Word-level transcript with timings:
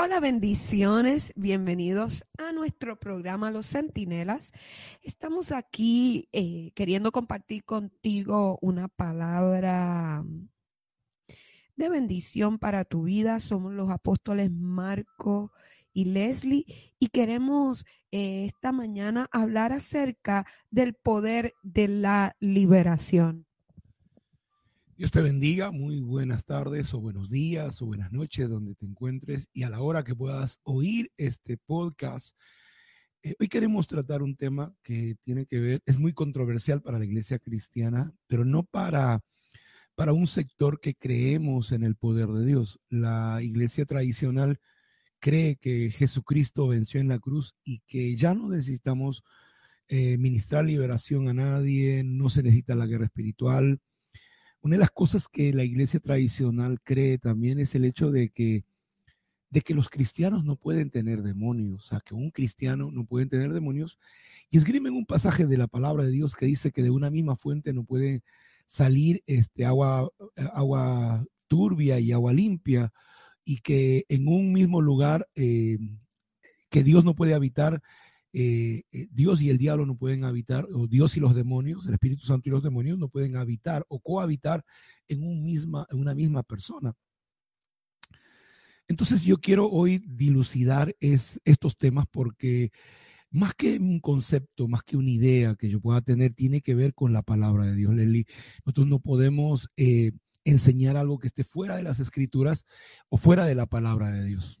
Hola, 0.00 0.20
bendiciones. 0.20 1.32
Bienvenidos 1.34 2.24
a 2.38 2.52
nuestro 2.52 3.00
programa 3.00 3.50
Los 3.50 3.66
Centinelas. 3.66 4.52
Estamos 5.02 5.50
aquí 5.50 6.28
eh, 6.30 6.70
queriendo 6.76 7.10
compartir 7.10 7.64
contigo 7.64 8.60
una 8.62 8.86
palabra 8.86 10.24
de 11.74 11.88
bendición 11.88 12.60
para 12.60 12.84
tu 12.84 13.02
vida. 13.02 13.40
Somos 13.40 13.72
los 13.72 13.90
apóstoles 13.90 14.52
Marco 14.52 15.50
y 15.92 16.04
Leslie 16.04 16.94
y 17.00 17.08
queremos 17.08 17.84
eh, 18.12 18.44
esta 18.44 18.70
mañana 18.70 19.28
hablar 19.32 19.72
acerca 19.72 20.46
del 20.70 20.94
poder 20.94 21.54
de 21.64 21.88
la 21.88 22.36
liberación. 22.38 23.47
Dios 24.98 25.12
te 25.12 25.22
bendiga, 25.22 25.70
muy 25.70 26.00
buenas 26.00 26.44
tardes 26.44 26.92
o 26.92 26.98
buenos 26.98 27.30
días 27.30 27.80
o 27.80 27.86
buenas 27.86 28.10
noches 28.10 28.48
donde 28.48 28.74
te 28.74 28.84
encuentres 28.84 29.48
y 29.52 29.62
a 29.62 29.70
la 29.70 29.80
hora 29.80 30.02
que 30.02 30.16
puedas 30.16 30.58
oír 30.64 31.12
este 31.16 31.56
podcast. 31.56 32.36
Eh, 33.22 33.36
hoy 33.38 33.46
queremos 33.46 33.86
tratar 33.86 34.22
un 34.24 34.34
tema 34.34 34.74
que 34.82 35.14
tiene 35.22 35.46
que 35.46 35.60
ver, 35.60 35.82
es 35.86 35.98
muy 35.98 36.12
controversial 36.12 36.82
para 36.82 36.98
la 36.98 37.04
iglesia 37.04 37.38
cristiana, 37.38 38.12
pero 38.26 38.44
no 38.44 38.64
para, 38.64 39.20
para 39.94 40.12
un 40.12 40.26
sector 40.26 40.80
que 40.80 40.96
creemos 40.96 41.70
en 41.70 41.84
el 41.84 41.94
poder 41.94 42.26
de 42.30 42.44
Dios. 42.44 42.80
La 42.88 43.38
iglesia 43.40 43.84
tradicional 43.84 44.58
cree 45.20 45.58
que 45.58 45.92
Jesucristo 45.92 46.66
venció 46.66 47.00
en 47.00 47.06
la 47.06 47.20
cruz 47.20 47.54
y 47.62 47.82
que 47.86 48.16
ya 48.16 48.34
no 48.34 48.48
necesitamos 48.48 49.22
eh, 49.86 50.18
ministrar 50.18 50.64
liberación 50.64 51.28
a 51.28 51.34
nadie, 51.34 52.02
no 52.02 52.30
se 52.30 52.42
necesita 52.42 52.74
la 52.74 52.86
guerra 52.86 53.04
espiritual 53.04 53.80
una 54.60 54.76
de 54.76 54.80
las 54.80 54.90
cosas 54.90 55.28
que 55.28 55.52
la 55.52 55.64
iglesia 55.64 56.00
tradicional 56.00 56.80
cree 56.82 57.18
también 57.18 57.58
es 57.58 57.74
el 57.74 57.84
hecho 57.84 58.10
de 58.10 58.30
que, 58.30 58.64
de 59.50 59.60
que 59.60 59.74
los 59.74 59.88
cristianos 59.88 60.44
no 60.44 60.56
pueden 60.56 60.90
tener 60.90 61.22
demonios, 61.22 61.86
o 61.86 61.88
sea, 61.88 62.00
que 62.00 62.14
un 62.14 62.30
cristiano 62.30 62.90
no 62.90 63.04
puede 63.04 63.26
tener 63.26 63.52
demonios. 63.52 63.98
Y 64.50 64.58
escriben 64.58 64.94
un 64.94 65.06
pasaje 65.06 65.46
de 65.46 65.56
la 65.56 65.66
palabra 65.66 66.04
de 66.04 66.10
Dios 66.10 66.34
que 66.34 66.46
dice 66.46 66.72
que 66.72 66.82
de 66.82 66.90
una 66.90 67.10
misma 67.10 67.36
fuente 67.36 67.72
no 67.72 67.84
puede 67.84 68.22
salir 68.66 69.22
este, 69.26 69.64
agua, 69.64 70.10
agua 70.52 71.24
turbia 71.46 71.98
y 72.00 72.12
agua 72.12 72.32
limpia, 72.32 72.92
y 73.44 73.60
que 73.60 74.04
en 74.10 74.28
un 74.28 74.52
mismo 74.52 74.82
lugar 74.82 75.26
eh, 75.34 75.78
que 76.68 76.82
Dios 76.82 77.04
no 77.04 77.14
puede 77.14 77.32
habitar 77.32 77.82
eh, 78.32 78.82
eh, 78.92 79.08
Dios 79.10 79.40
y 79.40 79.50
el 79.50 79.58
diablo 79.58 79.86
no 79.86 79.96
pueden 79.96 80.24
habitar, 80.24 80.66
o 80.72 80.86
Dios 80.86 81.16
y 81.16 81.20
los 81.20 81.34
demonios, 81.34 81.86
el 81.86 81.94
Espíritu 81.94 82.26
Santo 82.26 82.48
y 82.48 82.52
los 82.52 82.62
demonios 82.62 82.98
no 82.98 83.08
pueden 83.08 83.36
habitar 83.36 83.84
o 83.88 84.00
cohabitar 84.00 84.64
en, 85.08 85.22
una 85.22 86.14
misma 86.14 86.42
persona. 86.42 86.94
Entonces 88.86 89.24
yo 89.24 89.38
quiero 89.38 89.70
hoy 89.70 90.02
dilucidar 90.06 90.96
es, 91.00 91.40
estos 91.44 91.76
temas 91.76 92.06
porque 92.10 92.72
más 93.30 93.54
que 93.54 93.78
un 93.78 94.00
concepto, 94.00 94.68
más 94.68 94.82
que 94.82 94.96
una 94.96 95.10
idea 95.10 95.54
que 95.54 95.68
yo 95.68 95.80
pueda 95.80 96.00
tener, 96.00 96.32
tiene 96.34 96.62
que 96.62 96.74
ver 96.74 96.94
con 96.94 97.12
la 97.12 97.22
palabra 97.22 97.66
de 97.66 97.74
Dios, 97.74 97.94
Lely. 97.94 98.26
Nosotros 98.64 98.86
no 98.86 99.00
podemos 99.00 99.68
eh, 99.76 100.12
enseñar 100.44 100.96
algo 100.96 101.18
que 101.18 101.26
esté 101.26 101.44
fuera 101.44 101.76
de 101.76 101.82
las 101.82 102.00
escrituras 102.00 102.64
o 103.10 103.18
fuera 103.18 103.44
de 103.44 103.54
la 103.54 103.66
palabra 103.66 104.10
de 104.10 104.24
Dios. 104.24 104.58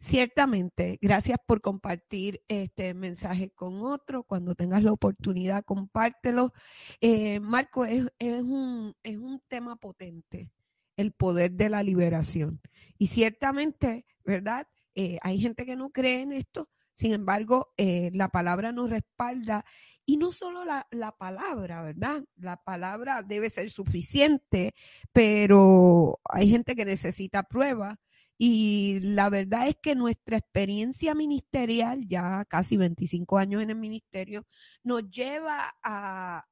Ciertamente, 0.00 0.96
gracias 1.02 1.38
por 1.44 1.60
compartir 1.60 2.40
este 2.46 2.94
mensaje 2.94 3.50
con 3.50 3.82
otro. 3.82 4.22
Cuando 4.22 4.54
tengas 4.54 4.84
la 4.84 4.92
oportunidad, 4.92 5.64
compártelo. 5.64 6.52
Eh, 7.00 7.40
Marco, 7.40 7.84
es, 7.84 8.06
un, 8.20 8.94
es 9.02 9.16
un 9.16 9.42
tema 9.48 9.74
potente, 9.74 10.52
el 10.96 11.12
poder 11.12 11.52
de 11.52 11.68
la 11.68 11.82
liberación. 11.82 12.60
Y 12.96 13.08
ciertamente, 13.08 14.06
¿verdad? 14.24 14.68
Eh, 14.94 15.18
hay 15.22 15.40
gente 15.40 15.66
que 15.66 15.74
no 15.74 15.90
cree 15.90 16.22
en 16.22 16.32
esto, 16.32 16.68
sin 16.94 17.12
embargo, 17.12 17.72
eh, 17.76 18.10
la 18.14 18.28
palabra 18.28 18.70
nos 18.70 18.90
respalda. 18.90 19.64
Y 20.06 20.16
no 20.16 20.30
solo 20.30 20.64
la, 20.64 20.86
la, 20.90 21.12
palabra, 21.18 21.82
¿verdad? 21.82 22.24
La 22.36 22.56
palabra 22.56 23.22
debe 23.22 23.50
ser 23.50 23.68
suficiente, 23.68 24.74
pero 25.12 26.20
hay 26.24 26.48
gente 26.48 26.76
que 26.76 26.84
necesita 26.84 27.42
pruebas 27.42 27.96
y 28.38 29.00
la 29.00 29.28
verdad 29.30 29.66
es 29.66 29.76
que 29.82 29.96
nuestra 29.96 30.36
experiencia 30.36 31.14
ministerial, 31.14 32.06
ya 32.06 32.44
casi 32.44 32.76
25 32.76 33.36
años 33.36 33.62
en 33.62 33.70
el 33.70 33.76
ministerio, 33.76 34.46
nos 34.84 35.10
lleva 35.10 35.74
a, 35.82 36.44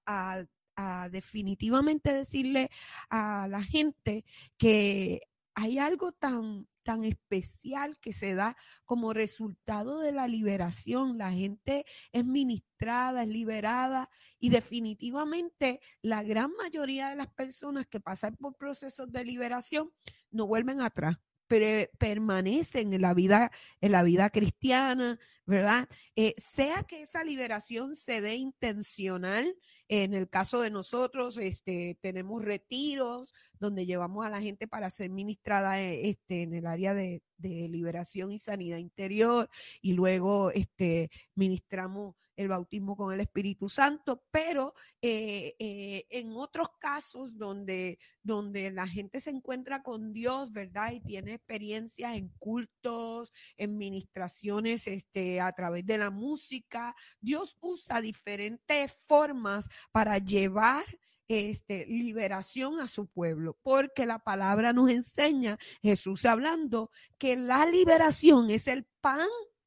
definitivamente 1.10 2.12
decirle 2.12 2.70
a 3.08 3.46
la 3.48 3.62
gente 3.62 4.24
que 4.58 5.22
hay 5.54 5.78
algo 5.78 6.12
tan, 6.12 6.68
tan 6.82 7.02
especial 7.04 7.98
que 7.98 8.12
se 8.12 8.34
da 8.34 8.56
como 8.84 9.14
resultado 9.14 10.00
de 10.00 10.12
la 10.12 10.28
liberación. 10.28 11.16
La 11.16 11.32
gente 11.32 11.86
es 12.12 12.24
ministrada, 12.26 13.22
es 13.22 13.28
liberada 13.28 14.10
y 14.38 14.50
definitivamente 14.50 15.80
la 16.02 16.22
gran 16.24 16.50
mayoría 16.58 17.08
de 17.08 17.16
las 17.16 17.28
personas 17.28 17.86
que 17.86 18.00
pasan 18.00 18.36
por 18.36 18.56
procesos 18.56 19.10
de 19.10 19.24
liberación 19.24 19.92
no 20.30 20.46
vuelven 20.46 20.82
atrás 20.82 21.16
permanecen 21.46 22.92
en 22.92 23.02
la 23.02 23.14
vida, 23.14 23.50
en 23.80 23.92
la 23.92 24.02
vida 24.02 24.30
cristiana, 24.30 25.18
¿verdad? 25.46 25.88
Eh, 26.16 26.34
sea 26.36 26.82
que 26.82 27.02
esa 27.02 27.24
liberación 27.24 27.94
se 27.94 28.20
dé 28.20 28.34
intencional, 28.34 29.56
en 29.88 30.14
el 30.14 30.28
caso 30.28 30.60
de 30.60 30.70
nosotros, 30.70 31.38
este, 31.38 31.96
tenemos 32.00 32.44
retiros 32.44 33.32
donde 33.60 33.86
llevamos 33.86 34.26
a 34.26 34.30
la 34.30 34.40
gente 34.42 34.66
para 34.66 34.90
ser 34.90 35.10
ministrada 35.10 35.80
eh, 35.80 36.08
este, 36.08 36.42
en 36.42 36.54
el 36.54 36.66
área 36.66 36.94
de, 36.94 37.22
liberación 37.38 38.32
y 38.32 38.38
sanidad 38.38 38.78
interior 38.78 39.48
y 39.82 39.92
luego 39.92 40.50
este, 40.52 41.10
ministramos 41.34 42.16
el 42.36 42.48
bautismo 42.48 42.96
con 42.96 43.12
el 43.12 43.20
Espíritu 43.20 43.68
Santo, 43.68 44.24
pero 44.30 44.74
eh, 45.00 45.54
eh, 45.58 46.06
en 46.10 46.32
otros 46.32 46.68
casos 46.78 47.36
donde, 47.36 47.98
donde 48.22 48.70
la 48.70 48.86
gente 48.86 49.20
se 49.20 49.30
encuentra 49.30 49.82
con 49.82 50.12
Dios, 50.12 50.52
¿verdad? 50.52 50.92
Y 50.92 51.00
tiene 51.00 51.34
experiencias 51.34 52.16
en 52.16 52.28
cultos, 52.38 53.32
en 53.56 53.76
ministraciones 53.76 54.86
este, 54.86 55.35
a 55.40 55.52
través 55.52 55.86
de 55.86 55.98
la 55.98 56.10
música, 56.10 56.94
Dios 57.20 57.56
usa 57.60 58.00
diferentes 58.00 58.92
formas 59.06 59.68
para 59.92 60.18
llevar 60.18 60.84
este, 61.28 61.86
liberación 61.86 62.80
a 62.80 62.88
su 62.88 63.06
pueblo, 63.06 63.58
porque 63.62 64.06
la 64.06 64.20
palabra 64.20 64.72
nos 64.72 64.90
enseña, 64.90 65.58
Jesús 65.82 66.24
hablando, 66.24 66.90
que 67.18 67.36
la 67.36 67.66
liberación 67.66 68.50
es 68.50 68.68
el 68.68 68.84
pan 69.00 69.26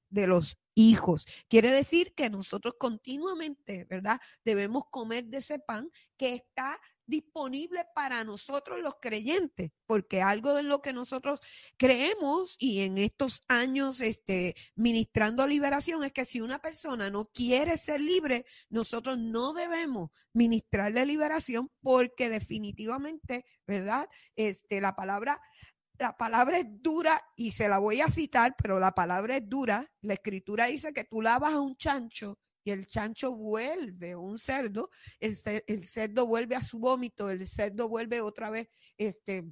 de 0.10 0.28
los 0.28 0.58
hijos. 0.76 1.28
Quiere 1.50 1.72
decir 1.72 2.14
que 2.14 2.30
nosotros 2.30 2.76
continuamente, 2.80 3.86
¿verdad? 3.90 4.20
Debemos 4.46 4.84
comer 4.90 5.26
de 5.26 5.40
ese 5.40 5.60
pan 5.60 5.90
que 6.18 6.34
está 6.34 6.80
disponible 7.10 7.86
para 7.96 8.24
nosotros 8.24 8.80
los 8.80 8.96
creyentes, 9.02 9.72
porque 9.88 10.22
algo 10.22 10.54
de 10.54 10.64
lo 10.64 10.82
que 10.82 10.94
nosotros 10.94 11.40
creemos 11.76 12.56
y 12.60 12.82
en 12.82 13.00
estos 13.00 13.42
años 13.48 14.00
este, 14.00 14.56
ministrando 14.76 15.48
liberación 15.48 16.04
es 16.04 16.12
que 16.12 16.24
si 16.24 16.40
una 16.40 16.60
persona 16.60 17.10
no 17.10 17.26
quiere 17.26 17.76
ser 17.78 18.00
libre, 18.00 18.46
nosotros 18.70 19.18
no 19.18 19.54
debemos 19.54 20.12
ministrarle 20.34 21.06
liberación 21.06 21.72
porque 21.82 22.30
definitivamente, 22.30 23.46
¿verdad? 23.66 24.08
Este, 24.36 24.80
la 24.80 24.96
palabra 24.96 25.42
la 26.00 26.16
palabra 26.16 26.58
es 26.60 26.66
dura 26.82 27.22
y 27.36 27.52
se 27.52 27.68
la 27.68 27.78
voy 27.78 28.02
a 28.02 28.08
citar, 28.08 28.56
pero 28.58 28.80
la 28.80 28.96
palabra 28.96 29.36
es 29.38 29.48
dura. 29.48 29.86
La 30.02 30.14
escritura 30.14 30.66
dice 30.66 30.94
que 30.94 31.04
tú 31.04 31.22
lavas 31.22 31.54
a 31.54 31.60
un 31.60 31.76
chancho 31.76 32.40
y 32.64 32.72
el 32.72 32.88
chancho 32.88 33.34
vuelve, 33.34 34.16
un 34.16 34.40
cerdo, 34.40 34.90
el, 35.20 35.38
el 35.68 35.86
cerdo 35.86 36.26
vuelve 36.26 36.56
a 36.56 36.62
su 36.62 36.80
vómito, 36.80 37.30
el 37.30 37.48
cerdo 37.48 37.90
vuelve 37.90 38.22
otra 38.22 38.50
vez, 38.50 38.70
este, 38.98 39.46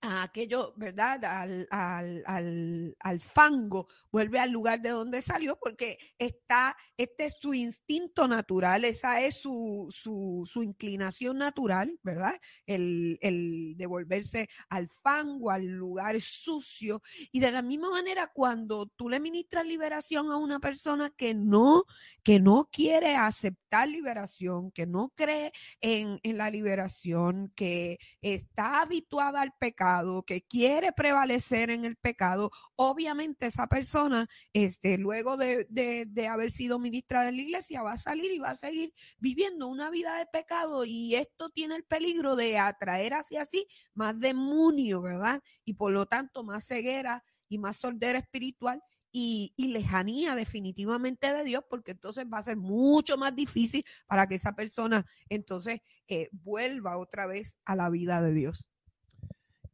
a 0.00 0.22
aquello, 0.22 0.74
¿verdad? 0.76 1.24
Al, 1.24 1.66
al, 1.70 2.96
al, 2.98 3.20
fango, 3.20 3.88
vuelve 4.10 4.38
al 4.38 4.50
lugar 4.50 4.80
de 4.80 4.90
donde 4.90 5.22
salió 5.22 5.58
porque 5.58 5.98
está, 6.18 6.76
este 6.96 7.26
es 7.26 7.36
su 7.40 7.54
instinto 7.54 8.28
natural, 8.28 8.84
esa 8.84 9.20
es 9.20 9.40
su, 9.40 9.88
su, 9.90 10.48
su 10.50 10.62
inclinación 10.62 11.38
natural, 11.38 11.98
¿verdad? 12.02 12.34
El, 12.66 13.18
el 13.20 13.74
devolverse 13.76 14.48
al 14.68 14.88
fango, 14.88 15.50
al 15.50 15.66
lugar 15.66 16.20
sucio. 16.20 17.02
Y 17.32 17.40
de 17.40 17.52
la 17.52 17.62
misma 17.62 17.90
manera, 17.90 18.30
cuando 18.32 18.86
tú 18.96 19.08
le 19.08 19.20
ministras 19.20 19.66
liberación 19.66 20.30
a 20.30 20.36
una 20.36 20.60
persona 20.60 21.12
que 21.16 21.34
no, 21.34 21.84
que 22.22 22.40
no 22.40 22.68
quiere 22.72 23.16
aceptar 23.16 23.88
liberación, 23.88 24.70
que 24.72 24.86
no 24.86 25.12
cree 25.14 25.52
en, 25.80 26.18
en 26.22 26.38
la 26.38 26.50
liberación, 26.50 27.52
que 27.54 27.98
está 28.20 28.82
habituada 28.82 29.40
al 29.40 29.52
pecado, 29.58 29.79
pecado, 29.80 30.22
que 30.24 30.42
quiere 30.42 30.92
prevalecer 30.92 31.70
en 31.70 31.86
el 31.86 31.96
pecado, 31.96 32.50
obviamente 32.76 33.46
esa 33.46 33.66
persona, 33.66 34.28
este, 34.52 34.98
luego 34.98 35.38
de, 35.38 35.66
de, 35.70 36.28
haber 36.28 36.50
sido 36.50 36.78
ministra 36.78 37.24
de 37.24 37.32
la 37.32 37.40
iglesia, 37.40 37.80
va 37.80 37.92
a 37.92 37.96
salir 37.96 38.30
y 38.30 38.38
va 38.38 38.50
a 38.50 38.56
seguir 38.56 38.92
viviendo 39.18 39.68
una 39.68 39.88
vida 39.88 40.18
de 40.18 40.26
pecado 40.26 40.84
y 40.84 41.14
esto 41.14 41.48
tiene 41.48 41.76
el 41.76 41.84
peligro 41.84 42.36
de 42.36 42.58
atraer 42.58 43.14
hacia 43.14 43.46
sí 43.46 43.66
más 43.94 44.20
demonio, 44.20 45.00
¿verdad? 45.00 45.42
Y 45.64 45.72
por 45.72 45.92
lo 45.92 46.04
tanto 46.04 46.44
más 46.44 46.66
ceguera 46.66 47.24
y 47.48 47.56
más 47.56 47.78
sordera 47.78 48.18
espiritual 48.18 48.82
y, 49.12 49.54
lejanía 49.56 50.34
definitivamente 50.34 51.32
de 51.32 51.42
Dios, 51.42 51.64
porque 51.70 51.92
entonces 51.92 52.26
va 52.30 52.38
a 52.38 52.42
ser 52.42 52.58
mucho 52.58 53.16
más 53.16 53.34
difícil 53.34 53.84
para 54.06 54.26
que 54.26 54.34
esa 54.34 54.54
persona 54.54 55.06
entonces 55.30 55.80
eh, 56.06 56.28
vuelva 56.32 56.98
otra 56.98 57.26
vez 57.26 57.56
a 57.64 57.76
la 57.76 57.88
vida 57.88 58.20
de 58.20 58.34
Dios. 58.34 58.69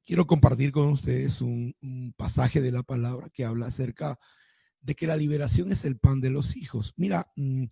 Quiero 0.07 0.29
compartir 0.29 0.71
con 0.71 0.87
ustedes 0.87 1.41
un, 1.41 1.75
pasaje 2.17 2.61
de 2.61 2.71
la 2.71 2.85
palabra 2.85 3.29
que 3.29 3.45
habla 3.45 3.67
acerca 3.67 4.21
de 4.81 4.95
que 4.95 5.09
la 5.09 5.17
liberación 5.17 5.73
es 5.73 5.85
el 5.85 5.99
pan 5.99 6.21
de 6.21 6.31
los 6.31 6.57
hijos. 6.57 6.95
Mira, 6.97 7.33
mm, 7.35 7.65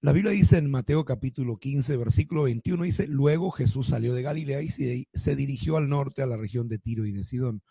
la 0.00 0.12
Biblia 0.14 0.32
dice 0.32 0.56
en 0.56 0.70
Mateo 0.70 1.04
capítulo 1.04 1.58
15, 1.58 1.98
versículo 1.98 2.44
21, 2.44 2.84
dice, 2.84 3.06
luego 3.06 3.50
Jesús 3.50 3.88
salió 3.88 4.14
de 4.14 4.22
Galilea 4.22 4.62
y 4.62 4.68
se, 4.70 5.36
dirigió 5.36 5.76
al 5.76 5.90
norte 5.90 6.22
a 6.22 6.26
la 6.26 6.38
región 6.38 6.66
de 6.66 6.78
Tiro 6.78 7.04
y 7.04 7.12
de 7.12 7.24
Sidón. 7.24 7.62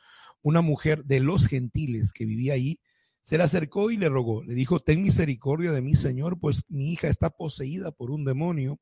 Una 0.43 0.61
mujer 0.61 1.03
de 1.05 1.19
los 1.19 1.47
gentiles 1.47 2.13
que 2.13 2.25
vivía 2.25 2.53
allí 2.53 2.79
se 3.23 3.39
le 3.39 3.43
acercó 3.43 3.89
y 3.89 3.97
le 3.97 4.07
rogó, 4.07 4.43
le 4.43 4.53
dijo, 4.53 4.81
ten 4.81 5.01
misericordia 5.01 5.71
de 5.71 5.81
mí, 5.81 5.95
Señor, 5.95 6.39
pues 6.39 6.63
mi 6.69 6.91
hija 6.91 7.07
está 7.07 7.31
poseída 7.31 7.91
por 7.91 8.11
un 8.11 8.23
demonio 8.23 8.79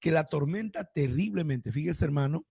que 0.00 0.10
la 0.10 0.20
atormenta 0.20 0.84
terriblemente. 0.84 1.70
Fíjese, 1.70 2.06
hermano, 2.06 2.46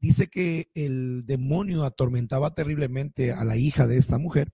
dice 0.00 0.28
que 0.28 0.70
el 0.74 1.24
demonio 1.26 1.84
atormentaba 1.84 2.54
terriblemente 2.54 3.32
a 3.32 3.44
la 3.44 3.56
hija 3.56 3.86
de 3.86 3.96
esta 3.96 4.18
mujer. 4.18 4.52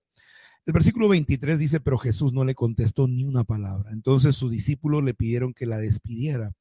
El 0.65 0.73
versículo 0.73 1.07
23 1.09 1.59
dice, 1.59 1.79
pero 1.79 1.97
Jesús 1.97 2.33
no 2.33 2.43
le 2.43 2.55
contestó 2.55 3.07
ni 3.07 3.23
una 3.23 3.43
palabra. 3.43 3.91
Entonces 3.91 4.35
sus 4.35 4.51
discípulos 4.51 5.03
le 5.03 5.13
pidieron 5.13 5.53
que 5.53 5.67
la 5.67 5.77
despidiera. 5.77 6.53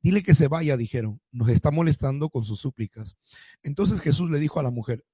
Dile 0.00 0.22
que 0.22 0.34
se 0.34 0.48
vaya, 0.48 0.76
dijeron, 0.76 1.20
nos 1.30 1.48
está 1.50 1.70
molestando 1.70 2.30
con 2.30 2.44
sus 2.44 2.60
súplicas. 2.60 3.16
Entonces 3.62 4.00
Jesús 4.00 4.30
le 4.30 4.38
dijo 4.38 4.58
a 4.58 4.62
la 4.62 4.70
mujer, 4.70 5.04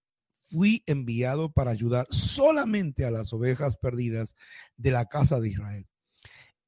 fui 0.48 0.82
enviado 0.86 1.50
para 1.52 1.72
ayudar 1.72 2.06
solamente 2.10 3.04
a 3.04 3.10
las 3.10 3.32
ovejas 3.32 3.76
perdidas 3.76 4.34
de 4.76 4.92
la 4.92 5.06
casa 5.06 5.40
de 5.40 5.48
Israel. 5.48 5.86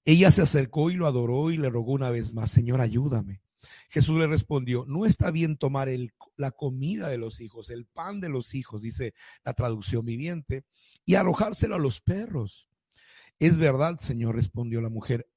Ella 0.04 0.30
se 0.30 0.42
acercó 0.42 0.90
y 0.90 0.96
lo 0.96 1.06
adoró 1.06 1.50
y 1.50 1.56
le 1.56 1.70
rogó 1.70 1.92
una 1.92 2.10
vez 2.10 2.34
más, 2.34 2.50
Señor, 2.50 2.80
ayúdame. 2.80 3.40
Jesús 3.88 4.18
le 4.18 4.26
respondió, 4.26 4.84
no 4.86 5.06
está 5.06 5.30
bien 5.30 5.56
tomar 5.56 5.88
la 6.36 6.50
comida 6.50 7.08
de 7.08 7.18
los 7.18 7.40
hijos, 7.40 7.70
el 7.70 7.86
pan 7.86 8.20
de 8.20 8.28
los 8.28 8.54
hijos, 8.54 8.82
dice 8.82 9.14
la 9.44 9.54
traducción 9.54 10.04
viviente, 10.04 10.64
y 11.04 11.14
arrojárselo 11.14 11.76
a 11.76 11.78
los 11.78 12.00
perros. 12.00 12.68
Es 13.38 13.58
verdad, 13.58 13.96
Señor, 13.98 14.34
respondió 14.34 14.80
la 14.80 14.90
mujer, 14.90 15.28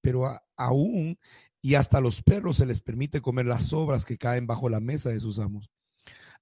pero 0.00 0.28
aún 0.56 1.18
y 1.62 1.76
hasta 1.76 2.02
los 2.02 2.22
perros 2.22 2.58
se 2.58 2.66
les 2.66 2.82
permite 2.82 3.22
comer 3.22 3.46
las 3.46 3.68
sobras 3.68 4.04
que 4.04 4.18
caen 4.18 4.46
bajo 4.46 4.68
la 4.68 4.80
mesa 4.80 5.08
de 5.08 5.20
sus 5.20 5.38
amos. 5.38 5.70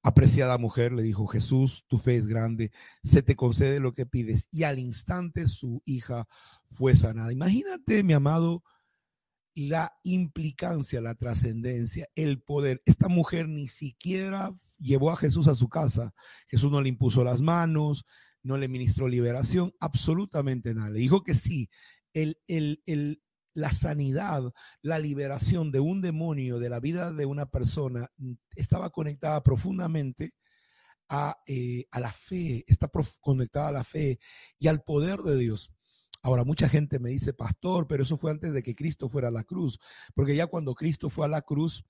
Apreciada 0.03 0.59
mujer, 0.59 0.91
le 0.93 1.05
dijo 1.05 1.29
Jesús, 1.29 1.85
tu 1.87 1.97
fe 1.97 2.17
es 2.17 2.27
grande, 2.27 2.73
se 3.05 3.23
te 3.23 3.37
concede 3.37 3.79
lo 3.79 3.95
que 3.95 4.05
pides. 4.05 4.49
Y 4.51 4.65
al 4.65 4.81
instante 4.81 5.47
su 5.47 5.81
hija 5.85 6.27
fue 6.71 6.97
sanada. 6.97 7.33
Imagínate, 7.33 8.03
mi 8.03 8.15
amado, 8.15 8.65
la 9.55 9.93
implicancia, 10.03 11.01
la 11.01 11.15
trascendencia, 11.15 12.09
el 12.15 12.43
poder. 12.43 12.83
Esta 12.87 13.09
mujer 13.09 13.49
ni 13.49 13.69
siquiera 13.69 14.55
llevó 14.79 15.11
a 15.11 15.17
Jesús 15.17 15.49
a 15.49 15.55
su 15.55 15.69
casa. 15.69 16.15
Jesús 16.49 16.71
no 16.71 16.81
le 16.81 16.89
impuso 16.89 17.23
las 17.23 17.41
manos, 17.43 18.05
no 18.43 18.57
le 18.59 18.69
ministró 18.69 19.09
liberación, 19.09 19.73
absolutamente 19.81 20.75
nada. 20.75 20.91
Le 20.91 21.01
dijo 21.01 21.23
que 21.23 21.35
sí, 21.35 21.71
la 23.55 23.73
sanidad, 23.73 24.53
la 24.81 24.99
liberación 24.99 25.71
de 25.71 25.81
un 25.81 26.01
demonio 26.01 26.59
de 26.59 26.71
la 26.71 26.81
vida 26.81 27.13
de 27.13 27.27
una 27.27 27.47
persona 27.47 28.11
estaba 28.57 28.91
conectada 28.91 29.43
profundamente 29.43 30.35
a, 31.09 31.37
eh, 31.47 31.87
a 31.91 32.01
la 32.01 32.11
fe, 32.11 32.65
está 32.67 32.91
conectada 33.21 33.69
a 33.69 33.73
la 33.73 33.85
fe 33.85 34.19
y 34.59 34.69
al 34.69 34.83
poder 34.83 35.21
de 35.21 35.37
Dios. 35.37 35.71
Ahora, 36.23 36.45
mucha 36.45 36.69
gente 36.69 37.01
me 37.01 37.11
dice, 37.11 37.35
pastor, 37.35 37.89
pero 37.89 38.05
eso 38.05 38.17
fue 38.17 38.31
antes 38.31 38.53
de 38.53 38.63
que 38.63 38.75
Cristo 38.75 39.09
fuera 39.09 39.29
a 39.29 39.33
la 39.33 39.43
cruz, 39.43 39.81
porque 40.15 40.37
ya 40.37 40.47
cuando 40.47 40.75
Cristo 40.75 41.11
fue 41.11 41.27
a 41.27 41.29
la 41.29 41.43
cruz, 41.43 41.85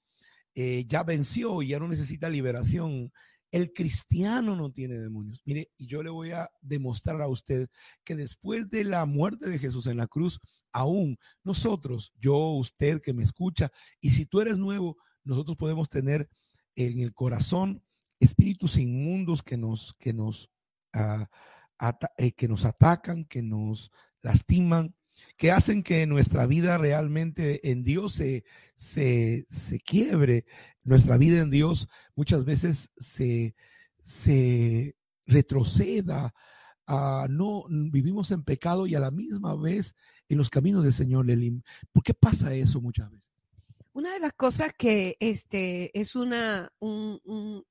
eh, 0.54 0.84
ya 0.86 1.02
venció 1.02 1.62
y 1.62 1.68
ya 1.68 1.78
no 1.78 1.88
necesita 1.88 2.28
liberación. 2.28 3.12
El 3.50 3.72
cristiano 3.72 4.56
no 4.56 4.70
tiene 4.70 4.98
demonios. 4.98 5.42
Mire, 5.44 5.70
y 5.76 5.86
yo 5.86 6.02
le 6.02 6.10
voy 6.10 6.30
a 6.32 6.50
demostrar 6.62 7.20
a 7.20 7.28
usted 7.28 7.68
que 8.04 8.16
después 8.16 8.70
de 8.70 8.84
la 8.84 9.04
muerte 9.04 9.50
de 9.50 9.58
Jesús 9.58 9.86
en 9.86 9.98
la 9.98 10.06
cruz, 10.06 10.40
aún 10.72 11.18
nosotros, 11.44 12.12
yo, 12.18 12.36
usted 12.52 13.00
que 13.02 13.12
me 13.12 13.22
escucha, 13.22 13.70
y 14.00 14.10
si 14.10 14.24
tú 14.24 14.40
eres 14.40 14.56
nuevo, 14.56 14.96
nosotros 15.24 15.56
podemos 15.58 15.88
tener 15.90 16.30
en 16.74 17.00
el 17.00 17.12
corazón 17.12 17.84
espíritus 18.18 18.78
inmundos 18.78 19.42
que 19.42 19.58
nos, 19.58 19.94
que 19.98 20.14
nos, 20.14 20.50
ah, 20.94 21.28
eh, 22.16 22.32
que 22.32 22.48
nos 22.48 22.64
atacan, 22.64 23.24
que 23.24 23.42
nos 23.42 23.90
lastiman, 24.22 24.94
que 25.36 25.50
hacen 25.50 25.82
que 25.82 26.06
nuestra 26.06 26.46
vida 26.46 26.78
realmente 26.78 27.70
en 27.70 27.82
Dios 27.82 28.14
se, 28.14 28.44
se, 28.74 29.46
se 29.48 29.78
quiebre. 29.80 30.44
Nuestra 30.84 31.16
vida 31.16 31.40
en 31.40 31.50
Dios 31.50 31.88
muchas 32.14 32.44
veces 32.44 32.90
se, 32.96 33.54
se 34.02 34.96
retroceda. 35.26 36.34
No 37.28 37.64
vivimos 37.68 38.30
en 38.30 38.42
pecado 38.42 38.86
y 38.86 38.94
a 38.94 39.00
la 39.00 39.10
misma 39.10 39.54
vez 39.54 39.94
en 40.28 40.38
los 40.38 40.50
caminos 40.50 40.82
del 40.82 40.92
Señor, 40.92 41.26
Lelim. 41.26 41.62
¿Por 41.92 42.02
qué 42.02 42.14
pasa 42.14 42.54
eso 42.54 42.80
muchas 42.80 43.10
veces? 43.10 43.30
Una 43.94 44.14
de 44.14 44.20
las 44.20 44.32
cosas 44.32 44.72
que 44.76 45.16
este 45.20 45.98
es 45.98 46.16
una 46.16 46.72
un, 46.78 47.64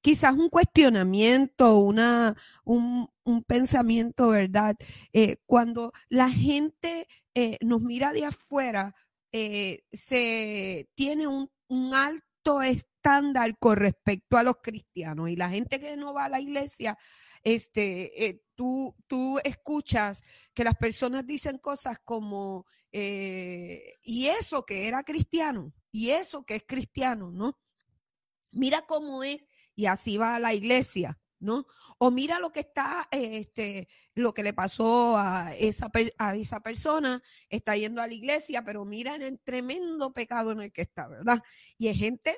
quizás 0.00 0.34
un 0.34 0.48
cuestionamiento, 0.48 1.78
una 1.78 2.36
un, 2.64 3.08
pensamiento, 3.46 4.28
¿verdad? 4.28 4.76
Eh, 5.12 5.36
cuando 5.46 5.92
la 6.08 6.30
gente 6.30 7.06
eh, 7.34 7.58
nos 7.60 7.82
mira 7.82 8.12
de 8.12 8.24
afuera, 8.24 8.94
eh, 9.32 9.84
se 9.92 10.88
tiene 10.94 11.26
un, 11.26 11.50
un 11.68 11.94
alto 11.94 12.62
estándar 12.62 13.58
con 13.58 13.76
respecto 13.76 14.38
a 14.38 14.42
los 14.42 14.56
cristianos 14.62 15.28
y 15.28 15.36
la 15.36 15.50
gente 15.50 15.78
que 15.78 15.96
no 15.96 16.14
va 16.14 16.24
a 16.24 16.28
la 16.30 16.40
iglesia 16.40 16.96
este, 17.44 18.42
tú, 18.54 18.96
tú 19.06 19.38
escuchas 19.44 20.22
que 20.54 20.64
las 20.64 20.74
personas 20.76 21.26
dicen 21.26 21.58
cosas 21.58 21.98
como, 22.04 22.66
y 22.90 24.26
eso 24.26 24.64
que 24.64 24.88
era 24.88 25.04
cristiano, 25.04 25.72
y 25.92 26.10
eso 26.10 26.44
que 26.44 26.56
es 26.56 26.64
cristiano, 26.66 27.30
¿no? 27.30 27.58
Mira 28.50 28.82
cómo 28.86 29.22
es, 29.22 29.46
y 29.78 29.86
así 29.86 30.16
va 30.16 30.34
a 30.34 30.40
la 30.40 30.54
iglesia, 30.54 31.20
¿no? 31.38 31.64
O 31.98 32.10
mira 32.10 32.40
lo 32.40 32.50
que 32.50 32.58
está, 32.58 33.06
este, 33.12 33.86
lo 34.12 34.34
que 34.34 34.42
le 34.42 34.52
pasó 34.52 35.16
a 35.16 35.54
esa, 35.56 35.88
a 36.18 36.34
esa 36.34 36.58
persona, 36.58 37.22
está 37.48 37.76
yendo 37.76 38.02
a 38.02 38.08
la 38.08 38.12
iglesia, 38.12 38.64
pero 38.64 38.84
mira 38.84 39.14
en 39.14 39.22
el 39.22 39.38
tremendo 39.38 40.12
pecado 40.12 40.50
en 40.50 40.62
el 40.62 40.72
que 40.72 40.82
está, 40.82 41.06
¿verdad? 41.06 41.44
Y 41.76 41.86
hay 41.86 41.94
gente 41.94 42.36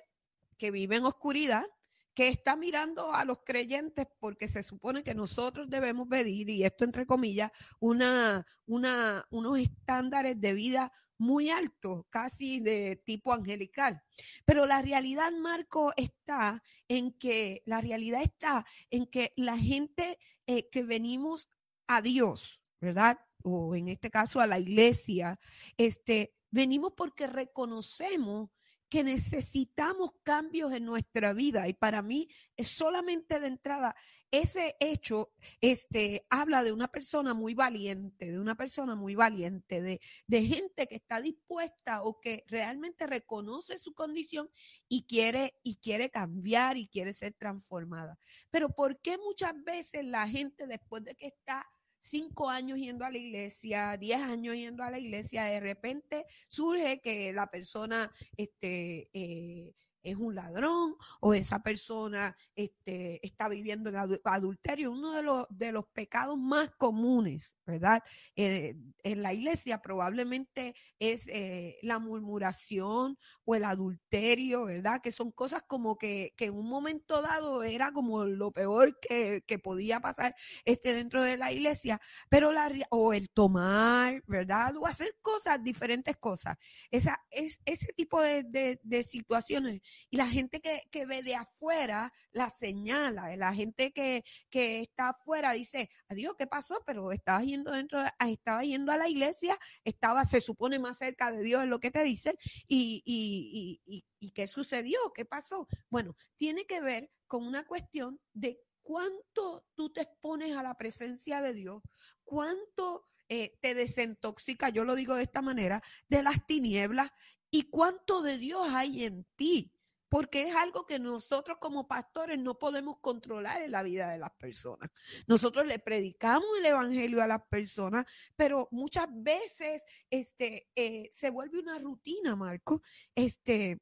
que 0.58 0.70
vive 0.70 0.96
en 0.96 1.06
oscuridad, 1.06 1.64
que 2.12 2.28
está 2.28 2.56
mirando 2.56 3.14
a 3.14 3.24
los 3.24 3.38
creyentes 3.42 4.06
porque 4.18 4.46
se 4.46 4.62
supone 4.62 5.02
que 5.02 5.14
nosotros 5.14 5.70
debemos 5.70 6.08
pedir, 6.08 6.50
y 6.50 6.64
esto 6.64 6.84
entre 6.84 7.06
comillas, 7.06 7.52
una, 7.78 8.44
una, 8.66 9.26
unos 9.30 9.58
estándares 9.58 10.38
de 10.38 10.52
vida 10.52 10.92
muy 11.20 11.50
altos, 11.50 12.06
casi 12.10 12.60
de 12.60 12.96
tipo 13.04 13.32
angelical. 13.32 14.02
Pero 14.44 14.66
la 14.66 14.82
realidad, 14.82 15.30
Marco, 15.32 15.92
está 15.96 16.62
en 16.88 17.12
que, 17.12 17.62
la 17.66 17.80
realidad 17.80 18.22
está 18.22 18.66
en 18.90 19.06
que 19.06 19.32
la 19.36 19.56
gente 19.56 20.18
eh, 20.46 20.68
que 20.70 20.82
venimos 20.82 21.50
a 21.86 22.00
Dios, 22.00 22.62
¿verdad? 22.80 23.18
O 23.42 23.76
en 23.76 23.88
este 23.88 24.10
caso 24.10 24.40
a 24.40 24.46
la 24.46 24.58
iglesia, 24.58 25.38
este, 25.76 26.34
venimos 26.50 26.94
porque 26.96 27.26
reconocemos 27.26 28.50
que 28.90 29.04
necesitamos 29.04 30.12
cambios 30.22 30.72
en 30.72 30.84
nuestra 30.84 31.32
vida 31.32 31.68
y 31.68 31.72
para 31.72 32.02
mí 32.02 32.28
es 32.56 32.68
solamente 32.68 33.40
de 33.40 33.46
entrada 33.46 33.96
ese 34.30 34.76
hecho 34.78 35.32
este 35.60 36.26
habla 36.30 36.62
de 36.62 36.72
una 36.72 36.88
persona 36.88 37.34
muy 37.34 37.54
valiente, 37.54 38.30
de 38.30 38.38
una 38.38 38.54
persona 38.54 38.94
muy 38.94 39.14
valiente, 39.14 39.80
de, 39.80 40.00
de 40.26 40.44
gente 40.44 40.86
que 40.86 40.96
está 40.96 41.20
dispuesta 41.20 42.02
o 42.02 42.20
que 42.20 42.44
realmente 42.46 43.06
reconoce 43.06 43.78
su 43.78 43.94
condición 43.94 44.48
y 44.88 45.04
quiere 45.06 45.54
y 45.62 45.76
quiere 45.76 46.10
cambiar 46.10 46.76
y 46.76 46.88
quiere 46.88 47.12
ser 47.12 47.32
transformada. 47.34 48.18
Pero 48.50 48.70
¿por 48.70 49.00
qué 49.00 49.18
muchas 49.18 49.52
veces 49.64 50.04
la 50.04 50.28
gente 50.28 50.66
después 50.66 51.04
de 51.04 51.14
que 51.16 51.26
está 51.26 51.66
cinco 52.00 52.48
años 52.48 52.78
yendo 52.78 53.04
a 53.04 53.10
la 53.10 53.18
iglesia, 53.18 53.96
diez 53.96 54.20
años 54.20 54.56
yendo 54.56 54.82
a 54.82 54.90
la 54.90 54.98
iglesia, 54.98 55.44
de 55.44 55.60
repente 55.60 56.26
surge 56.48 57.00
que 57.00 57.32
la 57.32 57.50
persona 57.50 58.12
este, 58.36 59.08
eh, 59.12 59.74
es 60.02 60.16
un 60.16 60.34
ladrón 60.34 60.96
o 61.20 61.34
esa 61.34 61.62
persona 61.62 62.36
este, 62.54 63.24
está 63.26 63.48
viviendo 63.48 63.90
en 63.90 63.96
adulterio. 64.24 64.92
Uno 64.92 65.12
de 65.12 65.22
los, 65.22 65.46
de 65.50 65.72
los 65.72 65.86
pecados 65.86 66.38
más 66.38 66.70
comunes, 66.70 67.56
¿verdad? 67.66 68.02
Eh, 68.36 68.76
en 69.02 69.22
la 69.22 69.32
iglesia 69.32 69.80
probablemente 69.82 70.74
es 70.98 71.28
eh, 71.28 71.78
la 71.82 71.98
murmuración 71.98 73.18
o 73.44 73.54
el 73.54 73.64
adulterio, 73.64 74.64
¿verdad? 74.64 75.00
Que 75.02 75.12
son 75.12 75.32
cosas 75.32 75.62
como 75.66 75.96
que, 75.96 76.34
que 76.36 76.46
en 76.46 76.54
un 76.54 76.68
momento 76.68 77.20
dado 77.22 77.62
era 77.62 77.92
como 77.92 78.24
lo 78.24 78.52
peor 78.52 78.98
que, 79.00 79.42
que, 79.46 79.58
podía 79.58 80.00
pasar 80.00 80.34
este, 80.64 80.94
dentro 80.94 81.22
de 81.22 81.36
la 81.36 81.52
iglesia, 81.52 82.00
pero 82.28 82.52
la, 82.52 82.72
o 82.90 83.12
el 83.12 83.28
tomar, 83.30 84.22
¿verdad? 84.26 84.74
O 84.76 84.86
hacer 84.86 85.16
cosas, 85.20 85.62
diferentes 85.62 86.16
cosas. 86.16 86.56
Esa, 86.90 87.18
es, 87.30 87.60
ese 87.64 87.92
tipo 87.92 88.22
de, 88.22 88.44
de, 88.44 88.80
de 88.82 89.02
situaciones 89.02 89.80
y 90.10 90.16
la 90.16 90.26
gente 90.26 90.60
que, 90.60 90.82
que 90.90 91.06
ve 91.06 91.22
de 91.22 91.34
afuera 91.34 92.12
la 92.32 92.50
señala, 92.50 93.36
la 93.36 93.54
gente 93.54 93.92
que, 93.92 94.24
que 94.50 94.80
está 94.80 95.10
afuera 95.10 95.52
dice, 95.52 95.90
adiós, 96.08 96.34
¿qué 96.38 96.46
pasó? 96.46 96.82
Pero 96.86 97.12
estabas 97.12 97.44
yendo 97.44 97.72
dentro, 97.72 98.02
estaba 98.18 98.62
yendo 98.62 98.92
a 98.92 98.96
la 98.96 99.08
iglesia, 99.08 99.58
estaba, 99.84 100.24
se 100.24 100.40
supone 100.40 100.78
más 100.78 100.98
cerca 100.98 101.30
de 101.30 101.42
Dios, 101.42 101.62
es 101.62 101.68
lo 101.68 101.80
que 101.80 101.90
te 101.90 102.02
dicen, 102.02 102.34
y, 102.66 103.02
y, 103.04 103.80
y, 103.86 104.04
y 104.18 104.30
¿qué 104.32 104.46
sucedió? 104.46 104.98
¿Qué 105.14 105.24
pasó? 105.24 105.66
Bueno, 105.88 106.16
tiene 106.36 106.66
que 106.66 106.80
ver 106.80 107.10
con 107.26 107.46
una 107.46 107.64
cuestión 107.64 108.20
de 108.32 108.60
cuánto 108.82 109.64
tú 109.74 109.90
te 109.90 110.02
expones 110.02 110.56
a 110.56 110.62
la 110.62 110.74
presencia 110.74 111.40
de 111.40 111.54
Dios, 111.54 111.82
cuánto 112.24 113.06
eh, 113.28 113.56
te 113.60 113.74
desintoxica, 113.74 114.70
yo 114.70 114.84
lo 114.84 114.96
digo 114.96 115.14
de 115.14 115.22
esta 115.22 115.42
manera, 115.42 115.82
de 116.08 116.22
las 116.22 116.44
tinieblas 116.46 117.10
y 117.50 117.70
cuánto 117.70 118.22
de 118.22 118.38
Dios 118.38 118.68
hay 118.70 119.04
en 119.04 119.24
ti 119.36 119.72
porque 120.10 120.42
es 120.42 120.54
algo 120.56 120.84
que 120.86 120.98
nosotros 120.98 121.58
como 121.60 121.86
pastores 121.86 122.36
no 122.38 122.58
podemos 122.58 122.98
controlar 123.00 123.62
en 123.62 123.70
la 123.70 123.84
vida 123.84 124.10
de 124.10 124.18
las 124.18 124.32
personas. 124.32 124.90
Nosotros 125.28 125.64
le 125.66 125.78
predicamos 125.78 126.48
el 126.58 126.66
evangelio 126.66 127.22
a 127.22 127.28
las 127.28 127.42
personas, 127.46 128.04
pero 128.34 128.68
muchas 128.72 129.06
veces 129.10 129.84
este, 130.10 130.68
eh, 130.74 131.08
se 131.12 131.30
vuelve 131.30 131.60
una 131.60 131.78
rutina, 131.78 132.34
Marco. 132.34 132.82
Este, 133.14 133.78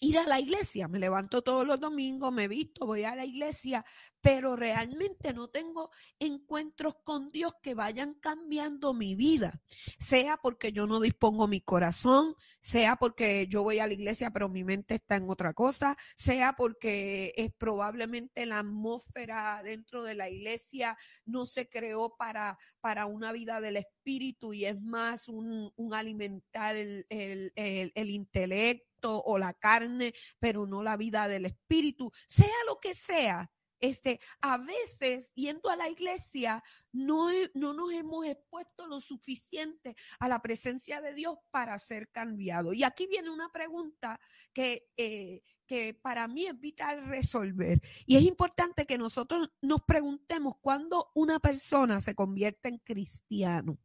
ir 0.00 0.18
a 0.18 0.26
la 0.26 0.40
iglesia. 0.40 0.88
Me 0.88 0.98
levanto 0.98 1.42
todos 1.42 1.66
los 1.66 1.80
domingos, 1.80 2.32
me 2.32 2.48
visto, 2.48 2.86
voy 2.86 3.04
a 3.04 3.16
la 3.16 3.24
iglesia, 3.24 3.84
pero 4.20 4.56
realmente 4.56 5.32
no 5.32 5.48
tengo 5.48 5.90
encuentros 6.18 6.96
con 7.04 7.28
Dios 7.28 7.54
que 7.62 7.74
vayan 7.74 8.14
cambiando 8.14 8.92
mi 8.92 9.14
vida, 9.14 9.62
sea 9.98 10.36
porque 10.36 10.72
yo 10.72 10.86
no 10.86 10.98
dispongo 10.98 11.46
mi 11.46 11.60
corazón, 11.60 12.34
sea 12.58 12.96
porque 12.96 13.46
yo 13.48 13.62
voy 13.62 13.78
a 13.78 13.86
la 13.86 13.92
iglesia 13.92 14.32
pero 14.32 14.48
mi 14.48 14.64
mente 14.64 14.96
está 14.96 15.16
en 15.16 15.30
otra 15.30 15.54
cosa, 15.54 15.96
sea 16.16 16.54
porque 16.54 17.32
es 17.36 17.52
probablemente 17.56 18.46
la 18.46 18.58
atmósfera 18.58 19.60
dentro 19.62 20.02
de 20.02 20.14
la 20.14 20.28
iglesia 20.28 20.96
no 21.24 21.46
se 21.46 21.68
creó 21.68 22.16
para, 22.16 22.58
para 22.80 23.06
una 23.06 23.30
vida 23.30 23.60
del 23.60 23.76
espíritu 23.76 24.52
y 24.52 24.64
es 24.64 24.80
más 24.80 25.28
un, 25.28 25.72
alimentar 25.92 26.74
el, 26.74 27.06
el, 27.10 27.52
el 27.54 28.10
intelecto 28.10 28.95
o 29.06 29.38
la 29.38 29.54
carne, 29.54 30.14
pero 30.38 30.66
no 30.66 30.82
la 30.82 30.96
vida 30.96 31.28
del 31.28 31.46
espíritu, 31.46 32.10
sea 32.26 32.48
lo 32.66 32.78
que 32.80 32.94
sea. 32.94 33.50
Este, 33.78 34.20
a 34.40 34.56
veces 34.56 35.32
yendo 35.34 35.68
a 35.68 35.76
la 35.76 35.88
iglesia 35.88 36.62
no, 36.92 37.28
no 37.54 37.74
nos 37.74 37.92
hemos 37.92 38.26
expuesto 38.26 38.86
lo 38.86 39.00
suficiente 39.00 39.94
a 40.18 40.28
la 40.28 40.40
presencia 40.40 41.00
de 41.02 41.14
Dios 41.14 41.36
para 41.50 41.78
ser 41.78 42.10
cambiado. 42.10 42.72
Y 42.72 42.84
aquí 42.84 43.06
viene 43.06 43.30
una 43.30 43.50
pregunta 43.52 44.18
que, 44.52 44.88
eh, 44.96 45.42
que 45.66 45.92
para 45.92 46.26
mí 46.26 46.46
es 46.46 46.58
vital 46.58 47.06
resolver. 47.06 47.82
Y 48.06 48.16
es 48.16 48.22
importante 48.22 48.86
que 48.86 48.96
nosotros 48.96 49.50
nos 49.60 49.82
preguntemos 49.82 50.54
cuándo 50.60 51.10
una 51.14 51.38
persona 51.38 52.00
se 52.00 52.14
convierte 52.14 52.70
en 52.70 52.78
cristiano. 52.78 53.78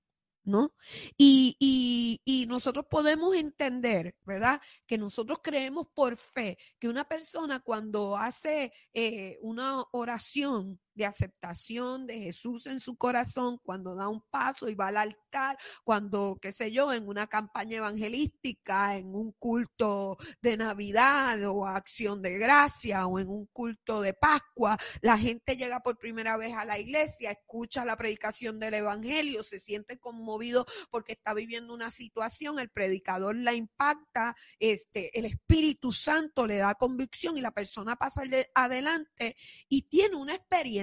¿No? 0.44 0.74
Y, 1.18 1.56
y, 1.60 2.22
y, 2.26 2.46
nosotros 2.48 2.86
podemos 2.90 3.36
entender, 3.36 4.16
¿verdad? 4.26 4.62
Que 4.88 4.98
nosotros 4.98 5.40
creemos 5.44 5.88
por 5.94 6.18
fe 6.18 6.58
que 6.80 6.90
una 6.90 7.08
persona 7.08 7.60
cuando 7.60 8.18
hace 8.18 8.74
eh, 8.94 9.38
una 9.42 9.84
oración 9.92 10.80
de 10.94 11.06
aceptación 11.06 12.08
de 12.08 12.20
Jesús 12.20 12.68
en 12.68 12.80
su 12.80 12.96
corazón, 12.98 13.60
cuando 13.64 13.96
da 13.96 14.08
un 14.08 14.22
paso 14.30 14.70
y 14.70 14.76
va 14.76 14.88
al 14.88 14.98
altar, 14.98 15.58
cuando, 15.84 16.38
qué 16.42 16.52
sé 16.52 16.72
yo, 16.72 16.92
en 16.92 17.08
una 17.08 17.28
campaña 17.28 17.78
evangelística, 17.78 18.96
en 18.96 19.16
un 19.16 19.32
culto 19.34 20.18
de 20.42 20.58
Navidad 20.58 21.40
o 21.46 21.66
acción 21.66 22.22
de 22.22 22.38
gracia 22.38 23.08
o 23.08 23.20
en 23.20 23.30
un 23.30 23.46
culto 23.48 24.02
de 24.02 24.14
Pascua, 24.14 24.78
la 25.02 25.18
gente 25.18 25.56
llega 25.56 25.82
por 25.82 25.98
primera 25.98 26.38
vez 26.38 26.54
a 26.56 26.66
la 26.66 26.80
iglesia, 26.80 27.32
escucha 27.32 27.86
la 27.86 27.98
predicación 27.98 28.60
del 28.60 28.74
Evangelio, 28.74 29.44
se 29.44 29.60
siente 29.60 30.00
conmovido 30.00 30.66
porque 30.90 31.14
está 31.14 31.34
viviendo 31.34 31.74
una 31.74 31.92
situación, 31.92 32.60
el 32.60 32.70
predicador 32.70 33.36
la 33.36 33.54
impacta, 33.54 34.36
este, 34.60 35.18
el 35.18 35.26
Espíritu 35.26 35.92
Santo 35.92 36.46
le 36.46 36.58
da 36.58 36.76
convicción 36.76 37.38
y 37.38 37.42
la 37.42 37.52
persona 37.52 37.96
pasa 37.96 38.24
adelante 38.56 39.36
y 39.70 39.84
tiene 39.84 40.16
una 40.16 40.36
experiencia 40.36 40.81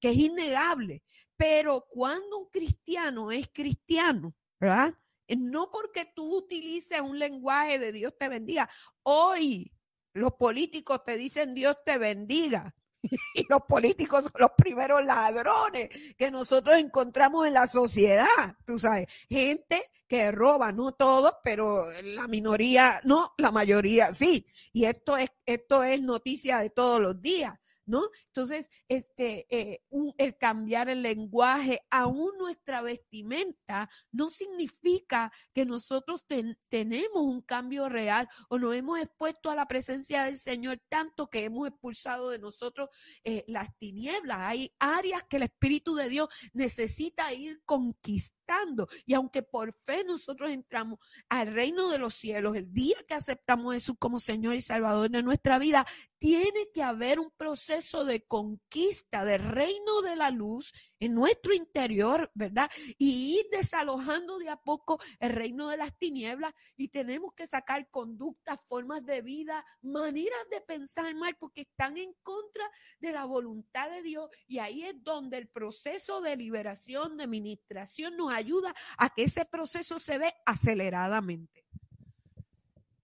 que 0.00 0.10
es 0.10 0.16
innegable. 0.16 1.02
Pero 1.36 1.86
cuando 1.88 2.38
un 2.38 2.50
cristiano 2.50 3.30
es 3.30 3.48
cristiano, 3.52 4.34
¿verdad? 4.58 4.94
No 5.28 5.70
porque 5.70 6.10
tú 6.14 6.38
utilices 6.38 7.00
un 7.00 7.18
lenguaje 7.18 7.78
de 7.78 7.92
Dios 7.92 8.14
te 8.18 8.28
bendiga. 8.28 8.68
Hoy 9.02 9.72
los 10.14 10.32
políticos 10.32 11.04
te 11.04 11.16
dicen 11.16 11.54
Dios 11.54 11.76
te 11.84 11.98
bendiga. 11.98 12.74
Y 13.34 13.46
los 13.48 13.62
políticos 13.62 14.24
son 14.24 14.32
los 14.38 14.50
primeros 14.56 15.04
ladrones 15.04 15.88
que 16.16 16.30
nosotros 16.30 16.78
encontramos 16.78 17.46
en 17.46 17.54
la 17.54 17.66
sociedad, 17.66 18.26
tú 18.64 18.78
sabes, 18.78 19.06
gente 19.28 19.90
que 20.08 20.32
roba, 20.32 20.72
no 20.72 20.92
todos, 20.92 21.34
pero 21.42 21.84
la 22.02 22.26
minoría, 22.26 23.00
no, 23.04 23.34
la 23.36 23.52
mayoría 23.52 24.12
sí. 24.14 24.46
Y 24.72 24.86
esto 24.86 25.16
es, 25.16 25.30
esto 25.44 25.84
es 25.84 26.00
noticia 26.00 26.58
de 26.58 26.70
todos 26.70 27.00
los 27.00 27.20
días. 27.20 27.54
¿No? 27.88 28.10
Entonces, 28.26 28.70
este, 28.86 29.46
eh, 29.50 29.80
el 30.18 30.36
cambiar 30.36 30.88
el 30.88 31.02
lenguaje, 31.02 31.80
aún 31.90 32.36
nuestra 32.38 32.82
vestimenta, 32.82 33.90
no 34.12 34.30
significa 34.30 35.32
que 35.52 35.64
nosotros 35.64 36.24
tenemos 36.68 37.22
un 37.22 37.40
cambio 37.42 37.88
real 37.88 38.28
o 38.48 38.58
nos 38.58 38.74
hemos 38.74 39.00
expuesto 39.00 39.50
a 39.50 39.56
la 39.56 39.66
presencia 39.66 40.24
del 40.24 40.36
Señor 40.36 40.80
tanto 40.88 41.28
que 41.28 41.44
hemos 41.44 41.66
expulsado 41.66 42.30
de 42.30 42.38
nosotros 42.38 42.90
eh, 43.24 43.44
las 43.48 43.76
tinieblas. 43.78 44.38
Hay 44.40 44.74
áreas 44.78 45.22
que 45.28 45.36
el 45.36 45.44
Espíritu 45.44 45.94
de 45.94 46.08
Dios 46.08 46.28
necesita 46.52 47.32
ir 47.32 47.62
conquistando. 47.64 48.88
Y 49.06 49.14
aunque 49.14 49.42
por 49.42 49.72
fe 49.84 50.04
nosotros 50.04 50.50
entramos 50.50 50.98
al 51.28 51.52
reino 51.52 51.88
de 51.88 51.98
los 51.98 52.14
cielos, 52.14 52.56
el 52.56 52.72
día 52.72 52.96
que 53.06 53.14
aceptamos 53.14 53.72
a 53.72 53.74
Jesús 53.74 53.96
como 53.98 54.18
Señor 54.18 54.54
y 54.54 54.60
Salvador 54.60 55.10
de 55.10 55.22
nuestra 55.22 55.58
vida, 55.58 55.86
tiene 56.18 56.70
que 56.74 56.82
haber 56.82 57.20
un 57.20 57.30
proceso 57.30 58.04
de 58.04 58.26
conquista 58.26 59.24
del 59.24 59.42
reino 59.42 60.02
de 60.02 60.16
la 60.16 60.30
luz 60.30 60.72
en 60.98 61.14
nuestro 61.14 61.54
interior, 61.54 62.30
¿verdad? 62.34 62.70
Y 62.98 63.38
ir 63.38 63.46
desalojando 63.50 64.38
de 64.38 64.48
a 64.48 64.56
poco 64.56 64.98
el 65.20 65.30
reino 65.30 65.68
de 65.68 65.76
las 65.76 65.96
tinieblas 65.98 66.52
y 66.76 66.88
tenemos 66.88 67.34
que 67.34 67.46
sacar 67.46 67.88
conductas, 67.90 68.60
formas 68.66 69.04
de 69.04 69.22
vida, 69.22 69.64
maneras 69.82 70.40
de 70.50 70.60
pensar, 70.60 71.14
Marco, 71.14 71.50
que 71.52 71.62
están 71.62 71.96
en 71.96 72.12
contra 72.22 72.68
de 73.00 73.12
la 73.12 73.24
voluntad 73.24 73.90
de 73.90 74.02
Dios. 74.02 74.30
Y 74.46 74.58
ahí 74.58 74.84
es 74.84 75.02
donde 75.02 75.38
el 75.38 75.48
proceso 75.48 76.20
de 76.20 76.36
liberación, 76.36 77.16
de 77.16 77.26
ministración 77.26 78.16
nos 78.16 78.32
ayuda 78.32 78.74
a 78.96 79.10
que 79.10 79.24
ese 79.24 79.44
proceso 79.44 79.98
se 79.98 80.18
dé 80.18 80.34
aceleradamente. 80.46 81.67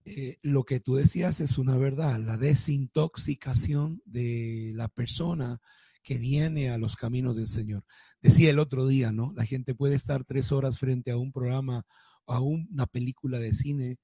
Eh, 0.07 0.37
lo 0.43 0.63
que 0.63 0.79
tú 0.79 0.95
decías 0.95 1.39
es 1.41 1.57
una 1.57 1.77
verdad, 1.77 2.19
la 2.19 2.37
desintoxicación 2.37 4.03
de 4.05 4.71
la 4.75 4.87
persona 4.87 5.59
que 6.03 6.19
viene 6.19 6.69
a 6.69 6.77
los 6.77 6.95
caminos 6.95 7.35
del 7.35 7.47
Señor. 7.47 7.83
Decía 8.21 8.51
el 8.51 8.59
otro 8.59 8.85
día, 8.85 9.11
¿no? 9.11 9.33
La 9.35 9.45
gente 9.45 9.73
puede 9.73 9.95
estar 9.95 10.23
tres 10.23 10.51
horas 10.51 10.77
frente 10.77 11.09
a 11.09 11.17
un 11.17 11.31
programa, 11.31 11.83
a 12.27 12.39
una 12.39 12.85
película 12.85 13.39
de 13.39 13.53
cine 13.53 13.97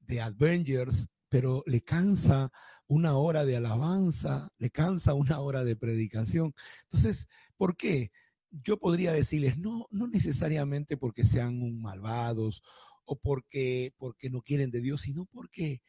de 0.00 0.20
Avengers, 0.20 1.06
pero 1.28 1.62
le 1.66 1.80
cansa 1.82 2.50
una 2.88 3.16
hora 3.16 3.44
de 3.44 3.56
alabanza, 3.56 4.48
le 4.58 4.70
cansa 4.70 5.14
una 5.14 5.38
hora 5.38 5.62
de 5.62 5.76
predicación. 5.76 6.54
Entonces, 6.90 7.28
¿por 7.56 7.76
qué? 7.76 8.10
Yo 8.50 8.78
podría 8.78 9.12
decirles, 9.12 9.58
no, 9.58 9.86
no 9.92 10.08
necesariamente 10.08 10.96
porque 10.96 11.24
sean 11.24 11.80
malvados 11.80 12.64
o 13.06 13.18
porque, 13.18 13.94
porque 13.96 14.30
no 14.30 14.42
quieren 14.42 14.70
de 14.70 14.80
Dios, 14.80 15.02
sino 15.02 15.26
porque 15.26 15.80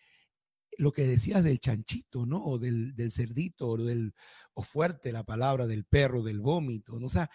lo 0.78 0.92
que 0.92 1.08
decías 1.08 1.44
del 1.44 1.60
chanchito, 1.60 2.26
¿no? 2.26 2.44
O 2.46 2.60
del, 2.60 2.96
del 2.96 3.12
cerdito, 3.12 3.68
o, 3.68 3.78
del, 3.78 4.14
o 4.54 4.62
fuerte 4.62 5.12
la 5.12 5.24
palabra 5.24 5.66
del 5.68 5.86
perro, 5.86 6.24
del 6.24 6.40
vómito, 6.40 7.00
¿no? 7.00 7.08
O 7.08 7.10
sea, 7.10 7.30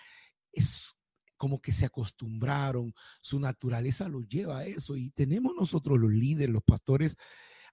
es 0.53 0.95
como 1.37 1.61
que 1.61 1.73
se 1.73 1.85
acostumbraron, 1.85 2.95
su 3.21 3.41
naturaleza 3.41 4.09
los 4.09 4.29
lleva 4.29 4.59
a 4.59 4.67
eso 4.67 4.97
y 4.97 5.11
tenemos 5.11 5.53
nosotros 5.57 5.99
los 5.99 6.13
líderes, 6.13 6.53
los 6.53 6.63
pastores, 6.63 7.17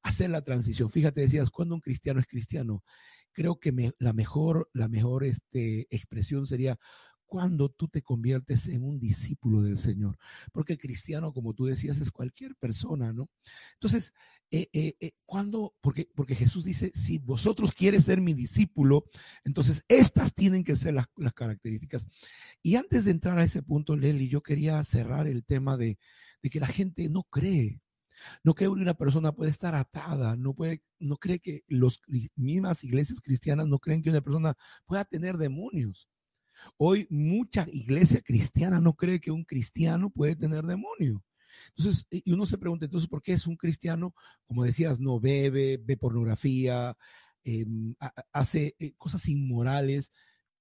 hacer 0.02 0.32
la 0.32 0.42
transición. 0.42 0.90
Fíjate, 0.90 1.22
decías, 1.22 1.52
cuando 1.52 1.76
un 1.76 1.82
cristiano 1.82 2.20
es 2.20 2.26
cristiano, 2.26 2.84
creo 3.32 3.60
que 3.60 3.94
la 4.00 4.14
mejor, 4.14 4.70
la 4.74 4.88
mejor 4.88 5.24
este, 5.24 5.88
expresión 5.92 6.48
sería 6.48 6.80
cuando 7.30 7.70
tú 7.70 7.88
te 7.88 8.02
conviertes 8.02 8.68
en 8.68 8.84
un 8.84 9.00
discípulo 9.00 9.62
del 9.62 9.78
Señor. 9.78 10.18
Porque 10.52 10.78
cristiano, 10.78 11.32
como 11.32 11.54
tú 11.54 11.66
decías, 11.66 12.02
es 12.02 12.12
cualquier 12.12 12.56
persona, 12.56 13.14
¿no? 13.14 13.30
Entonces, 13.76 14.14
eh, 14.50 14.68
eh, 14.74 14.96
eh, 15.00 15.12
cuando, 15.26 15.76
porque, 15.80 16.10
porque 16.16 16.34
Jesús 16.34 16.64
dice, 16.64 16.92
si 16.96 17.20
vosotros 17.20 17.76
quieres 17.76 18.06
ser 18.06 18.20
mi 18.20 18.34
discípulo, 18.34 19.06
entonces 19.46 19.86
estas 19.88 20.34
tienen 20.34 20.64
que 20.64 20.76
ser 20.76 20.96
las, 20.96 21.06
características. 21.36 22.08
Y 22.64 22.76
antes 22.76 23.06
de 23.06 23.12
entrar 23.12 23.38
a 23.38 23.44
ese 23.44 23.62
punto, 23.62 23.96
Leli, 23.96 24.28
yo 24.28 24.42
quería 24.42 24.84
cerrar 24.84 25.28
el 25.28 25.46
tema 25.46 25.78
de, 25.78 26.00
de 26.42 26.50
que 26.50 26.60
la 26.60 26.68
gente 26.68 27.08
no 27.10 27.24
cree. 27.24 27.80
No 28.44 28.56
cree 28.56 28.70
que 28.70 28.82
una 28.82 28.96
persona 28.96 29.32
puede 29.32 29.52
estar 29.52 29.76
atada, 29.76 30.36
no 30.36 30.54
puede, 30.56 30.82
no 30.98 31.18
cree 31.18 31.40
que 31.40 31.64
las 31.68 32.02
mismas 32.36 32.84
iglesias 32.84 33.22
cristianas 33.22 33.68
no 33.68 33.80
creen 33.80 34.02
que 34.02 34.10
una 34.10 34.22
persona 34.22 34.58
pueda 34.88 35.06
tener 35.06 35.38
demonios. 35.38 36.10
Hoy 36.78 37.08
mucha 37.10 37.66
iglesia 37.72 38.22
cristiana 38.22 38.80
no 38.80 38.94
cree 38.94 39.20
que 39.20 39.32
un 39.32 39.44
cristiano 39.44 40.10
puede 40.10 40.36
tener 40.36 40.64
demonio. 40.66 41.24
Entonces, 41.76 42.06
y 42.10 42.32
uno 42.32 42.46
se 42.46 42.58
pregunta, 42.58 42.86
entonces, 42.86 43.10
¿por 43.10 43.22
qué 43.22 43.34
es 43.34 43.48
un 43.48 43.56
cristiano? 43.56 44.14
Como 44.46 44.64
decías, 44.64 45.00
no 45.00 45.20
bebe, 45.20 45.78
ve 45.78 45.98
pornografía, 45.98 46.96
em, 47.44 47.96
hace 48.34 48.76
eh, 48.80 48.94
cosas 48.98 49.28
inmorales. 49.28 50.12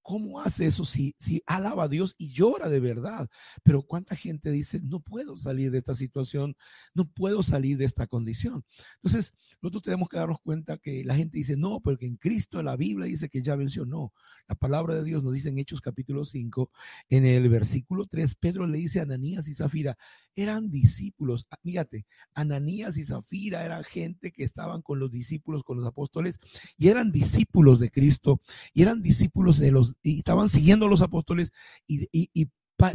¿Cómo 0.09 0.41
hace 0.41 0.65
eso 0.65 0.85
si, 0.85 1.15
si 1.19 1.43
alaba 1.45 1.83
a 1.83 1.87
Dios 1.87 2.15
y 2.17 2.29
llora 2.29 2.67
de 2.67 2.79
verdad? 2.79 3.29
Pero 3.61 3.83
cuánta 3.83 4.15
gente 4.15 4.49
dice, 4.49 4.81
no 4.81 5.01
puedo 5.01 5.37
salir 5.37 5.69
de 5.69 5.77
esta 5.77 5.93
situación, 5.93 6.57
no 6.95 7.07
puedo 7.07 7.43
salir 7.43 7.77
de 7.77 7.85
esta 7.85 8.07
condición. 8.07 8.65
Entonces, 8.95 9.35
nosotros 9.61 9.83
tenemos 9.83 10.09
que 10.09 10.17
darnos 10.17 10.39
cuenta 10.41 10.79
que 10.79 11.03
la 11.05 11.13
gente 11.13 11.37
dice, 11.37 11.57
no, 11.57 11.79
porque 11.79 12.07
en 12.07 12.15
Cristo 12.15 12.63
la 12.63 12.75
Biblia 12.75 13.05
dice 13.05 13.29
que 13.29 13.43
ya 13.43 13.55
venció. 13.55 13.85
No, 13.85 14.11
la 14.47 14.55
palabra 14.55 14.95
de 14.95 15.03
Dios 15.03 15.21
nos 15.21 15.31
dice 15.31 15.49
en 15.49 15.59
Hechos 15.59 15.79
capítulo 15.79 16.25
5, 16.25 16.71
en 17.09 17.27
el 17.27 17.47
versículo 17.47 18.07
3, 18.07 18.33
Pedro 18.33 18.65
le 18.65 18.79
dice 18.79 19.01
a 19.01 19.03
Ananías 19.03 19.47
y 19.47 19.53
Zafira, 19.53 19.95
eran 20.35 20.71
discípulos. 20.71 21.45
Ah, 21.51 21.57
fíjate, 21.61 22.07
Ananías 22.33 22.97
y 22.97 23.05
Zafira 23.05 23.63
eran 23.63 23.83
gente 23.83 24.31
que 24.31 24.43
estaban 24.43 24.81
con 24.81 24.97
los 24.97 25.11
discípulos, 25.11 25.63
con 25.63 25.77
los 25.77 25.85
apóstoles, 25.85 26.39
y 26.77 26.87
eran 26.87 27.11
discípulos 27.11 27.79
de 27.79 27.91
Cristo, 27.91 28.41
y 28.73 28.81
eran 28.81 29.01
discípulos 29.01 29.59
de 29.59 29.71
los, 29.71 29.97
y 30.01 30.19
estaban 30.19 30.47
siguiendo 30.47 30.85
a 30.85 30.89
los 30.89 31.01
apóstoles, 31.01 31.51
y, 31.87 32.07
y 32.11 32.49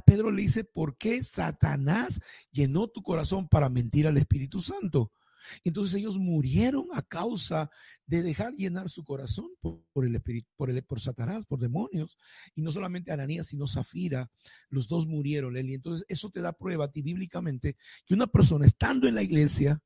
Pedro 0.07 0.31
le 0.31 0.43
dice, 0.43 0.65
¿por 0.65 0.97
qué 0.97 1.23
Satanás 1.23 2.21
llenó 2.51 2.89
tu 2.89 3.03
corazón 3.03 3.49
para 3.49 3.69
mentir 3.69 4.07
al 4.07 4.17
Espíritu 4.17 4.61
Santo? 4.61 5.13
Entonces 5.63 5.95
ellos 5.95 6.19
murieron 6.19 6.87
a 6.95 7.03
causa 7.03 7.71
de 8.07 8.23
dejar 8.23 8.55
llenar 8.55 8.89
su 8.89 9.05
corazón 9.05 9.51
por, 9.61 10.07
el 10.07 10.15
espíritu, 10.15 10.49
por, 10.57 10.71
el, 10.71 10.83
por 10.83 11.01
Satanás, 11.01 11.47
por 11.47 11.61
demonios. 11.61 12.19
Y 12.55 12.63
no 12.63 12.73
solamente 12.73 13.13
Ananías, 13.13 13.49
sino 13.49 13.67
Zafira, 13.67 14.31
los 14.69 14.89
dos 14.89 15.07
murieron, 15.07 15.57
Y 15.57 15.75
Entonces 15.75 16.07
eso 16.09 16.31
te 16.31 16.41
da 16.41 16.53
prueba 16.53 16.87
a 16.87 16.91
ti 16.91 17.03
bíblicamente 17.03 17.77
que 18.07 18.15
una 18.15 18.27
persona 18.27 18.67
estando 18.67 19.07
en 19.07 19.15
la 19.15 19.23
iglesia, 19.23 19.83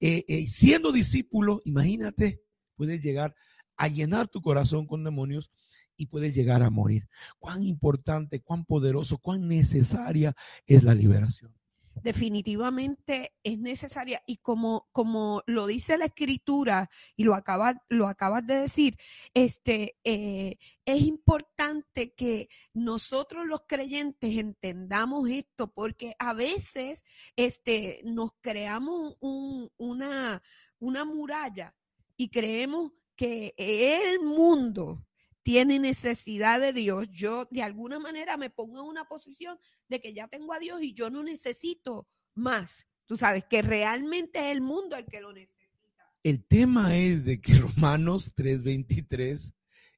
eh, 0.00 0.24
eh, 0.28 0.46
siendo 0.46 0.92
discípulo, 0.92 1.62
imagínate, 1.64 2.42
puede 2.74 2.98
llegar 2.98 3.34
a 3.76 3.88
llenar 3.88 4.28
tu 4.28 4.40
corazón 4.40 4.86
con 4.86 5.04
demonios 5.04 5.50
y 5.96 6.06
puedes 6.06 6.34
llegar 6.34 6.62
a 6.62 6.70
morir. 6.70 7.08
Cuán 7.38 7.62
importante, 7.62 8.40
cuán 8.40 8.64
poderoso, 8.64 9.18
cuán 9.18 9.48
necesaria 9.48 10.34
es 10.66 10.82
la 10.82 10.94
liberación 10.94 11.54
definitivamente 12.02 13.32
es 13.42 13.58
necesaria 13.58 14.22
y 14.26 14.38
como, 14.38 14.88
como 14.92 15.42
lo 15.46 15.66
dice 15.66 15.98
la 15.98 16.06
escritura 16.06 16.90
y 17.16 17.24
lo 17.24 17.34
acabas, 17.34 17.76
lo 17.88 18.06
acabas 18.06 18.46
de 18.46 18.56
decir, 18.56 18.96
este, 19.34 19.96
eh, 20.04 20.56
es 20.84 21.02
importante 21.02 22.12
que 22.14 22.48
nosotros 22.74 23.46
los 23.46 23.62
creyentes 23.66 24.36
entendamos 24.36 25.28
esto 25.28 25.72
porque 25.72 26.14
a 26.18 26.32
veces 26.34 27.04
este, 27.34 28.00
nos 28.04 28.30
creamos 28.40 29.16
un, 29.20 29.70
una, 29.76 30.42
una 30.78 31.04
muralla 31.04 31.74
y 32.16 32.28
creemos 32.28 32.92
que 33.16 33.54
el 33.56 34.20
mundo 34.20 35.05
tiene 35.46 35.78
necesidad 35.78 36.60
de 36.60 36.72
Dios, 36.72 37.08
yo 37.12 37.46
de 37.52 37.62
alguna 37.62 38.00
manera 38.00 38.36
me 38.36 38.50
pongo 38.50 38.80
en 38.80 38.88
una 38.88 39.04
posición 39.04 39.56
de 39.86 40.00
que 40.00 40.12
ya 40.12 40.26
tengo 40.26 40.52
a 40.52 40.58
Dios 40.58 40.82
y 40.82 40.92
yo 40.92 41.08
no 41.08 41.22
necesito 41.22 42.08
más. 42.34 42.88
Tú 43.04 43.16
sabes 43.16 43.44
que 43.44 43.62
realmente 43.62 44.40
es 44.40 44.46
el 44.46 44.60
mundo 44.60 44.96
el 44.96 45.06
que 45.06 45.20
lo 45.20 45.32
necesita. 45.32 46.12
El 46.24 46.44
tema 46.44 46.96
es 46.96 47.24
de 47.24 47.40
que 47.40 47.54
Romanos 47.58 48.34
3:23 48.34 49.54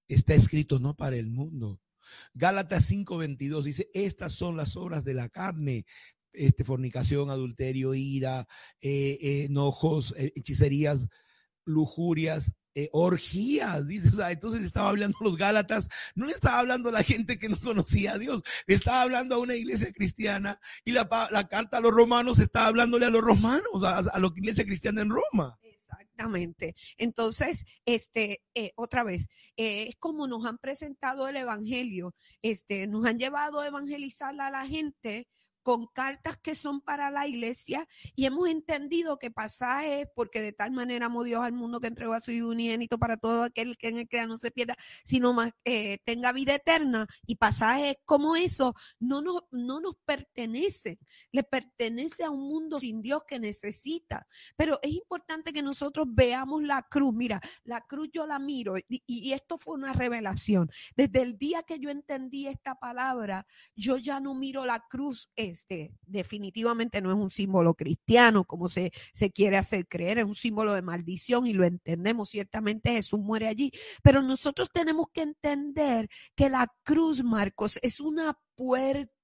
está 0.07 0.35
escrito 0.35 0.81
no 0.81 0.95
para 0.95 1.17
el 1.17 1.31
mundo. 1.31 1.81
Gálatas 2.35 2.93
5:22 2.93 3.63
dice, 3.63 3.91
estas 3.95 4.35
son 4.35 4.55
las 4.55 4.77
obras 4.77 5.03
de 5.03 5.15
la 5.15 5.31
carne, 5.31 5.87
este, 6.35 6.63
fornicación, 6.63 7.31
adulterio, 7.31 7.95
ira, 7.95 8.47
eh, 8.83 9.17
eh, 9.19 9.45
enojos, 9.45 10.15
eh, 10.19 10.31
hechicerías, 10.37 11.09
lujurias, 11.65 12.53
eh, 12.85 12.89
orgías, 12.93 13.87
dice, 13.87 14.09
o 14.09 14.13
sea, 14.13 14.31
entonces 14.31 14.61
le 14.61 14.67
estaba 14.67 14.91
hablando 14.91 15.19
a 15.21 15.25
los 15.25 15.37
Gálatas, 15.37 15.89
no 16.15 16.27
le 16.27 16.33
estaba 16.33 16.61
hablando 16.61 16.91
a 16.91 16.93
la 16.93 17.03
gente 17.03 17.39
que 17.39 17.49
no 17.49 17.59
conocía 17.61 18.13
a 18.13 18.19
Dios, 18.19 18.43
le 18.67 18.75
estaba 18.75 19.03
hablando 19.03 19.35
a 19.35 19.39
una 19.39 19.55
iglesia 19.55 19.93
cristiana 19.93 20.61
y 20.85 20.93
la, 20.93 21.09
carta 21.49 21.79
a 21.79 21.81
los 21.81 21.93
romanos 21.93 22.39
estaba 22.39 22.67
hablándole 22.67 23.07
a 23.07 23.11
los 23.11 23.23
romanos, 23.23 23.83
a, 23.85 23.99
a 23.99 24.19
la 24.19 24.29
iglesia 24.37 24.65
cristiana 24.65 25.03
en 25.03 25.11
Roma. 25.11 25.59
Exactamente. 26.19 26.75
Entonces, 26.97 27.65
este, 27.85 28.43
eh, 28.55 28.73
otra 28.75 29.05
vez, 29.05 29.29
eh, 29.57 29.85
es 29.89 29.97
como 29.97 30.27
nos 30.27 30.45
han 30.47 30.59
presentado 30.59 31.29
el 31.29 31.37
evangelio, 31.37 32.15
este, 32.43 32.87
nos 32.87 33.07
han 33.07 33.19
llevado 33.19 33.61
a 33.61 33.67
evangelizar 33.67 34.39
a 34.41 34.51
la 34.51 34.67
gente 34.67 35.29
con 35.69 35.87
cartas 35.89 36.39
que 36.39 36.55
son 36.55 36.81
para 36.81 37.11
la 37.11 37.29
iglesia 37.29 37.87
y 38.17 38.25
hemos 38.25 38.49
entendido 38.49 39.19
que 39.19 39.31
pasajes, 39.31 40.09
porque 40.15 40.41
de 40.41 40.55
tal 40.55 40.71
manera 40.71 41.05
amó 41.05 41.25
Dios 41.25 41.45
al 41.45 41.53
mundo 41.53 41.79
que 41.79 41.89
entregó 41.89 42.15
a 42.15 42.21
su 42.21 42.31
unigénito 42.31 42.97
para 42.97 43.19
todo 43.19 43.43
aquel 43.43 43.77
que 43.77 43.89
en 43.89 43.99
el 43.99 44.09
crea 44.09 44.27
no 44.27 44.39
se 44.39 44.51
pierda, 44.51 44.79
sino 45.05 45.35
más 45.35 45.53
eh, 45.67 45.99
tenga 46.07 46.33
vida 46.33 46.55
eterna 46.55 47.07
y 47.27 47.35
pasajes 47.35 47.97
como 48.07 48.35
eso 48.35 48.75
no 48.99 49.21
nos, 49.21 49.43
no 49.51 49.79
nos 49.79 49.95
pertenecen, 50.07 50.97
le 51.33 51.43
pertenece 51.43 52.25
a 52.25 52.31
un 52.31 52.49
mundo 52.49 52.81
sin 52.81 53.03
Dios 53.03 53.25
que 53.29 53.39
necesita. 53.39 54.27
Pero 54.57 54.79
es 54.81 54.93
importante 54.93 55.53
que 55.53 55.61
nosotros 55.61 56.07
veamos 56.09 56.63
la 56.63 56.81
cruz. 56.81 57.13
Mira, 57.13 57.43
la 57.65 57.83
cruz 57.83 58.09
yo 58.11 58.27
la 58.27 58.39
miro 58.39 58.79
y, 58.79 59.03
y 59.07 59.33
esto 59.35 59.59
fue 59.59 59.75
una 59.75 59.93
revelación. 59.93 60.71
Desde 60.97 61.21
el 61.21 61.37
día 61.37 61.63
que 61.63 61.79
yo 61.79 61.91
entendí 61.91 62.47
esta 62.47 62.77
palabra, 62.77 63.45
yo 63.77 63.99
ya 63.99 64.19
no 64.19 64.35
miro 64.35 64.65
la 64.65 64.83
cruz. 64.89 65.31
Es 65.37 65.58
este, 65.59 65.93
definitivamente 66.07 67.01
no 67.01 67.11
es 67.11 67.17
un 67.17 67.31
símbolo 67.31 67.75
cristiano 67.75 68.45
como 68.45 68.69
se, 68.69 68.93
se 69.13 69.31
quiere 69.31 69.57
hacer 69.57 69.87
creer, 69.89 70.19
es 70.19 70.25
un 70.25 70.35
símbolo 70.35 70.73
de 70.73 70.83
maldición 70.83 71.47
y 71.47 71.53
lo 71.53 71.65
entendemos, 71.65 72.31
ciertamente 72.31 72.93
Jesús 72.93 73.21
muere 73.21 73.49
allí, 73.49 73.73
pero 74.03 74.23
nosotros 74.23 74.71
tenemos 74.73 75.07
que 75.13 75.23
entender 75.23 76.09
que 76.35 76.49
la 76.49 76.73
cruz, 76.85 77.23
Marcos, 77.23 77.79
es 77.83 78.01
una 78.01 78.39
puerta 78.55 79.18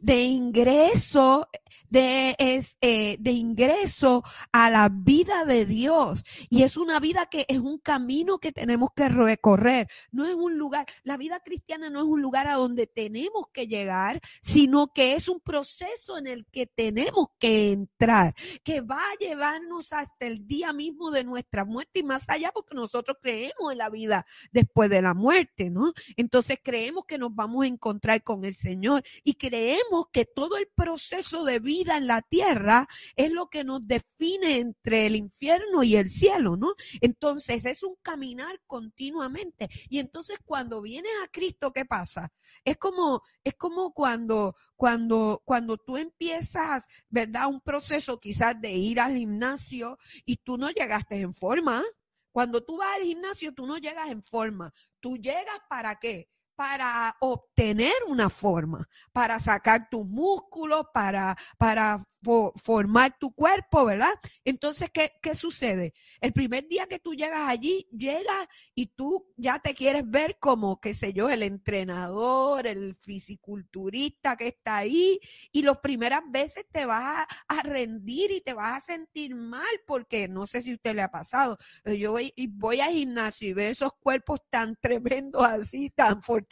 de 0.00 0.22
ingreso, 0.22 1.48
de, 1.88 2.34
es, 2.38 2.76
eh, 2.80 3.16
de 3.20 3.30
ingreso 3.30 4.24
a 4.50 4.68
la 4.70 4.88
vida 4.90 5.44
de 5.44 5.64
Dios. 5.64 6.24
Y 6.50 6.62
es 6.62 6.76
una 6.76 6.98
vida 6.98 7.26
que 7.26 7.44
es 7.48 7.58
un 7.58 7.78
camino 7.78 8.38
que 8.38 8.50
tenemos 8.50 8.90
que 8.96 9.08
recorrer. 9.08 9.88
No 10.10 10.26
es 10.26 10.34
un 10.34 10.58
lugar, 10.58 10.86
la 11.04 11.16
vida 11.16 11.40
cristiana 11.40 11.88
no 11.90 12.00
es 12.00 12.06
un 12.06 12.20
lugar 12.20 12.48
a 12.48 12.54
donde 12.54 12.86
tenemos 12.86 13.46
que 13.52 13.66
llegar, 13.66 14.20
sino 14.40 14.92
que 14.92 15.14
es 15.14 15.28
un 15.28 15.40
proceso 15.40 16.18
en 16.18 16.26
el 16.26 16.46
que 16.46 16.66
tenemos 16.66 17.28
que 17.38 17.72
entrar, 17.72 18.34
que 18.64 18.80
va 18.80 18.98
a 18.98 19.18
llevarnos 19.20 19.92
hasta 19.92 20.26
el 20.26 20.46
día 20.46 20.72
mismo 20.72 21.10
de 21.10 21.24
nuestra 21.24 21.64
muerte 21.64 22.00
y 22.00 22.02
más 22.02 22.28
allá, 22.28 22.50
porque 22.52 22.74
nosotros 22.74 23.18
creemos 23.22 23.70
en 23.70 23.78
la 23.78 23.90
vida 23.90 24.26
después 24.50 24.90
de 24.90 25.02
la 25.02 25.14
muerte, 25.14 25.70
¿no? 25.70 25.92
Entonces 26.16 26.58
creemos 26.62 27.04
que 27.04 27.18
nos 27.18 27.34
vamos 27.34 27.64
a 27.64 27.68
encontrar 27.68 28.22
con 28.22 28.44
el 28.44 28.54
Señor 28.54 29.02
y 29.24 29.34
creemos 29.34 30.06
que 30.12 30.24
todo 30.24 30.56
el 30.56 30.68
proceso 30.74 31.44
de 31.44 31.58
vida 31.58 31.96
en 31.96 32.06
la 32.06 32.22
tierra 32.22 32.88
es 33.16 33.30
lo 33.30 33.48
que 33.48 33.64
nos 33.64 33.86
define 33.86 34.58
entre 34.58 35.06
el 35.06 35.16
infierno 35.16 35.82
y 35.82 35.96
el 35.96 36.08
cielo, 36.08 36.56
¿no? 36.56 36.74
Entonces 37.00 37.64
es 37.64 37.82
un 37.82 37.96
caminar 38.02 38.60
continuamente. 38.66 39.68
Y 39.88 39.98
entonces 39.98 40.38
cuando 40.44 40.82
vienes 40.82 41.12
a 41.24 41.28
Cristo, 41.28 41.72
¿qué 41.72 41.84
pasa? 41.84 42.32
Es 42.64 42.76
como, 42.76 43.22
es 43.44 43.54
como 43.54 43.92
cuando, 43.92 44.54
cuando, 44.76 45.42
cuando 45.44 45.76
tú 45.76 45.96
empiezas, 45.96 46.86
¿verdad? 47.08 47.48
Un 47.48 47.60
proceso 47.60 48.20
quizás 48.20 48.60
de 48.60 48.72
ir 48.72 49.00
al 49.00 49.16
gimnasio 49.16 49.98
y 50.24 50.36
tú 50.36 50.58
no 50.58 50.70
llegaste 50.70 51.16
en 51.16 51.34
forma. 51.34 51.82
Cuando 52.30 52.64
tú 52.64 52.78
vas 52.78 52.96
al 52.96 53.02
gimnasio, 53.02 53.52
tú 53.52 53.66
no 53.66 53.76
llegas 53.78 54.10
en 54.10 54.22
forma. 54.22 54.72
Tú 55.00 55.16
llegas 55.16 55.58
para 55.68 55.98
qué? 55.98 56.30
Para 56.62 57.16
obtener 57.18 57.92
una 58.06 58.30
forma, 58.30 58.88
para 59.10 59.40
sacar 59.40 59.88
tus 59.90 60.06
músculos, 60.06 60.86
para, 60.94 61.36
para 61.58 62.06
formar 62.54 63.18
tu 63.18 63.34
cuerpo, 63.34 63.84
¿verdad? 63.84 64.14
Entonces, 64.44 64.88
¿qué, 64.94 65.10
¿qué 65.20 65.34
sucede? 65.34 65.92
El 66.20 66.32
primer 66.32 66.68
día 66.68 66.86
que 66.86 67.00
tú 67.00 67.14
llegas 67.14 67.48
allí, 67.48 67.88
llegas 67.90 68.46
y 68.76 68.86
tú 68.94 69.26
ya 69.36 69.58
te 69.58 69.74
quieres 69.74 70.08
ver 70.08 70.38
como, 70.38 70.80
qué 70.80 70.94
sé 70.94 71.12
yo, 71.12 71.28
el 71.28 71.42
entrenador, 71.42 72.68
el 72.68 72.94
fisiculturista 72.94 74.36
que 74.36 74.46
está 74.46 74.76
ahí, 74.76 75.18
y 75.50 75.62
las 75.62 75.78
primeras 75.78 76.22
veces 76.30 76.64
te 76.70 76.86
vas 76.86 77.26
a, 77.48 77.62
rendir 77.64 78.30
y 78.30 78.40
te 78.40 78.54
vas 78.54 78.78
a 78.78 78.86
sentir 78.92 79.34
mal, 79.34 79.66
porque 79.84 80.28
no 80.28 80.46
sé 80.46 80.62
si 80.62 80.70
a 80.70 80.74
usted 80.74 80.94
le 80.94 81.02
ha 81.02 81.10
pasado, 81.10 81.56
yo 81.84 82.12
voy, 82.12 82.32
voy 82.50 82.80
al 82.80 82.92
gimnasio 82.92 83.48
y 83.48 83.52
veo 83.52 83.70
esos 83.70 83.92
cuerpos 83.94 84.40
tan 84.48 84.76
tremendos 84.80 85.42
así, 85.44 85.90
tan 85.90 86.22
fortalecidos 86.22 86.51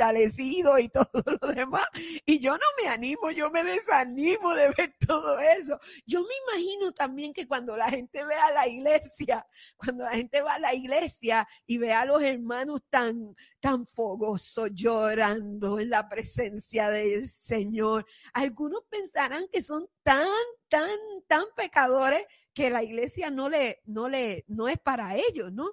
y 0.78 0.88
todo 0.92 1.22
lo 1.40 1.48
demás, 1.48 1.86
y 2.24 2.40
yo 2.40 2.52
no 2.52 2.64
me 2.82 2.88
animo, 2.88 3.30
yo 3.30 3.50
me 3.50 3.62
desanimo 3.62 4.54
de 4.54 4.70
ver 4.76 4.94
todo 5.06 5.38
eso. 5.38 5.78
Yo 6.06 6.22
me 6.22 6.34
imagino 6.46 6.92
también 6.92 7.32
que 7.32 7.46
cuando 7.46 7.76
la 7.76 7.90
gente 7.90 8.24
ve 8.24 8.34
a 8.34 8.52
la 8.52 8.66
iglesia, 8.66 9.46
cuando 9.76 10.04
la 10.04 10.12
gente 10.12 10.40
va 10.40 10.54
a 10.54 10.58
la 10.58 10.74
iglesia 10.74 11.46
y 11.66 11.78
ve 11.78 11.92
a 11.92 12.04
los 12.04 12.22
hermanos 12.22 12.80
tan, 12.88 13.34
tan 13.60 13.86
fogosos 13.86 14.70
llorando 14.72 15.78
en 15.78 15.90
la 15.90 16.08
presencia 16.08 16.90
del 16.90 17.26
Señor, 17.26 18.06
algunos 18.32 18.82
pensarán 18.88 19.46
que 19.52 19.62
son 19.62 19.88
tan, 20.02 20.28
tan, 20.68 20.90
tan 21.26 21.44
pecadores 21.56 22.26
que 22.54 22.70
la 22.70 22.82
iglesia 22.82 23.30
no 23.30 23.48
le, 23.48 23.80
no 23.84 24.08
le, 24.08 24.44
no 24.48 24.68
es 24.68 24.78
para 24.78 25.16
ellos, 25.16 25.52
¿no? 25.52 25.70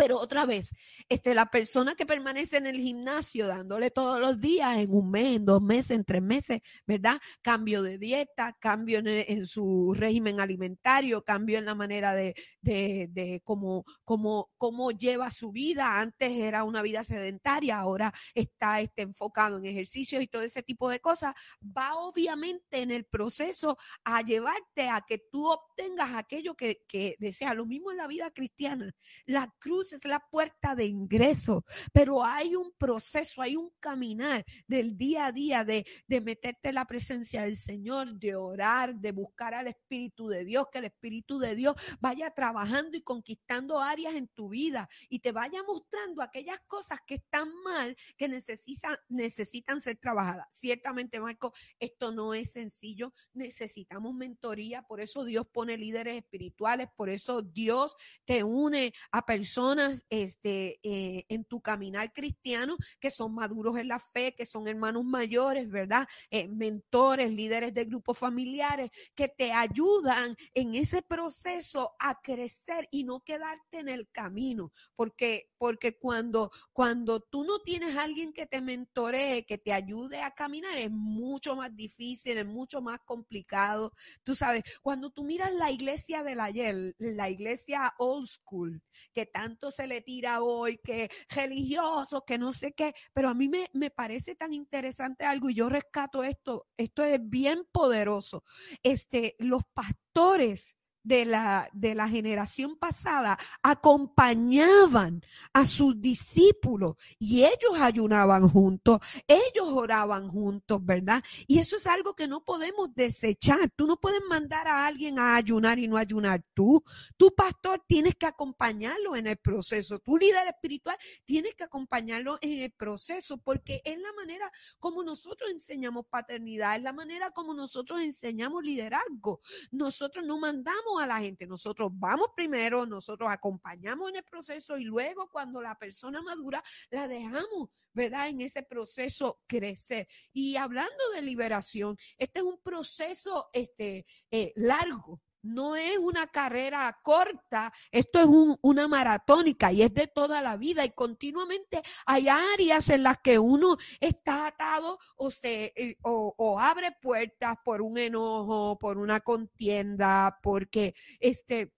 Pero 0.00 0.18
otra 0.18 0.46
vez, 0.46 0.70
este, 1.10 1.34
la 1.34 1.50
persona 1.50 1.94
que 1.94 2.06
permanece 2.06 2.56
en 2.56 2.64
el 2.64 2.78
gimnasio 2.80 3.46
dándole 3.46 3.90
todos 3.90 4.18
los 4.18 4.40
días, 4.40 4.78
en 4.78 4.94
un 4.94 5.10
mes, 5.10 5.36
en 5.36 5.44
dos 5.44 5.60
meses, 5.60 5.90
en 5.90 6.04
tres 6.06 6.22
meses, 6.22 6.62
¿verdad? 6.86 7.20
Cambio 7.42 7.82
de 7.82 7.98
dieta, 7.98 8.56
cambio 8.58 9.02
en, 9.04 9.44
su 9.44 9.92
régimen 9.94 10.40
alimentario, 10.40 11.22
cambio 11.22 11.58
en 11.58 11.66
la 11.66 11.74
manera 11.74 12.14
de, 12.14 12.34
de, 12.62 13.08
de 13.10 13.42
cómo, 13.44 13.84
cómo, 14.02 14.50
cómo 14.56 14.90
lleva 14.90 15.30
su 15.30 15.52
vida. 15.52 16.00
Antes 16.00 16.32
era 16.32 16.64
una 16.64 16.80
vida 16.80 17.04
sedentaria, 17.04 17.78
ahora 17.78 18.10
está 18.34 18.80
este, 18.80 19.02
enfocado 19.02 19.58
en 19.58 19.66
ejercicios 19.66 20.22
y 20.22 20.28
todo 20.28 20.40
ese 20.40 20.62
tipo 20.62 20.88
de 20.88 21.00
cosas. 21.00 21.34
Va 21.62 21.94
obviamente 21.96 22.80
en 22.80 22.90
el 22.90 23.04
proceso 23.04 23.76
a 24.04 24.22
llevarte 24.22 24.88
a 24.88 25.02
que 25.06 25.18
tú 25.30 25.46
obtengas 25.46 26.14
aquello 26.14 26.54
que, 26.54 26.86
que 26.88 27.16
deseas. 27.18 27.54
Lo 27.54 27.66
mismo 27.66 27.90
en 27.90 27.98
la 27.98 28.06
vida 28.06 28.30
cristiana. 28.30 28.94
La 29.26 29.54
cruz 29.58 29.89
es 29.96 30.04
la 30.04 30.20
puerta 30.30 30.74
de 30.74 30.86
ingreso, 30.86 31.64
pero 31.92 32.24
hay 32.24 32.54
un 32.56 32.72
proceso, 32.78 33.42
hay 33.42 33.56
un 33.56 33.70
caminar 33.80 34.44
del 34.66 34.96
día 34.96 35.26
a 35.26 35.32
día 35.32 35.64
de, 35.64 35.86
de 36.06 36.20
meterte 36.20 36.70
en 36.70 36.76
la 36.76 36.86
presencia 36.86 37.42
del 37.42 37.56
Señor, 37.56 38.14
de 38.18 38.34
orar, 38.34 38.94
de 38.94 39.12
buscar 39.12 39.54
al 39.54 39.68
Espíritu 39.68 40.28
de 40.28 40.44
Dios, 40.44 40.66
que 40.70 40.78
el 40.78 40.86
Espíritu 40.86 41.38
de 41.38 41.54
Dios 41.54 41.76
vaya 42.00 42.30
trabajando 42.30 42.96
y 42.96 43.02
conquistando 43.02 43.80
áreas 43.80 44.14
en 44.14 44.28
tu 44.28 44.48
vida 44.48 44.88
y 45.08 45.20
te 45.20 45.32
vaya 45.32 45.62
mostrando 45.62 46.22
aquellas 46.22 46.60
cosas 46.66 46.98
que 47.06 47.16
están 47.16 47.48
mal, 47.62 47.96
que 48.16 48.28
necesitan, 48.28 48.96
necesitan 49.08 49.80
ser 49.80 49.96
trabajadas. 49.96 50.46
Ciertamente, 50.50 51.20
Marco, 51.20 51.52
esto 51.78 52.12
no 52.12 52.34
es 52.34 52.52
sencillo, 52.52 53.12
necesitamos 53.32 54.14
mentoría, 54.14 54.82
por 54.82 55.00
eso 55.00 55.24
Dios 55.24 55.46
pone 55.52 55.76
líderes 55.76 56.16
espirituales, 56.16 56.88
por 56.96 57.08
eso 57.08 57.42
Dios 57.42 57.96
te 58.24 58.44
une 58.44 58.92
a 59.12 59.24
personas 59.24 59.79
este, 60.08 60.80
eh, 60.82 61.24
en 61.28 61.44
tu 61.44 61.60
caminar 61.60 62.12
cristiano 62.12 62.76
que 62.98 63.10
son 63.10 63.34
maduros 63.34 63.78
en 63.78 63.88
la 63.88 63.98
fe, 63.98 64.34
que 64.34 64.46
son 64.46 64.68
hermanos 64.68 65.04
mayores, 65.04 65.68
¿verdad? 65.68 66.06
Eh, 66.30 66.48
mentores, 66.48 67.30
líderes 67.30 67.74
de 67.74 67.84
grupos 67.84 68.18
familiares, 68.18 68.90
que 69.14 69.28
te 69.28 69.52
ayudan 69.52 70.36
en 70.54 70.74
ese 70.74 71.02
proceso 71.02 71.94
a 71.98 72.20
crecer 72.20 72.88
y 72.90 73.04
no 73.04 73.20
quedarte 73.20 73.78
en 73.78 73.88
el 73.88 74.08
camino, 74.10 74.72
porque, 74.96 75.50
porque 75.58 75.98
cuando, 75.98 76.50
cuando 76.72 77.20
tú 77.20 77.44
no 77.44 77.60
tienes 77.60 77.96
alguien 77.96 78.32
que 78.32 78.46
te 78.46 78.60
mentoree, 78.60 79.44
que 79.44 79.58
te 79.58 79.72
ayude 79.72 80.22
a 80.22 80.32
caminar, 80.32 80.76
es 80.76 80.90
mucho 80.90 81.56
más 81.56 81.74
difícil, 81.74 82.38
es 82.38 82.46
mucho 82.46 82.80
más 82.80 83.00
complicado. 83.04 83.92
Tú 84.24 84.34
sabes, 84.34 84.62
cuando 84.82 85.10
tú 85.10 85.24
miras 85.24 85.52
la 85.54 85.70
iglesia 85.70 86.22
del 86.22 86.40
ayer, 86.40 86.94
la 86.98 87.30
iglesia 87.30 87.94
old 87.98 88.26
school, 88.26 88.82
que 89.12 89.26
tanto 89.26 89.59
se 89.68 89.86
le 89.86 90.00
tira 90.00 90.40
hoy, 90.40 90.78
que 90.78 91.10
religioso, 91.28 92.24
que 92.24 92.38
no 92.38 92.52
sé 92.52 92.72
qué, 92.72 92.94
pero 93.12 93.28
a 93.28 93.34
mí 93.34 93.48
me, 93.48 93.68
me 93.72 93.90
parece 93.90 94.36
tan 94.36 94.52
interesante 94.52 95.24
algo 95.24 95.50
y 95.50 95.54
yo 95.54 95.68
rescato 95.68 96.22
esto, 96.22 96.68
esto 96.76 97.04
es 97.04 97.18
bien 97.22 97.64
poderoso. 97.72 98.44
Este, 98.82 99.34
los 99.38 99.62
pastores 99.74 100.79
de 101.02 101.24
la, 101.24 101.68
de 101.72 101.94
la 101.94 102.08
generación 102.08 102.76
pasada 102.76 103.38
acompañaban 103.62 105.22
a 105.52 105.64
sus 105.64 106.00
discípulos 106.00 106.96
y 107.18 107.44
ellos 107.44 107.80
ayunaban 107.80 108.48
juntos, 108.48 108.98
ellos 109.26 109.68
oraban 109.68 110.28
juntos, 110.28 110.84
¿verdad? 110.84 111.22
Y 111.46 111.58
eso 111.58 111.76
es 111.76 111.86
algo 111.86 112.14
que 112.14 112.28
no 112.28 112.44
podemos 112.44 112.94
desechar. 112.94 113.70
Tú 113.76 113.86
no 113.86 113.98
puedes 113.98 114.20
mandar 114.28 114.68
a 114.68 114.86
alguien 114.86 115.18
a 115.18 115.36
ayunar 115.36 115.78
y 115.78 115.88
no 115.88 115.96
ayunar 115.96 116.44
tú. 116.54 116.82
Tu 117.16 117.34
pastor 117.34 117.82
tienes 117.86 118.14
que 118.16 118.26
acompañarlo 118.26 119.16
en 119.16 119.26
el 119.26 119.36
proceso. 119.36 119.98
Tu 119.98 120.16
líder 120.16 120.48
espiritual 120.48 120.96
tienes 121.24 121.54
que 121.54 121.64
acompañarlo 121.64 122.38
en 122.40 122.58
el 122.58 122.72
proceso 122.72 123.38
porque 123.38 123.80
es 123.84 123.98
la 123.98 124.12
manera 124.12 124.50
como 124.78 125.02
nosotros 125.02 125.50
enseñamos 125.50 126.06
paternidad, 126.06 126.76
es 126.76 126.82
la 126.82 126.92
manera 126.92 127.30
como 127.30 127.54
nosotros 127.54 128.00
enseñamos 128.00 128.62
liderazgo. 128.62 129.40
Nosotros 129.70 130.24
no 130.24 130.38
mandamos 130.38 130.89
a 130.98 131.06
la 131.06 131.20
gente. 131.20 131.46
Nosotros 131.46 131.90
vamos 131.92 132.28
primero, 132.34 132.86
nosotros 132.86 133.30
acompañamos 133.30 134.10
en 134.10 134.16
el 134.16 134.24
proceso 134.24 134.78
y 134.78 134.84
luego 134.84 135.28
cuando 135.30 135.62
la 135.62 135.76
persona 135.76 136.22
madura, 136.22 136.62
la 136.90 137.06
dejamos, 137.06 137.70
¿verdad? 137.92 138.28
En 138.28 138.40
ese 138.40 138.62
proceso 138.62 139.40
crecer. 139.46 140.08
Y 140.32 140.56
hablando 140.56 141.10
de 141.14 141.22
liberación, 141.22 141.96
este 142.16 142.40
es 142.40 142.44
un 142.44 142.60
proceso 142.60 143.50
este, 143.52 144.04
eh, 144.30 144.52
largo, 144.56 145.20
no 145.42 145.76
es 145.76 145.98
una 145.98 146.26
carrera 146.26 146.98
corta, 147.02 147.72
esto 147.90 148.20
es 148.20 148.26
una 148.62 148.88
maratónica 148.88 149.72
y 149.72 149.82
es 149.82 149.94
de 149.94 150.06
toda 150.06 150.42
la 150.42 150.56
vida 150.56 150.84
y 150.84 150.90
continuamente 150.90 151.82
hay 152.06 152.28
áreas 152.28 152.88
en 152.90 153.02
las 153.02 153.18
que 153.18 153.38
uno 153.38 153.76
está 154.00 154.46
atado 154.46 154.98
o, 155.16 155.30
se, 155.30 155.72
eh, 155.76 155.96
o, 156.02 156.58
abre 156.58 156.92
puertas 157.00 157.56
por 157.64 157.82
un 157.82 157.98
enojo, 157.98 158.78
por 158.78 158.98
una 158.98 159.20
contienda, 159.20 160.38
porque 160.42 160.94
este, 161.20 161.72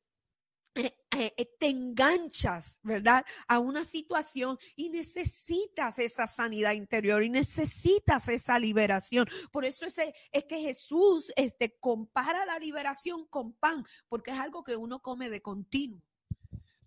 te 0.73 1.69
enganchas, 1.69 2.81
¿verdad? 2.83 3.25
A 3.47 3.59
una 3.59 3.85
situación 3.85 4.59
y 4.77 4.89
necesitas 4.89 5.99
esa 5.99 6.27
sanidad 6.27 6.73
interior 6.73 7.23
y 7.23 7.31
necesitas 7.31 8.29
esa 8.29 8.59
liberación. 8.59 9.27
Por 9.51 9.65
eso 9.65 9.85
ese, 9.85 10.15
es 10.33 10.45
que 10.45 10.61
Jesús 10.61 11.33
este, 11.37 11.77
compara 11.79 12.47
la 12.47 12.59
liberación 12.59 13.27
con 13.27 13.53
pan, 13.53 13.85
porque 14.09 14.31
es 14.31 14.39
algo 14.39 14.65
que 14.65 14.77
uno 14.77 15.01
come 15.01 15.29
de 15.29 15.43
continuo. 15.43 16.03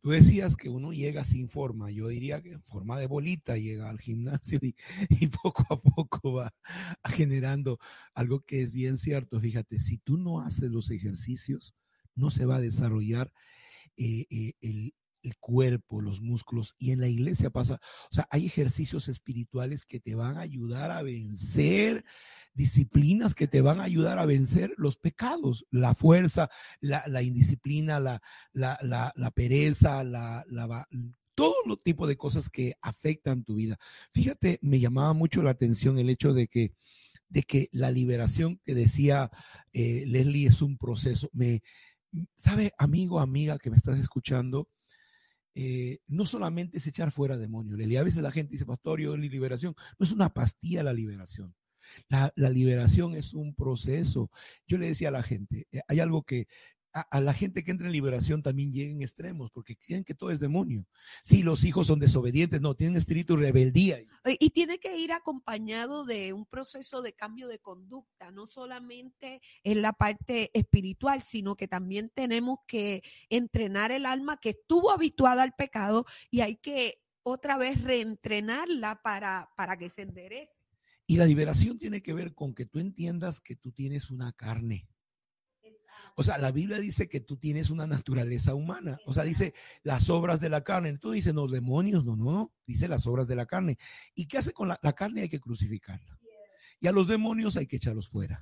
Tú 0.02 0.12
decías 0.12 0.56
que 0.56 0.69
uno 0.69 0.93
llega 0.93 1.26
sin 1.26 1.50
forma, 1.50 1.89
yo 1.89 2.10
diría 2.10 2.39
que 2.39 2.52
en 2.52 2.62
forma 2.62 3.00
de 3.00 3.08
bolita 3.08 3.58
llega 3.58 3.89
al 3.89 4.00
gimnasio 4.00 4.60
y, 4.62 4.76
y, 5.10 5.28
poco 5.28 5.65
a 5.71 5.80
poco 5.82 6.34
va 6.34 6.54
generando 7.06 7.80
algo 8.13 8.41
que 8.41 8.62
es 8.62 8.71
bien 8.71 9.00
cierto. 9.00 9.39
Fíjate, 9.39 9.80
si 9.80 9.98
tú 9.98 10.17
no 10.19 10.41
haces 10.41 10.69
los 10.69 10.91
ejercicios, 10.91 11.74
no 12.13 12.30
se 12.30 12.45
va 12.45 12.58
a 12.58 12.62
desarrollar 12.62 13.32
eh, 13.97 14.25
eh, 14.29 14.53
el, 14.62 14.93
cuerpo, 15.39 16.01
los 16.01 16.21
músculos. 16.21 16.75
Y 16.77 16.91
en 16.91 16.99
la 16.99 17.08
iglesia 17.08 17.49
pasa, 17.49 17.79
o 18.12 18.13
sea, 18.13 18.27
hay 18.29 18.45
ejercicios 18.45 19.08
espirituales 19.08 19.86
que 19.86 19.99
te 19.99 20.13
van 20.13 20.38
a 20.38 20.41
ayudar 20.41 20.91
a 20.91 21.01
vencer, 21.01 22.05
disciplinas 22.53 23.34
que 23.34 23.47
te 23.47 23.62
van 23.62 23.79
a 23.79 23.84
ayudar 23.86 24.19
a 24.19 24.25
vencer 24.27 24.73
los 24.77 24.97
pecados, 24.97 25.65
la 25.71 25.95
fuerza, 25.95 26.51
la, 26.79 27.23
indisciplina, 27.23 27.99
la, 27.99 29.31
pereza, 29.34 30.03
todo 31.34 31.55
lo 31.65 31.77
tipo 31.77 32.05
de 32.05 32.17
cosas 32.17 32.49
que 32.49 32.75
afectan 32.81 33.43
tu 33.43 33.55
vida. 33.55 33.77
Fíjate, 34.12 34.60
me 34.62 34.79
llamaba 34.79 35.13
mucho 35.13 35.41
la 35.41 35.51
atención 35.51 35.97
el 35.97 36.12
hecho 36.12 36.34
de 36.34 36.47
que 36.47 36.71
de 37.29 37.43
que 37.43 37.69
la 37.71 37.91
liberación 37.91 38.62
que 38.63 38.75
decía 38.75 39.31
eh, 39.73 40.05
Leslie 40.08 40.47
es 40.47 40.62
un 40.62 40.77
proceso. 40.77 41.29
Me, 41.34 41.62
sabe, 42.36 42.73
amigo, 42.78 43.19
amiga 43.19 43.58
que 43.58 43.69
me 43.69 43.78
estás 43.78 43.99
escuchando, 43.99 44.69
eh, 45.56 45.99
no 46.08 46.25
solamente 46.25 46.78
es 46.78 46.88
echar 46.88 47.12
fuera 47.12 47.38
demonios. 47.38 47.80
A 47.80 48.04
veces 48.04 48.21
la 48.21 48.32
gente 48.32 48.54
dice, 48.54 48.65
pastor, 48.65 48.99
yo 48.99 49.15
la 49.15 49.23
liberación. 49.23 49.75
No 49.97 50.06
es 50.06 50.12
una 50.12 50.30
pastilla 50.30 50.84
la 50.84 50.93
liberación. 50.93 51.56
La, 52.10 52.32
liberación 52.49 53.15
es 53.15 53.34
un 53.34 53.56
proceso. 53.56 54.30
Yo 54.67 54.78
le 54.78 54.88
decía 54.88 55.10
a 55.10 55.12
la 55.12 55.23
gente, 55.23 55.67
eh, 55.71 55.82
hay 55.88 55.99
algo 55.99 56.23
que 56.23 56.47
a, 56.95 57.19
la 57.19 57.34
gente 57.34 57.63
que 57.63 57.71
entra 57.71 57.88
en 57.88 57.93
liberación 57.93 58.41
también 58.41 58.71
llega 58.71 58.91
en 58.91 59.01
extremos, 59.01 59.51
porque 59.51 59.75
creen 59.75 60.05
que 60.05 60.15
todo 60.15 60.31
es 60.31 60.39
demonio. 60.39 60.88
Si 61.23 61.43
los 61.43 61.65
hijos 61.65 61.88
son 61.88 61.99
desobedientes, 61.99 62.62
no, 62.62 62.73
tienen 62.73 62.95
espíritu 62.95 63.36
de 63.36 63.47
rebeldía. 63.47 63.99
Y 64.39 64.49
tiene 64.51 64.79
que 64.79 64.97
ir 64.97 65.12
acompañado 65.12 66.05
de 66.05 66.31
un 66.31 66.45
proceso 66.45 67.01
de 67.01 67.13
cambio 67.13 67.49
de 67.49 67.60
conducta, 67.60 68.31
no 68.31 68.45
solamente 68.45 69.41
en 69.63 69.81
la 69.81 69.91
parte 69.91 70.51
espiritual, 70.58 71.21
sino 71.21 71.55
que 71.58 71.67
también 71.67 72.10
tenemos 72.13 72.60
que 72.65 73.03
entrenar 73.29 73.91
el 73.91 74.05
alma 74.05 74.39
que 74.39 74.51
estuvo 74.51 74.91
habituada 74.91 75.43
al 75.43 75.53
pecado 75.53 76.05
y 76.31 76.41
hay 76.41 76.55
que 76.55 77.01
otra 77.23 77.58
vez 77.58 77.81
reentrenarla 77.81 79.01
para, 79.01 79.49
para 79.58 79.77
que 79.77 79.89
se 79.89 80.03
enderece. 80.03 80.53
Y 81.08 81.17
la 81.17 81.25
liberación 81.25 81.77
tiene 81.77 82.01
que 82.01 82.13
ver 82.13 82.34
con 82.34 82.53
que 82.53 82.65
tú 82.65 82.79
entiendas 82.79 83.41
que 83.41 83.55
tú 83.55 83.71
tienes 83.71 84.12
una 84.12 84.31
carne. 84.31 84.88
O 86.15 86.24
sea, 86.24 86.38
la 86.38 86.52
Biblia 86.52 86.80
dice 86.80 87.10
que 87.10 87.20
tú 87.20 87.38
tienes 87.38 87.70
una 87.70 87.88
naturaleza 87.88 88.54
humana. 88.54 89.00
O 89.06 89.13
sea, 89.13 89.24
dice 89.24 89.54
las 89.84 90.10
obras 90.10 90.39
de 90.39 90.50
la 90.50 90.63
carne. 90.63 90.98
Tú 90.98 91.12
dices, 91.12 91.34
los 91.34 91.52
demonios, 91.52 92.06
no, 92.06 92.15
no, 92.15 92.32
no. 92.32 92.54
Dice 92.65 92.88
las 92.88 93.08
obras 93.08 93.28
de 93.28 93.36
la 93.36 93.46
carne. 93.46 93.78
¿Y 94.13 94.28
qué 94.28 94.38
hace 94.38 94.54
con 94.54 94.68
la, 94.68 94.78
carne? 94.78 95.22
Hay 95.22 95.30
que 95.30 95.39
crucificarla. 95.39 96.20
Y 96.80 96.88
a 96.88 96.91
los 96.91 97.08
demonios 97.08 97.58
hay 97.58 97.68
que 97.68 97.78
echarlos 97.78 98.08
fuera. 98.08 98.39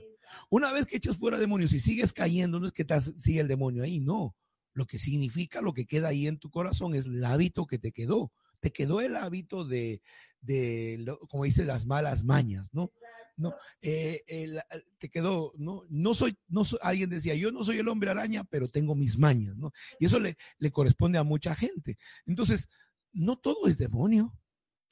Una 0.50 0.72
vez 0.72 0.86
que 0.86 0.98
echas 0.98 1.18
fuera 1.18 1.38
demonios 1.38 1.74
y 1.74 1.80
sigues 1.80 2.14
cayendo, 2.14 2.60
no 2.60 2.68
es 2.68 2.74
que 2.74 2.86
te 2.86 3.00
sigue 3.00 3.40
el 3.40 3.48
demonio 3.48 3.84
ahí, 3.84 4.00
no. 4.00 4.36
Lo 4.74 4.86
que 4.86 4.98
significa, 4.98 5.62
lo 5.62 5.74
que 5.74 5.86
queda 5.86 6.10
ahí 6.10 6.28
en 6.28 6.40
tu 6.40 6.50
corazón 6.50 6.96
es 6.96 7.06
el 7.06 7.24
hábito 7.24 7.68
que 7.68 7.78
te 7.78 7.92
quedó. 7.92 8.32
Te 8.64 8.72
quedó 8.72 9.02
el 9.02 9.18
hábito 9.18 9.66
de, 9.66 10.02
de 10.40 11.06
como 11.30 11.44
dice, 11.44 11.66
las 11.66 11.86
malas 11.86 12.24
mañas, 12.24 12.74
¿no? 12.74 12.94
No, 13.36 13.54
eh, 13.82 14.24
te 15.00 15.10
quedó, 15.10 15.54
no, 15.58 15.84
no 15.90 16.14
soy, 16.14 16.38
no 16.48 16.64
soy, 16.64 16.80
alguien 16.82 17.10
decía, 17.10 17.36
yo 17.36 17.52
no 17.52 17.64
soy 17.64 17.80
el 17.80 17.88
hombre 17.90 18.12
araña, 18.12 18.44
pero 18.46 18.70
tengo 18.70 18.96
mis 18.96 19.18
mañas, 19.18 19.58
¿no? 19.58 19.74
Y 20.00 20.06
eso 20.06 20.20
le, 20.20 20.38
le 20.60 20.72
corresponde 20.72 21.18
a 21.18 21.24
mucha 21.24 21.56
gente. 21.56 21.98
Entonces, 22.26 22.70
no 23.12 23.38
todo 23.38 23.68
es 23.68 23.78
demonio. 23.78 24.34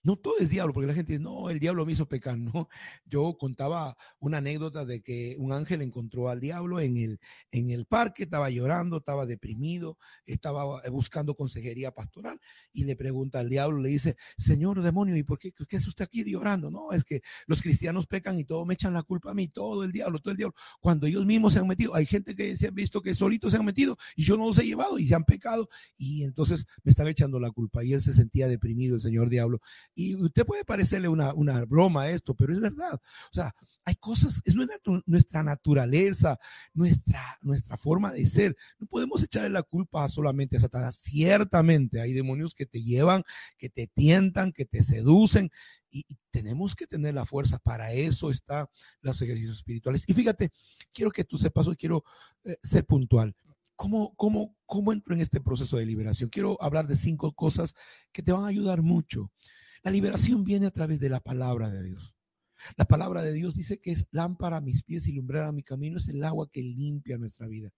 No 0.04 0.16
todo 0.16 0.40
es 0.40 0.50
diablo, 0.50 0.74
porque 0.74 0.88
la 0.88 0.96
gente 0.96 1.14
dice, 1.14 1.24
no, 1.24 1.50
el 1.50 1.60
diablo 1.60 1.86
me 1.86 1.92
hizo 1.92 2.08
pecar, 2.08 2.38
¿no? 2.38 2.70
Yo 3.06 3.38
contaba 3.38 3.96
una 4.20 4.38
anécdota 4.38 4.84
de 4.84 5.02
que 5.02 5.36
un 5.38 5.54
ángel 5.54 5.82
encontró 5.82 6.30
al 6.30 6.40
diablo 6.40 6.80
en 6.80 6.98
el, 6.98 7.20
en 7.52 7.70
el 7.70 7.86
parque, 7.86 8.24
estaba 8.24 8.50
llorando, 8.50 8.98
estaba 8.98 9.28
deprimido, 9.28 9.98
estaba 10.26 10.82
buscando 10.90 11.36
consejería 11.36 11.92
pastoral 11.92 12.40
y 12.74 12.86
le 12.86 12.96
pregunta 12.96 13.40
al 13.40 13.50
diablo, 13.50 13.80
le 13.80 13.90
dice, 13.90 14.16
señor 14.38 14.82
demonio, 14.82 15.16
¿y 15.16 15.24
por 15.24 15.38
qué, 15.38 15.52
qué 15.52 15.78
es 15.78 15.88
usted 15.88 16.06
aquí 16.06 16.24
llorando? 16.24 16.72
No, 16.72 16.92
es 16.94 17.04
que 17.04 17.22
los 17.46 17.62
cristianos 17.62 18.08
pecan 18.08 18.40
y 18.40 18.44
todo 18.44 18.66
me 18.66 18.74
echan 18.74 18.94
la 18.94 19.04
culpa 19.04 19.32
a 19.32 19.34
mí, 19.36 19.50
todo 19.50 19.84
el 19.84 19.92
diablo, 19.92 20.18
todo 20.20 20.32
el 20.32 20.38
diablo. 20.38 20.56
Cuando 20.80 21.06
ellos 21.06 21.26
mismos 21.26 21.54
se 21.54 21.60
han 21.60 21.68
metido, 21.68 21.94
hay 21.94 22.08
gente 22.08 22.34
que 22.34 22.58
se 22.58 22.68
han 22.70 22.76
visto 22.76 23.02
que 23.02 23.14
solitos 23.14 23.52
se 23.52 23.58
han 23.58 23.66
metido 23.66 23.98
y 24.16 24.24
yo 24.24 24.36
no 24.36 24.48
los 24.48 24.58
he 24.58 24.66
llevado 24.66 24.98
y 24.98 25.08
se 25.08 25.14
han 25.14 25.26
pecado 25.26 25.70
y 25.96 26.24
entonces 26.24 26.66
me 26.84 26.90
están 26.90 27.08
echando 27.08 27.40
la 27.40 27.52
culpa 27.52 27.84
y 27.84 27.94
él 27.94 28.02
se 28.02 28.14
sentía 28.14 28.48
deprimido, 28.48 28.96
el 28.96 29.02
señor 29.02 29.30
diablo 29.30 29.62
y 29.96 30.16
usted 30.16 30.46
puede 30.46 30.66
parecerle 30.66 31.08
una, 31.08 31.34
una 31.34 31.64
broma 31.66 32.04
a 32.04 32.10
esto, 32.10 32.34
pero 32.34 32.54
es 32.54 32.60
verdad. 32.60 32.94
O 32.94 33.34
sea, 33.34 33.54
hay 33.84 33.96
cosas, 33.96 34.42
es 34.46 34.56
nuestra, 34.56 35.44
naturaleza, 35.44 36.40
nuestra, 36.74 37.22
nuestra 37.42 37.78
forma 37.78 38.14
de 38.14 38.26
ser. 38.28 38.56
No 38.80 38.88
podemos 38.88 39.24
echarle 39.24 39.50
la 39.50 39.64
culpa 39.64 40.08
solamente 40.08 40.58
a 40.58 40.60
Satanás. 40.60 40.98
Ciertamente 40.98 42.00
hay 42.00 42.14
demonios 42.14 42.54
que 42.54 42.66
te 42.66 42.84
llevan, 42.84 43.24
que 43.58 43.70
te 43.70 43.88
tientan, 43.88 44.52
que 44.52 44.66
te 44.66 44.84
seducen. 44.84 45.52
Y, 45.90 46.06
tenemos 46.30 46.76
que 46.76 46.88
tener 46.88 47.14
la 47.14 47.26
fuerza. 47.26 47.60
Para 47.60 47.92
eso 47.92 48.30
están 48.30 48.68
los 49.02 49.22
ejercicios 49.22 49.58
espirituales. 49.58 50.06
Y 50.08 50.14
fíjate, 50.14 50.52
quiero 50.94 51.12
que 51.12 51.26
tú 51.26 51.38
sepas 51.38 51.68
hoy, 51.68 51.76
quiero 51.76 52.06
eh, 52.46 52.56
ser 52.64 52.86
puntual. 52.86 53.36
¿Cómo, 53.76 54.14
cómo, 54.16 54.56
¿Cómo 54.66 54.94
entro 54.94 55.16
en 55.16 55.22
este 55.22 55.42
proceso 55.42 55.78
de 55.78 55.86
liberación? 55.86 56.30
Quiero 56.30 56.56
hablar 56.62 56.88
de 56.88 56.96
cinco 56.96 57.34
cosas 57.34 57.74
que 58.12 58.22
te 58.22 58.32
van 58.32 58.46
a 58.46 58.48
ayudar 58.48 58.82
mucho. 58.82 59.32
La 59.84 59.92
liberación 59.92 60.44
viene 60.44 60.68
a 60.68 60.72
través 60.72 61.00
de 61.00 61.10
la 61.10 61.20
palabra 61.20 61.70
de 61.70 61.84
Dios. 61.84 62.16
La 62.78 62.86
palabra 62.86 63.24
de 63.24 63.34
Dios 63.34 63.56
dice 63.56 63.80
que 63.80 63.92
es 63.92 64.08
lámpara 64.12 64.58
a 64.58 64.62
mis 64.62 64.84
pies 64.84 65.08
y 65.08 65.14
lumbrera 65.14 65.48
a 65.48 65.52
mi 65.52 65.64
camino, 65.64 65.98
es 65.98 66.08
el 66.10 66.24
agua 66.24 66.50
que 66.52 66.62
limpia 66.62 67.18
nuestra 67.18 67.48
vida. 67.48 67.72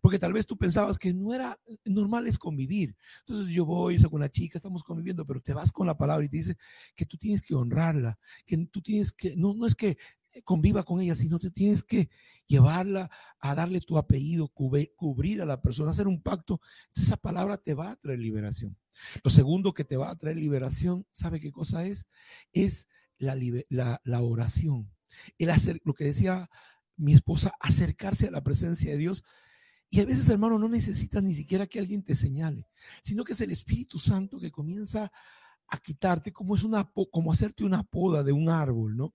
Porque 0.00 0.18
tal 0.18 0.32
vez 0.32 0.46
tú 0.46 0.56
pensabas 0.56 0.98
que 0.98 1.12
no 1.12 1.34
era 1.34 1.58
normal 1.84 2.26
es 2.26 2.38
convivir. 2.38 2.96
Entonces 3.20 3.52
yo 3.52 3.64
voy, 3.64 3.98
con 3.98 4.14
una 4.14 4.28
chica, 4.28 4.58
estamos 4.58 4.84
conviviendo, 4.84 5.26
pero 5.26 5.40
te 5.40 5.54
vas 5.54 5.72
con 5.72 5.86
la 5.86 5.96
palabra 5.96 6.24
y 6.24 6.28
te 6.28 6.36
dice 6.36 6.56
que 6.94 7.06
tú 7.06 7.16
tienes 7.16 7.42
que 7.42 7.54
honrarla, 7.54 8.18
que 8.46 8.56
tú 8.66 8.80
tienes 8.80 9.12
que, 9.12 9.34
no, 9.36 9.54
no 9.54 9.66
es 9.66 9.74
que 9.74 9.98
conviva 10.42 10.82
con 10.82 11.00
ella, 11.00 11.14
sino 11.14 11.38
que 11.38 11.50
tienes 11.50 11.82
que 11.82 12.08
llevarla 12.46 13.10
a 13.40 13.54
darle 13.54 13.80
tu 13.80 13.98
apellido, 13.98 14.48
cubrir 14.48 15.42
a 15.42 15.46
la 15.46 15.60
persona, 15.60 15.90
hacer 15.90 16.08
un 16.08 16.22
pacto. 16.22 16.60
Entonces 16.88 17.08
esa 17.08 17.16
palabra 17.16 17.58
te 17.58 17.74
va 17.74 17.90
a 17.90 17.96
traer 17.96 18.18
liberación. 18.18 18.76
Lo 19.22 19.30
segundo 19.30 19.74
que 19.74 19.84
te 19.84 19.96
va 19.96 20.10
a 20.10 20.16
traer 20.16 20.36
liberación, 20.36 21.06
¿sabe 21.12 21.40
qué 21.40 21.52
cosa 21.52 21.86
es? 21.86 22.06
Es 22.52 22.88
la, 23.18 23.36
la, 24.04 24.20
oración. 24.22 24.90
El 25.38 25.50
hacer, 25.50 25.80
lo 25.84 25.94
que 25.94 26.04
decía 26.04 26.48
mi 26.96 27.14
esposa, 27.14 27.52
acercarse 27.60 28.28
a 28.28 28.30
la 28.30 28.42
presencia 28.42 28.90
de 28.90 28.98
Dios. 28.98 29.24
Y 29.90 30.00
a 30.00 30.04
veces, 30.04 30.28
hermano, 30.28 30.58
no 30.58 30.68
necesitas 30.68 31.22
ni 31.22 31.34
siquiera 31.34 31.66
que 31.66 31.78
alguien 31.78 32.02
te 32.02 32.14
señale, 32.14 32.68
sino 33.02 33.24
que 33.24 33.32
es 33.32 33.40
el 33.40 33.50
Espíritu 33.50 33.98
Santo 33.98 34.38
que 34.38 34.50
comienza 34.50 35.10
a 35.68 35.78
quitarte 35.78 36.32
como 36.32 36.54
es 36.54 36.64
una 36.64 36.90
como 37.10 37.32
hacerte 37.32 37.64
una 37.64 37.82
poda 37.82 38.22
de 38.22 38.32
un 38.32 38.48
árbol, 38.48 38.96
¿no? 38.96 39.14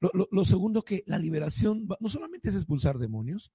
Lo, 0.00 0.44
segundo 0.44 0.82
que 0.82 1.04
la 1.06 1.18
liberación 1.18 1.88
no 2.00 2.08
solamente 2.08 2.48
es 2.48 2.54
expulsar 2.54 2.98
demonios, 2.98 3.52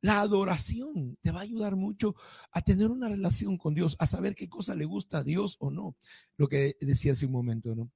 la 0.00 0.20
adoración 0.20 1.16
te 1.22 1.30
va 1.30 1.40
a 1.40 1.44
ayudar 1.44 1.76
mucho 1.76 2.14
a 2.52 2.60
tener 2.60 2.90
una 2.90 3.08
relación 3.08 3.56
con 3.56 3.74
Dios, 3.74 3.96
a 3.98 4.06
saber 4.06 4.34
qué 4.34 4.48
cosa 4.48 4.74
le 4.74 4.84
gusta 4.84 5.18
a 5.18 5.24
Dios 5.24 5.56
o 5.60 5.70
no. 5.70 5.96
Lo 6.36 6.48
que 6.48 6.76
decía 6.80 7.12
hace 7.12 7.26
un 7.26 7.32
momento, 7.32 7.74
¿no? 7.74 7.90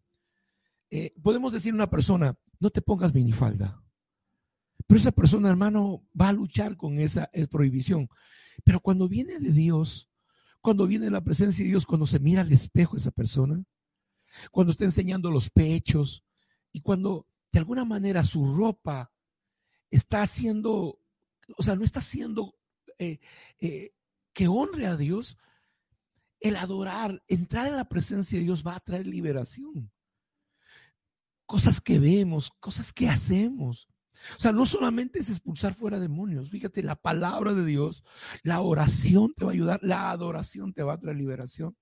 Eh, 0.91 1.13
podemos 1.23 1.53
decir 1.53 1.73
a 1.73 1.77
una 1.77 1.91
persona, 1.91 2.39
no 2.61 2.71
te 2.71 2.81
pongas 2.81 3.13
minifalda. 3.13 3.83
Pero 4.87 5.01
esa 5.01 5.13
persona, 5.13 5.51
hermano, 5.51 6.03
va 6.19 6.31
a 6.31 6.33
luchar 6.33 6.77
con 6.77 6.99
esa 6.99 7.31
prohibición. 7.51 8.09
Pero 8.65 8.81
cuando 8.81 9.07
viene 9.07 9.39
de 9.39 9.53
Dios, 9.53 10.09
cuando 10.61 10.87
viene 10.87 11.11
la 11.11 11.23
presencia 11.23 11.63
de 11.63 11.71
Dios, 11.71 11.87
cuando 11.87 12.07
se 12.07 12.19
mira 12.19 12.41
al 12.41 12.53
espejo 12.53 12.97
esa 12.97 13.11
persona, 13.11 13.63
cuando 14.51 14.71
está 14.71 14.85
enseñando 14.85 15.31
los 15.31 15.51
pechos 15.51 16.25
y 16.73 16.81
cuando 16.81 17.27
de 17.53 17.59
alguna 17.59 17.85
manera 17.85 18.23
su 18.23 18.55
ropa 18.55 19.13
está 19.91 20.23
haciendo 20.23 21.01
o 21.57 21.63
sea, 21.63 21.77
no 21.77 21.85
está 21.85 22.01
haciendo 22.01 22.55
eh, 22.99 23.19
eh, 23.61 23.93
que 24.33 24.49
honre 24.49 24.87
a 24.87 24.97
Dios, 24.97 25.39
el 26.41 26.57
adorar, 26.57 27.23
entrar 27.29 27.67
en 27.67 27.77
la 27.77 27.89
presencia 27.89 28.39
de 28.39 28.45
Dios 28.45 28.65
va 28.67 28.77
a 28.77 28.81
traer 28.81 29.07
liberación. 29.07 29.91
Cosas 31.47 31.81
que 31.81 31.99
vemos, 31.99 32.51
cosas 32.61 32.93
que 32.93 33.09
hacemos. 33.09 33.89
O 34.37 34.41
sea, 34.41 34.53
no 34.53 34.67
solamente 34.67 35.21
es 35.21 35.31
expulsar 35.31 35.75
fuera 35.75 35.99
demonios. 35.99 36.51
Fíjate, 36.51 36.83
la 36.83 36.97
palabra 36.97 37.55
de 37.55 37.65
Dios, 37.65 38.05
la 38.43 38.61
oración 38.61 39.33
te 39.35 39.45
va 39.45 39.53
a 39.53 39.55
ayudar, 39.55 39.81
la 39.83 40.11
adoración 40.11 40.75
te 40.75 40.83
va 40.83 40.95
a 40.95 40.99
traer 40.99 41.17
liberación. 41.17 41.77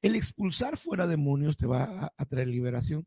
El 0.00 0.14
expulsar 0.14 0.76
fuera 0.76 1.06
demonios 1.06 1.56
te 1.56 1.66
va 1.66 2.12
a, 2.16 2.24
traer 2.26 2.48
liberación. 2.48 3.06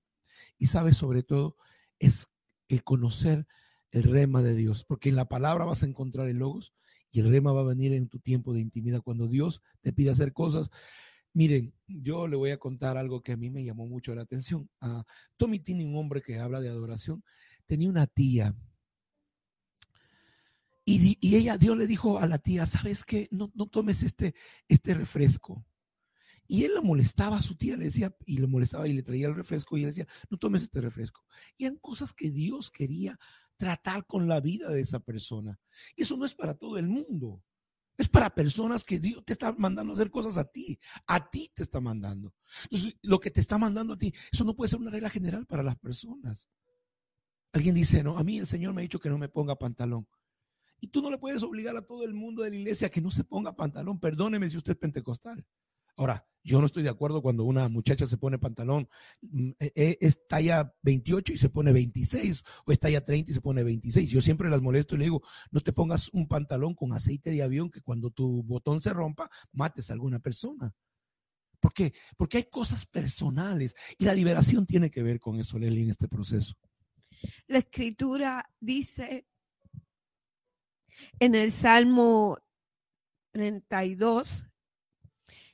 Y 0.57 0.67
sabes, 0.67 0.97
sobre 0.97 1.23
todo, 1.23 1.55
es 2.01 2.29
el 2.67 2.83
conocer 2.83 3.47
el 3.91 4.03
rema 4.03 4.41
de 4.41 4.55
Dios, 4.55 4.83
porque 4.85 5.09
en 5.09 5.15
la 5.15 5.25
palabra 5.25 5.65
vas 5.65 5.83
a 5.83 5.85
encontrar 5.85 6.27
el 6.27 6.37
logos 6.37 6.73
y 7.11 7.19
el 7.19 7.29
rema 7.29 7.51
va 7.51 7.61
a 7.61 7.65
venir 7.65 7.93
en 7.93 8.07
tu 8.07 8.19
tiempo 8.19 8.53
de 8.53 8.61
intimidad 8.61 9.01
cuando 9.01 9.27
Dios 9.27 9.61
te 9.81 9.93
pide 9.93 10.09
hacer 10.09 10.33
cosas. 10.33 10.71
Miren, 11.33 11.73
yo 11.87 12.27
le 12.27 12.35
voy 12.35 12.51
a 12.51 12.57
contar 12.57 12.97
algo 12.97 13.21
que 13.21 13.33
a 13.33 13.37
mí 13.37 13.49
me 13.49 13.63
llamó 13.63 13.85
mucho 13.85 14.15
la 14.15 14.23
atención. 14.23 14.69
Uh, 14.81 15.03
Tommy 15.37 15.59
tiene 15.59 15.85
un 15.85 15.95
hombre 15.95 16.21
que 16.21 16.39
habla 16.39 16.59
de 16.59 16.69
adoración. 16.69 17.23
Tenía 17.65 17.89
una 17.89 18.07
tía. 18.07 18.55
Y, 20.83 21.17
y, 21.21 21.35
ella, 21.35 21.57
Dios 21.57 21.77
le 21.77 21.87
dijo 21.87 22.19
a 22.19 22.27
la 22.27 22.37
tía, 22.37 22.65
¿sabes 22.65 23.05
qué? 23.05 23.27
No, 23.31 23.51
no 23.53 23.67
tomes 23.67 24.03
este, 24.03 24.33
este 24.67 24.93
refresco. 24.93 25.65
Y 26.51 26.65
él 26.65 26.73
le 26.73 26.81
molestaba 26.81 27.37
a 27.37 27.41
su 27.41 27.55
tía, 27.55 27.77
le 27.77 27.85
decía, 27.85 28.13
y 28.25 28.37
le 28.37 28.45
molestaba 28.45 28.85
y 28.85 28.91
le 28.91 29.03
traía 29.03 29.25
el 29.27 29.35
refresco 29.35 29.77
y 29.77 29.83
él 29.83 29.85
decía, 29.87 30.05
no 30.29 30.37
tomes 30.37 30.63
este 30.63 30.81
refresco. 30.81 31.23
Y 31.55 31.63
eran 31.63 31.77
cosas 31.77 32.11
que 32.11 32.29
Dios 32.29 32.69
quería 32.69 33.17
tratar 33.55 34.05
con 34.05 34.27
la 34.27 34.41
vida 34.41 34.69
de 34.69 34.81
esa 34.81 34.99
persona. 34.99 35.57
Y 35.95 36.01
eso 36.01 36.17
no 36.17 36.25
es 36.25 36.35
para 36.35 36.53
todo 36.55 36.77
el 36.77 36.87
mundo. 36.87 37.41
Es 37.97 38.09
para 38.09 38.35
personas 38.35 38.83
que 38.83 38.99
Dios 38.99 39.23
te 39.23 39.31
está 39.31 39.53
mandando 39.53 39.93
a 39.93 39.95
hacer 39.95 40.11
cosas 40.11 40.35
a 40.35 40.43
ti. 40.43 40.77
A 41.07 41.29
ti 41.29 41.49
te 41.55 41.63
está 41.63 41.79
mandando. 41.79 42.35
Entonces, 42.63 42.97
lo 43.01 43.21
que 43.21 43.31
te 43.31 43.39
está 43.39 43.57
mandando 43.57 43.93
a 43.93 43.97
ti, 43.97 44.13
eso 44.29 44.43
no 44.43 44.53
puede 44.53 44.67
ser 44.67 44.79
una 44.79 44.91
regla 44.91 45.09
general 45.09 45.45
para 45.45 45.63
las 45.63 45.77
personas. 45.77 46.49
Alguien 47.53 47.75
dice, 47.75 48.03
no, 48.03 48.17
a 48.17 48.25
mí 48.25 48.39
el 48.39 48.45
Señor 48.45 48.73
me 48.73 48.81
ha 48.81 48.83
dicho 48.83 48.99
que 48.99 49.09
no 49.09 49.17
me 49.17 49.29
ponga 49.29 49.57
pantalón. 49.57 50.05
Y 50.81 50.87
tú 50.87 51.01
no 51.01 51.11
le 51.11 51.17
puedes 51.17 51.43
obligar 51.43 51.77
a 51.77 51.85
todo 51.85 52.03
el 52.03 52.13
mundo 52.13 52.43
de 52.43 52.49
la 52.49 52.57
iglesia 52.57 52.89
que 52.89 52.99
no 52.99 53.09
se 53.09 53.23
ponga 53.23 53.55
pantalón. 53.55 54.01
Perdóneme 54.01 54.49
si 54.49 54.57
usted 54.57 54.73
es 54.73 54.79
pentecostal. 54.79 55.47
Ahora, 55.95 56.27
Yo 56.43 56.59
no 56.59 56.65
estoy 56.65 56.83
de 56.83 56.89
acuerdo 56.89 57.21
cuando 57.21 57.43
una 57.43 57.69
muchacha 57.69 58.05
se 58.07 58.17
pone 58.17 58.39
pantalón, 58.39 58.89
mm, 59.21 59.49
eh, 59.59 59.71
eh, 59.75 59.97
es 60.01 60.27
talla 60.27 60.73
28 60.81 61.33
y 61.33 61.37
se 61.37 61.49
pone 61.49 61.71
26, 61.71 62.43
o 62.65 62.71
es 62.71 62.79
talla 62.79 63.03
30 63.03 63.31
y 63.31 63.33
se 63.33 63.41
pone 63.41 63.63
26. 63.63 64.09
Yo 64.09 64.21
siempre 64.21 64.49
las 64.49 64.61
molesto 64.61 64.95
y 64.95 64.99
le 64.99 65.03
digo, 65.05 65.21
no 65.51 65.61
te 65.61 65.73
pongas 65.73 66.09
un 66.13 66.27
pantalón 66.27 66.73
con 66.73 66.93
aceite 66.93 67.29
de 67.29 67.43
avión 67.43 67.69
que 67.69 67.81
cuando 67.81 68.09
tu 68.09 68.43
botón 68.43 68.81
se 68.81 68.91
rompa, 68.91 69.29
mates 69.51 69.89
a 69.89 69.93
alguna 69.93 70.19
persona. 70.19 70.73
¿Por 71.59 71.73
qué? 71.73 71.93
Porque 72.17 72.37
hay 72.37 72.45
cosas 72.45 72.87
personales 72.87 73.75
y 73.99 74.05
la 74.05 74.15
liberación 74.15 74.65
tiene 74.65 74.89
que 74.89 75.03
ver 75.03 75.19
con 75.19 75.39
eso, 75.39 75.59
Leli, 75.59 75.83
en 75.83 75.91
este 75.91 76.07
proceso. 76.07 76.55
La 77.45 77.59
escritura 77.59 78.49
dice 78.59 79.27
en 81.19 81.35
el 81.35 81.51
Salmo 81.51 82.39
32, 83.31 84.47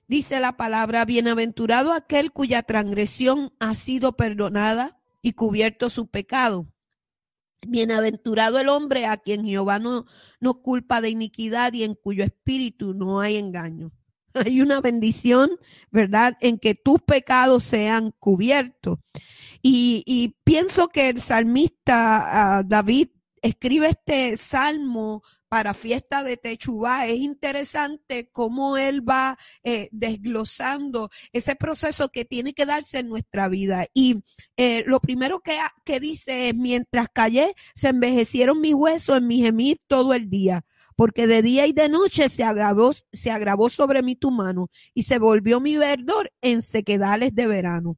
dice 0.07 0.39
la 0.39 0.57
palabra, 0.57 1.05
bienaventurado 1.05 1.93
aquel 1.93 2.31
cuya 2.31 2.63
transgresión 2.63 3.53
ha 3.59 3.73
sido 3.73 4.15
perdonada 4.17 4.99
y 5.21 5.33
cubierto 5.33 5.89
su 5.89 6.07
pecado. 6.07 6.67
Bienaventurado 7.67 8.59
el 8.59 8.69
hombre 8.69 9.05
a 9.05 9.17
quien 9.17 9.45
Jehová 9.45 9.79
no, 9.79 10.05
no 10.39 10.61
culpa 10.61 11.01
de 11.01 11.09
iniquidad 11.09 11.73
y 11.73 11.83
en 11.83 11.95
cuyo 11.95 12.23
espíritu 12.23 12.93
no 12.93 13.19
hay 13.19 13.37
engaño. 13.37 13.91
Hay 14.33 14.61
una 14.61 14.81
bendición, 14.81 15.49
¿verdad?, 15.89 16.37
en 16.41 16.59
que 16.59 16.75
tus 16.75 17.01
pecados 17.01 17.63
sean 17.63 18.13
cubiertos. 18.19 18.99
Y, 19.63 20.35
pienso 20.43 20.89
que 20.89 21.09
el 21.09 21.19
salmista 21.19 22.59
ah, 22.59 22.63
David 22.63 23.09
escribe 23.41 23.87
este 23.87 24.37
salmo 24.37 25.23
para 25.49 25.73
fiesta 25.73 26.23
de 26.23 26.37
Techubá. 26.37 27.07
Es 27.07 27.19
interesante 27.19 28.29
cómo 28.31 28.77
él 28.77 29.07
va 29.07 29.37
eh, 29.63 29.89
desglosando 29.91 31.09
ese 31.31 31.55
proceso 31.55 32.09
que 32.09 32.25
tiene 32.25 32.53
que 32.53 32.65
darse 32.65 32.99
en 32.99 33.09
nuestra 33.09 33.47
vida. 33.47 33.85
Y 33.93 34.23
eh, 34.57 34.83
lo 34.87 34.99
primero 34.99 35.39
que, 35.39 35.59
que 35.85 35.99
dice 35.99 36.49
es, 36.49 36.55
mientras 36.55 37.07
callé, 37.13 37.55
se 37.75 37.89
envejecieron 37.89 38.61
mis 38.61 38.73
huesos 38.73 39.17
en 39.17 39.27
mi 39.27 39.41
gemir 39.41 39.79
todo 39.87 40.13
el 40.13 40.29
día 40.29 40.65
porque 40.95 41.27
de 41.27 41.43
día 41.43 41.67
y 41.67 41.73
de 41.73 41.89
noche 41.89 42.27
se 42.27 42.43
agravó, 42.43 42.91
se 43.11 43.29
agravó 43.29 43.69
sobre 43.69 44.01
mí 44.01 44.15
tu 44.15 44.31
mano 44.31 44.69
y 44.95 45.03
se 45.03 45.19
volvió 45.19 45.59
mi 45.59 45.77
verdor 45.77 46.31
en 46.41 46.63
sequedales 46.63 47.35
de 47.35 47.45
verano. 47.45 47.97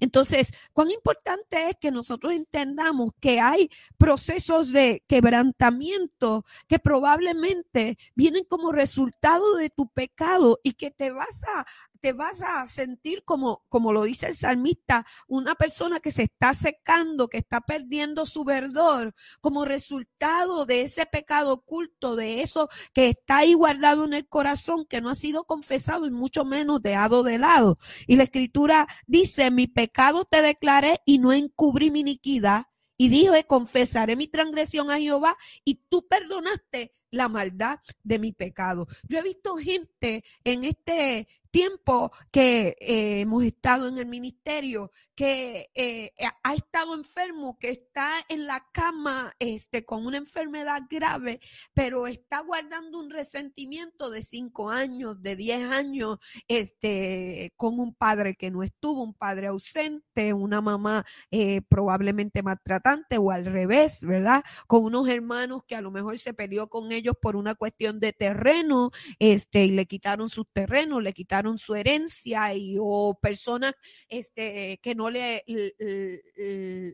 Entonces, 0.00 0.52
cuán 0.72 0.90
importante 0.90 1.68
es 1.68 1.76
que 1.80 1.90
nosotros 1.90 2.32
entendamos 2.32 3.12
que 3.20 3.40
hay 3.40 3.70
procesos 3.96 4.72
de 4.72 5.02
quebrantamiento 5.06 6.44
que 6.66 6.78
probablemente 6.78 7.98
vienen 8.14 8.44
como 8.44 8.72
resultado 8.72 9.56
de 9.56 9.70
tu 9.70 9.88
pecado 9.88 10.60
y 10.62 10.72
que 10.72 10.90
te 10.90 11.10
vas 11.10 11.44
a, 11.44 11.66
te 12.00 12.12
vas 12.12 12.42
a 12.42 12.64
sentir 12.66 13.24
como, 13.24 13.64
como 13.68 13.92
lo 13.92 14.04
dice 14.04 14.28
el 14.28 14.36
salmista, 14.36 15.06
una 15.26 15.54
persona 15.54 16.00
que 16.00 16.10
se 16.10 16.24
está 16.24 16.54
secando, 16.54 17.28
que 17.28 17.38
está 17.38 17.60
perdiendo 17.60 18.26
su 18.26 18.44
verdor 18.44 19.14
como 19.40 19.64
resultado 19.64 20.66
de 20.66 20.82
ese 20.82 21.06
pecado 21.06 21.52
oculto, 21.52 22.16
de 22.16 22.42
eso 22.42 22.68
que 22.92 23.10
está 23.10 23.38
ahí 23.38 23.54
guardado 23.54 24.04
en 24.04 24.14
el 24.14 24.28
corazón, 24.28 24.86
que 24.86 25.00
no 25.00 25.10
ha 25.10 25.14
sido 25.14 25.44
confesado 25.44 26.06
y 26.06 26.10
mucho 26.10 26.44
menos 26.44 26.82
dejado 26.82 27.22
de 27.22 27.38
lado. 27.38 27.78
Y 28.06 28.16
la 28.16 28.24
escritura 28.24 28.86
dice, 29.06 29.50
mi 29.50 29.66
pecado 29.66 30.24
te 30.24 30.42
declaré 30.42 31.00
y 31.04 31.18
no 31.18 31.32
encubrí 31.32 31.90
mi 31.90 32.00
iniquidad. 32.00 32.66
Y 32.96 33.10
dijo, 33.10 33.32
confesaré 33.46 34.16
mi 34.16 34.26
transgresión 34.26 34.90
a 34.90 34.98
Jehová 34.98 35.36
y 35.64 35.76
tú 35.88 36.08
perdonaste 36.08 36.96
la 37.10 37.28
maldad 37.28 37.80
de 38.02 38.18
mi 38.18 38.32
pecado. 38.32 38.86
Yo 39.08 39.18
he 39.18 39.22
visto 39.22 39.56
gente 39.56 40.24
en 40.44 40.64
este 40.64 41.26
tiempo 41.50 42.12
que 42.30 42.76
eh, 42.80 43.20
hemos 43.20 43.44
estado 43.44 43.88
en 43.88 43.98
el 43.98 44.06
ministerio, 44.06 44.90
que 45.14 45.70
eh, 45.74 46.12
ha 46.44 46.54
estado 46.54 46.94
enfermo, 46.94 47.58
que 47.58 47.70
está 47.70 48.12
en 48.28 48.46
la 48.46 48.66
cama 48.72 49.32
este, 49.38 49.84
con 49.84 50.06
una 50.06 50.18
enfermedad 50.18 50.82
grave, 50.88 51.40
pero 51.74 52.06
está 52.06 52.40
guardando 52.40 53.00
un 53.00 53.10
resentimiento 53.10 54.10
de 54.10 54.22
cinco 54.22 54.70
años, 54.70 55.20
de 55.22 55.36
diez 55.36 55.64
años, 55.64 56.18
este, 56.46 57.52
con 57.56 57.80
un 57.80 57.94
padre 57.94 58.36
que 58.36 58.50
no 58.50 58.62
estuvo, 58.62 59.02
un 59.02 59.14
padre 59.14 59.48
ausente, 59.48 60.32
una 60.32 60.60
mamá 60.60 61.04
eh, 61.30 61.62
probablemente 61.62 62.42
maltratante 62.42 63.18
o 63.18 63.30
al 63.30 63.46
revés, 63.46 64.02
¿verdad? 64.02 64.44
Con 64.66 64.84
unos 64.84 65.08
hermanos 65.08 65.64
que 65.64 65.76
a 65.76 65.80
lo 65.80 65.90
mejor 65.90 66.18
se 66.18 66.34
peleó 66.34 66.68
con 66.68 66.92
ellos 66.98 67.14
por 67.20 67.36
una 67.36 67.54
cuestión 67.54 68.00
de 68.00 68.12
terreno, 68.12 68.90
este, 69.18 69.64
y 69.64 69.70
le 69.70 69.86
quitaron 69.86 70.28
sus 70.28 70.46
terrenos, 70.52 71.02
le 71.02 71.12
quitaron 71.12 71.58
su 71.58 71.74
herencia 71.74 72.54
y 72.54 72.76
o 72.78 73.18
personas 73.20 73.74
este, 74.08 74.78
que 74.82 74.94
no 74.94 75.10
le, 75.10 75.44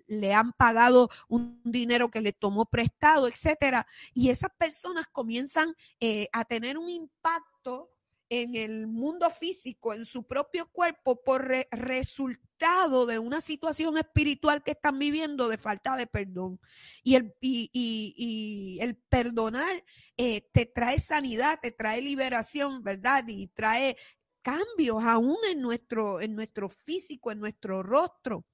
le, 0.06 0.34
han 0.34 0.52
pagado 0.52 1.08
un 1.28 1.60
dinero 1.64 2.10
que 2.10 2.20
le 2.20 2.32
tomó 2.32 2.66
prestado, 2.66 3.28
etcétera. 3.28 3.86
Y 4.12 4.30
esas 4.30 4.50
personas 4.56 5.06
comienzan 5.10 5.74
eh, 6.00 6.28
a 6.32 6.44
tener 6.44 6.78
un 6.78 6.88
impacto 6.88 7.93
en 8.28 8.54
el 8.54 8.86
mundo 8.86 9.30
físico, 9.30 9.94
en 9.94 10.06
su 10.06 10.26
propio 10.26 10.70
cuerpo, 10.70 11.22
por 11.22 11.48
resultado 11.70 13.06
de 13.06 13.18
una 13.18 13.40
situación 13.40 13.98
espiritual 13.98 14.62
que 14.62 14.72
están 14.72 14.98
viviendo 14.98 15.48
de 15.48 15.58
falta 15.58 15.96
de 15.96 16.06
perdón. 16.06 16.60
Y 17.02 17.16
el, 17.16 17.34
y, 17.40 18.78
el 18.80 18.96
perdonar 18.96 19.84
eh, 20.16 20.42
te 20.52 20.66
trae 20.66 20.98
sanidad, 20.98 21.58
te 21.60 21.72
trae 21.72 22.00
liberación, 22.00 22.82
¿verdad? 22.82 23.24
Y 23.28 23.48
trae 23.48 23.96
cambios 24.42 25.02
aún 25.02 25.38
en 25.50 25.60
nuestro, 25.60 26.20
en 26.20 26.34
nuestro 26.34 26.68
físico, 26.68 27.32
en 27.32 27.40
nuestro 27.40 27.82
rostro. 27.82 28.44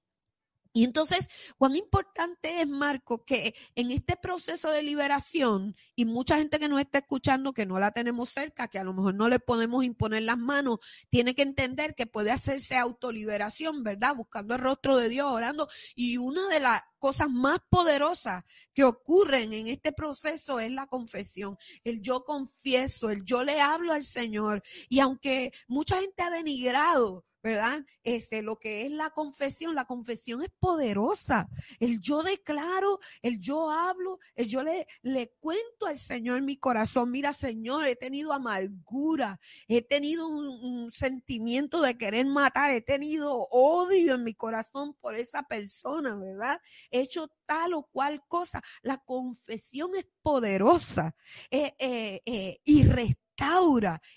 Y 0.73 0.85
entonces, 0.85 1.29
cuán 1.59 1.75
importante 1.75 2.61
es, 2.61 2.69
Marco, 2.69 3.25
que 3.25 3.55
en 3.75 3.91
este 3.91 4.17
proceso 4.17 4.71
de 4.71 4.83
liberación, 4.83 5.75
y 5.97 6.05
mucha 6.05 6.37
gente 6.37 6.59
que 6.59 6.69
nos 6.69 6.81
está 6.81 6.99
escuchando, 6.99 7.53
que 7.53 7.67
no 7.67 7.81
la 7.81 7.91
tenemos 7.91 8.31
cerca, 8.31 8.69
que 8.69 8.79
a 8.79 8.85
lo 8.85 8.95
mejor 8.95 9.15
no 9.15 9.29
le 9.29 9.41
podemos 9.41 9.85
imponer 9.85 10.23
las 10.23 10.39
manos, 10.39 10.79
tiene 11.09 11.35
que 11.35 11.43
entender 11.43 11.95
que 11.97 12.07
puede 12.07 12.31
hacerse 12.31 12.77
autoliberación, 12.77 13.83
¿verdad? 13.83 14.15
Buscando 14.15 14.55
el 14.55 14.61
rostro 14.61 14.97
de 14.97 15.09
Dios, 15.09 15.31
orando. 15.31 15.69
Y 15.97 16.19
una 16.19 16.49
de 16.49 16.61
las 16.61 16.83
cosas 16.99 17.29
más 17.31 17.59
poderosas 17.69 18.45
que 18.73 18.85
ocurren 18.85 19.53
en 19.53 19.67
este 19.67 19.93
proceso 19.93 20.61
es 20.61 20.71
la 20.71 20.87
confesión. 20.87 21.57
El 21.83 22.01
yo 22.01 22.25
confieso, 22.25 23.11
el 23.11 23.25
yo 23.25 23.43
le 23.43 23.61
hablo 23.61 23.93
al 23.93 24.05
Señor. 24.05 24.63
Y 24.89 25.01
aunque 25.01 25.53
mucha 25.67 25.99
gente 25.99 26.23
ha 26.23 26.31
denigrado 26.31 27.25
¿verdad? 27.43 27.85
Este, 28.03 28.43
lo 28.43 28.57
que 28.57 28.87
es 28.87 28.93
la 28.93 29.11
confesión, 29.11 29.75
la 29.75 29.85
confesión 29.85 30.43
es 30.43 30.51
poderosa. 30.59 31.49
El 31.79 32.01
yo 32.01 32.23
declaro, 32.23 33.01
el 33.23 33.41
yo 33.41 33.71
hablo, 33.71 34.19
el 34.35 34.49
yo 34.49 34.63
le, 34.63 34.87
le 35.03 35.33
cuento 35.41 35.87
al 35.87 35.99
Señor 35.99 36.43
mi 36.43 36.57
corazón, 36.57 37.11
mira 37.11 37.33
Señor, 37.33 37.87
he 37.87 37.97
tenido 37.97 38.33
amargura, 38.33 39.41
he 39.69 39.83
tenido 39.83 40.29
un, 40.29 40.91
sentimiento 40.93 41.83
de 41.83 41.97
querer 41.97 42.27
matar, 42.27 42.71
he 42.73 42.81
tenido 42.81 43.47
odio 43.51 44.15
en 44.15 44.25
mi 44.25 44.35
corazón 44.35 44.95
por 45.01 45.15
esa 45.15 45.43
persona, 45.43 46.17
¿verdad? 46.17 46.61
He 46.91 47.01
hecho 47.01 47.29
tal 47.47 47.75
o 47.75 47.83
cual 47.85 48.23
cosa. 48.27 48.63
La 48.83 48.99
confesión 48.99 49.95
es 49.97 50.07
poderosa 50.23 51.15
eh, 51.51 51.75
eh, 51.79 52.23
eh, 52.25 52.61
y 52.65 52.83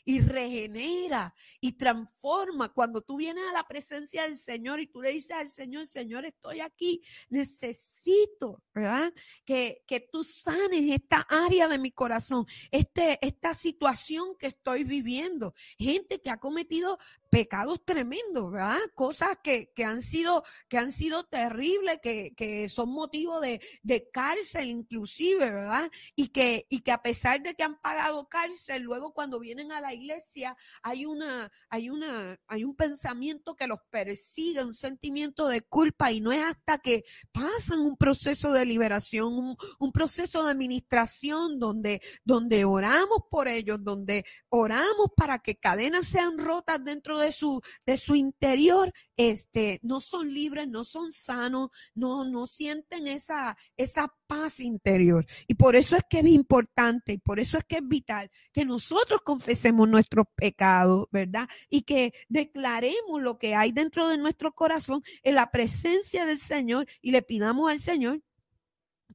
y 0.06 0.22
regenera 0.22 1.34
y 1.60 1.74
transforma. 1.74 2.74
Cuando 2.74 3.02
tú 3.02 3.18
vienes 3.18 3.44
a 3.50 3.54
la 3.54 3.68
presencia 3.68 4.24
del 4.24 4.36
Señor 4.36 4.80
y 4.80 4.88
tú 4.88 5.02
le 5.02 5.12
dices 5.12 5.32
al 5.32 5.50
Señor, 5.50 5.86
Señor, 5.88 6.26
estoy 6.26 6.60
aquí, 6.60 7.02
necesito, 7.30 8.62
¿verdad? 8.74 9.14
Que, 9.46 9.84
que 9.88 10.02
tú 10.02 10.24
sanes 10.24 10.92
esta 10.92 11.26
área 11.30 11.68
de 11.68 11.78
mi 11.78 11.92
corazón, 11.92 12.46
este, 12.72 13.18
esta 13.26 13.54
situación 13.54 14.36
que 14.38 14.48
estoy 14.48 14.84
viviendo. 14.84 15.54
Gente 15.78 16.22
que 16.22 16.30
ha 16.30 16.38
cometido 16.38 16.98
pecados 17.34 17.84
tremendos, 17.84 18.52
¿verdad? 18.52 18.78
Cosas 18.94 19.40
que, 19.44 19.72
que, 19.76 19.84
han 19.84 20.04
sido, 20.04 20.44
que 20.70 20.78
han 20.78 20.92
sido 20.92 21.24
terribles, 21.24 21.98
que, 22.00 22.36
que 22.36 22.70
son 22.70 22.90
motivo 22.90 23.42
de, 23.42 23.60
de, 23.82 24.08
cárcel 24.12 24.70
inclusive, 24.70 25.50
¿verdad? 25.50 25.90
Y 26.16 26.28
que, 26.28 26.68
y 26.70 26.82
que 26.82 26.92
a 26.92 27.02
pesar 27.02 27.42
de 27.42 27.56
que 27.56 27.64
han 27.64 27.82
pagado 27.82 28.30
cárcel, 28.30 28.84
luego 28.84 29.16
cuando 29.16 29.40
vienen 29.40 29.72
a 29.72 29.82
la 29.82 29.96
iglesia 29.96 30.56
hay 30.84 31.08
una, 31.08 31.52
hay 31.70 31.90
una, 31.90 32.40
hay 32.46 32.64
un 32.64 32.76
pensamiento 32.76 33.56
que 33.56 33.66
los 33.66 33.80
persigue, 33.90 34.64
un 34.64 34.76
sentimiento 34.76 35.48
de 35.48 35.62
culpa 35.62 36.12
y 36.12 36.22
no 36.22 36.32
es 36.32 36.44
hasta 36.44 36.78
que 36.78 37.04
pasan 37.32 37.80
un 37.80 37.98
proceso 37.98 38.52
de 38.52 38.64
liberación, 38.64 39.58
un, 39.80 39.92
proceso 39.92 40.44
de 40.44 40.52
administración 40.52 41.58
donde, 41.58 42.00
donde 42.24 42.64
oramos 42.64 43.24
por 43.32 43.48
ellos, 43.48 43.84
donde 43.84 44.24
oramos 44.50 45.08
para 45.18 45.40
que 45.40 45.56
cadenas 45.56 46.06
sean 46.06 46.38
rotas 46.38 46.84
dentro 46.84 47.18
de 47.18 47.23
de 47.24 47.32
su, 47.32 47.62
de 47.86 47.98
su 47.98 48.16
interior, 48.16 48.94
este, 49.18 49.80
no 49.84 50.00
son 50.00 50.34
libres, 50.34 50.68
no 50.68 50.84
son 50.84 51.12
sanos, 51.12 51.70
no, 51.94 52.26
no 52.26 52.46
sienten 52.46 53.08
esa, 53.08 53.58
esa 53.78 54.14
paz 54.28 54.60
interior. 54.60 55.26
Y 55.48 55.56
por 55.56 55.76
eso 55.76 55.96
es 55.96 56.04
que 56.10 56.20
es 56.20 56.28
importante, 56.28 57.14
y 57.14 57.18
por 57.18 57.40
eso 57.40 57.58
es 57.58 57.64
que 57.64 57.78
es 57.78 57.88
vital 57.88 58.30
que 58.52 58.66
nosotros 58.66 59.22
confesemos 59.24 59.88
nuestros 59.88 60.26
pecados, 60.36 61.08
¿verdad? 61.12 61.48
Y 61.70 61.84
que 61.84 62.14
declaremos 62.30 63.22
lo 63.22 63.38
que 63.38 63.56
hay 63.56 63.72
dentro 63.72 64.08
de 64.10 64.18
nuestro 64.18 64.54
corazón 64.54 65.04
en 65.24 65.36
la 65.36 65.52
presencia 65.52 66.26
del 66.26 66.40
Señor 66.40 66.88
y 67.02 67.12
le 67.12 67.22
pidamos 67.22 67.70
al 67.70 67.80
Señor 67.80 68.22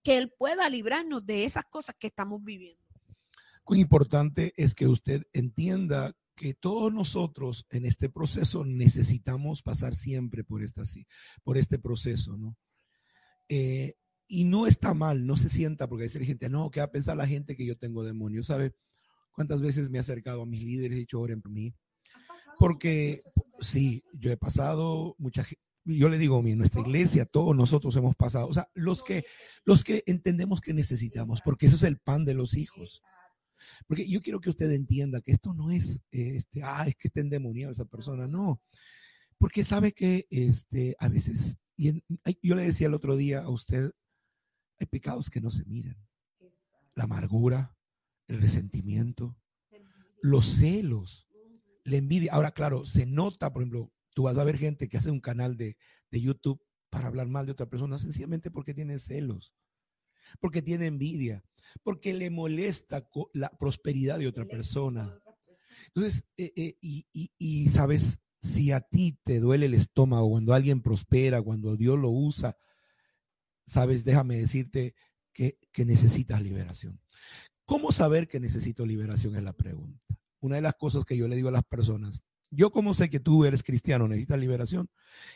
que 0.02 0.16
Él 0.16 0.32
pueda 0.36 0.68
librarnos 0.68 1.26
de 1.26 1.44
esas 1.44 1.64
cosas 1.64 1.96
que 1.98 2.06
estamos 2.06 2.42
viviendo. 2.42 2.82
Cuán 3.64 3.80
importante 3.80 4.54
es 4.56 4.74
que 4.74 4.86
usted 4.86 5.26
entienda 5.32 6.14
que 6.38 6.54
todos 6.54 6.92
nosotros 6.92 7.66
en 7.70 7.84
este 7.84 8.08
proceso 8.08 8.64
necesitamos 8.64 9.62
pasar 9.62 9.94
siempre 9.94 10.44
por, 10.44 10.62
esta, 10.62 10.82
por 11.42 11.58
este 11.58 11.78
proceso, 11.78 12.36
¿no? 12.38 12.56
Eh, 13.48 13.94
y 14.28 14.44
no 14.44 14.66
está 14.66 14.94
mal, 14.94 15.26
no 15.26 15.36
se 15.36 15.48
sienta, 15.48 15.88
porque 15.88 16.04
hay 16.04 16.26
gente, 16.26 16.48
no, 16.48 16.70
¿qué 16.70 16.80
va 16.80 16.86
a 16.86 16.92
pensar 16.92 17.16
la 17.16 17.26
gente 17.26 17.56
que 17.56 17.66
yo 17.66 17.76
tengo 17.76 18.04
demonios? 18.04 18.46
¿Sabe 18.46 18.74
cuántas 19.32 19.62
veces 19.62 19.90
me 19.90 19.98
he 19.98 20.00
acercado 20.00 20.42
a 20.42 20.46
mis 20.46 20.62
líderes 20.62 20.92
y 20.92 20.98
he 20.98 21.00
dicho, 21.00 21.20
oren 21.20 21.42
por 21.42 21.50
mí? 21.50 21.74
Porque 22.58 23.22
sí, 23.60 24.04
yo 24.12 24.30
he 24.30 24.36
pasado 24.36 25.16
mucha 25.18 25.44
yo 25.84 26.10
le 26.10 26.18
digo, 26.18 26.38
en 26.44 26.58
nuestra 26.58 26.82
iglesia, 26.82 27.24
todos 27.24 27.56
nosotros 27.56 27.96
hemos 27.96 28.14
pasado, 28.14 28.46
o 28.48 28.52
sea, 28.52 28.68
los 28.74 29.02
que, 29.02 29.24
los 29.64 29.84
que 29.84 30.02
entendemos 30.06 30.60
que 30.60 30.74
necesitamos, 30.74 31.40
porque 31.40 31.66
eso 31.66 31.76
es 31.76 31.82
el 31.82 31.98
pan 31.98 32.26
de 32.26 32.34
los 32.34 32.56
hijos. 32.58 33.02
Porque 33.86 34.08
yo 34.08 34.20
quiero 34.22 34.40
que 34.40 34.50
usted 34.50 34.70
entienda 34.70 35.20
que 35.20 35.32
esto 35.32 35.54
no 35.54 35.70
es, 35.70 36.00
este, 36.10 36.62
ah, 36.62 36.84
es 36.86 36.96
que 36.96 37.08
está 37.08 37.20
endemoniada 37.20 37.72
esa 37.72 37.84
persona, 37.84 38.26
no. 38.26 38.62
Porque 39.38 39.64
sabe 39.64 39.92
que 39.92 40.26
este, 40.30 40.96
a 40.98 41.08
veces, 41.08 41.58
y 41.76 42.02
yo 42.42 42.54
le 42.54 42.62
decía 42.62 42.88
el 42.88 42.94
otro 42.94 43.16
día 43.16 43.42
a 43.42 43.48
usted, 43.48 43.92
hay 44.78 44.86
pecados 44.86 45.30
que 45.30 45.40
no 45.40 45.50
se 45.50 45.64
miran. 45.64 45.96
La 46.94 47.04
amargura, 47.04 47.76
el 48.26 48.40
resentimiento, 48.40 49.38
los 50.22 50.46
celos, 50.46 51.28
la 51.84 51.96
envidia. 51.96 52.32
Ahora, 52.32 52.50
claro, 52.50 52.84
se 52.84 53.06
nota, 53.06 53.52
por 53.52 53.62
ejemplo, 53.62 53.92
tú 54.14 54.24
vas 54.24 54.38
a 54.38 54.44
ver 54.44 54.58
gente 54.58 54.88
que 54.88 54.98
hace 54.98 55.10
un 55.10 55.20
canal 55.20 55.56
de, 55.56 55.76
de 56.10 56.20
YouTube 56.20 56.60
para 56.90 57.08
hablar 57.08 57.28
mal 57.28 57.46
de 57.46 57.52
otra 57.52 57.68
persona, 57.68 57.98
sencillamente 57.98 58.50
porque 58.50 58.74
tiene 58.74 58.98
celos, 58.98 59.54
porque 60.40 60.62
tiene 60.62 60.86
envidia, 60.86 61.44
porque 61.82 62.14
le 62.14 62.30
molesta 62.30 63.08
la 63.32 63.50
prosperidad 63.50 64.18
de 64.18 64.26
otra 64.26 64.44
persona. 64.44 65.18
Entonces, 65.88 66.26
eh, 66.36 66.52
eh, 66.56 66.76
y, 66.80 67.68
sabes, 67.68 68.20
si 68.40 68.72
a 68.72 68.80
ti 68.80 69.18
te 69.22 69.40
duele 69.40 69.66
el 69.66 69.74
estómago 69.74 70.30
cuando 70.30 70.54
alguien 70.54 70.82
prospera, 70.82 71.42
cuando 71.42 71.76
Dios 71.76 71.98
lo 71.98 72.10
usa, 72.10 72.56
sabes, 73.66 74.04
déjame 74.04 74.36
decirte 74.36 74.94
que, 75.32 75.58
que 75.72 75.84
necesitas 75.84 76.42
liberación. 76.42 77.00
¿Cómo 77.64 77.92
saber 77.92 78.28
que 78.28 78.40
necesito 78.40 78.86
liberación? 78.86 79.36
Es 79.36 79.42
la 79.42 79.52
pregunta. 79.52 80.02
Una 80.40 80.56
de 80.56 80.62
las 80.62 80.74
cosas 80.76 81.04
que 81.04 81.16
yo 81.16 81.28
le 81.28 81.36
digo 81.36 81.48
a 81.48 81.52
las 81.52 81.64
personas, 81.64 82.22
yo 82.50 82.70
como 82.70 82.94
sé 82.94 83.10
que 83.10 83.20
tú 83.20 83.44
eres 83.44 83.62
cristiano, 83.62 84.08
necesitas 84.08 84.38
liberación, 84.38 84.88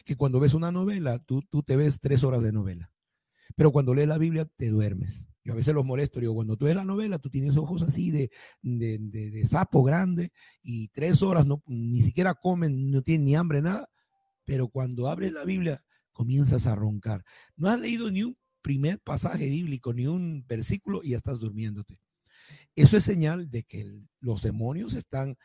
que 0.04 0.16
cuando 0.16 0.40
ves 0.40 0.54
una 0.54 0.72
novela, 0.72 1.18
tú, 1.18 1.42
tú 1.42 1.62
te 1.62 1.76
ves 1.76 2.00
tres 2.00 2.24
horas 2.24 2.42
de 2.42 2.52
novela. 2.52 2.91
Pero 3.56 3.72
cuando 3.72 3.94
lees 3.94 4.08
la 4.08 4.18
Biblia, 4.18 4.44
te 4.44 4.68
duermes. 4.68 5.26
Yo 5.44 5.54
a 5.54 5.56
veces 5.56 5.74
los 5.74 5.84
molesto, 5.84 6.20
digo, 6.20 6.34
cuando 6.34 6.56
tú 6.56 6.66
ves 6.66 6.76
la 6.76 6.84
novela, 6.84 7.18
tú 7.18 7.28
tienes 7.28 7.56
ojos 7.56 7.82
así 7.82 8.10
de, 8.10 8.30
de, 8.62 8.98
de, 8.98 9.44
sapo 9.44 9.82
grande 9.82 10.32
y 10.62 10.88
tres 10.88 11.20
horas 11.22 11.46
no, 11.46 11.62
ni 11.66 12.00
siquiera 12.02 12.34
comen, 12.34 12.90
no 12.90 13.02
tienen 13.02 13.24
ni 13.24 13.34
hambre, 13.34 13.60
nada. 13.60 13.88
Pero 14.44 14.68
cuando 14.68 15.08
abres 15.08 15.32
la 15.32 15.44
Biblia, 15.44 15.84
comienzas 16.12 16.66
a 16.66 16.76
roncar. 16.76 17.24
No 17.56 17.68
has 17.68 17.80
leído 17.80 18.10
ni 18.10 18.22
un 18.22 18.36
primer 18.60 19.00
pasaje 19.00 19.46
bíblico, 19.46 19.92
ni 19.92 20.06
un 20.06 20.44
versículo 20.46 21.00
y 21.02 21.10
ya 21.10 21.16
estás 21.16 21.40
durmiéndote. 21.40 21.98
Eso 22.76 22.96
es 22.96 23.04
señal 23.04 23.50
de 23.50 23.64
que 23.64 23.84
los 24.20 24.42
demonios 24.42 24.94
están 24.94 25.36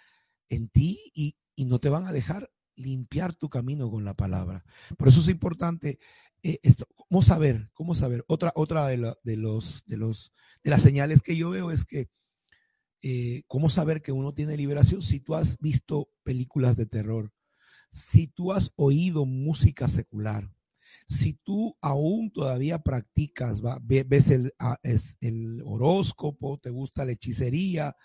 en 0.50 0.70
ti 0.70 1.12
y, 1.16 1.36
y 1.56 1.66
no 1.66 1.80
te 1.80 1.90
van 1.90 2.06
a 2.06 2.14
dejar 2.14 2.50
limpiar 2.78 3.36
tu 3.36 3.50
camino 3.50 3.92
con 3.92 4.06
la 4.06 4.16
palabra. 4.16 4.64
Por 4.98 5.10
eso 5.10 5.20
es 5.20 5.28
importante 5.28 6.00
eh, 6.44 6.60
esto, 6.64 6.88
cómo 6.96 7.22
saber, 7.22 7.70
cómo 7.74 7.96
saber. 7.96 8.24
Otra, 8.28 8.54
otra 8.56 8.88
de, 8.88 9.14
de, 9.24 9.38
los, 9.38 9.84
de, 9.86 9.98
los, 9.98 10.32
de 10.64 10.70
las 10.70 10.82
señales 10.82 11.22
que 11.22 11.36
yo 11.36 11.50
veo 11.50 11.72
es 11.72 11.84
que 11.86 12.10
eh, 13.02 13.44
cómo 13.48 13.70
saber 13.70 14.02
que 14.02 14.12
uno 14.12 14.34
tiene 14.34 14.58
liberación 14.58 15.02
si 15.02 15.20
tú 15.20 15.36
has 15.36 15.60
visto 15.60 16.10
películas 16.24 16.78
de 16.78 16.86
terror, 16.86 17.32
si 17.92 18.28
tú 18.28 18.52
has 18.54 18.72
oído 18.76 19.26
música 19.26 19.88
secular, 19.88 20.52
si 21.08 21.34
tú 21.34 21.78
aún 21.82 22.32
todavía 22.32 22.80
practicas, 22.80 23.62
ves 23.84 24.32
el, 24.32 24.54
ah, 24.60 24.80
el 25.22 25.62
horóscopo, 25.64 26.58
te 26.58 26.70
gusta 26.70 27.06
la 27.06 27.14
hechicería, 27.14 27.96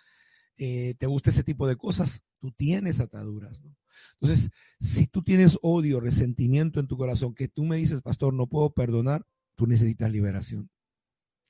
eh, 0.57 0.95
te 0.99 1.07
gusta 1.07 1.31
ese 1.31 1.43
tipo 1.43 1.67
de 1.67 1.77
cosas, 1.77 2.23
tú 2.39 2.53
tienes 2.53 3.01
ataduras. 3.01 3.63
¿no? 3.63 3.75
Entonces, 4.21 4.51
si 4.79 5.07
tú 5.07 5.23
tienes 5.23 5.59
odio, 5.63 6.01
resentimiento 6.01 6.81
en 6.81 6.87
tu 6.87 6.97
corazón, 6.97 7.35
que 7.35 7.49
tú 7.49 7.65
me 7.65 7.77
dices, 7.77 8.03
pastor, 8.03 8.35
no 8.35 8.47
puedo 8.47 8.73
perdonar, 8.73 9.27
tú 9.55 9.67
necesitas 9.67 10.11
liberación. 10.11 10.71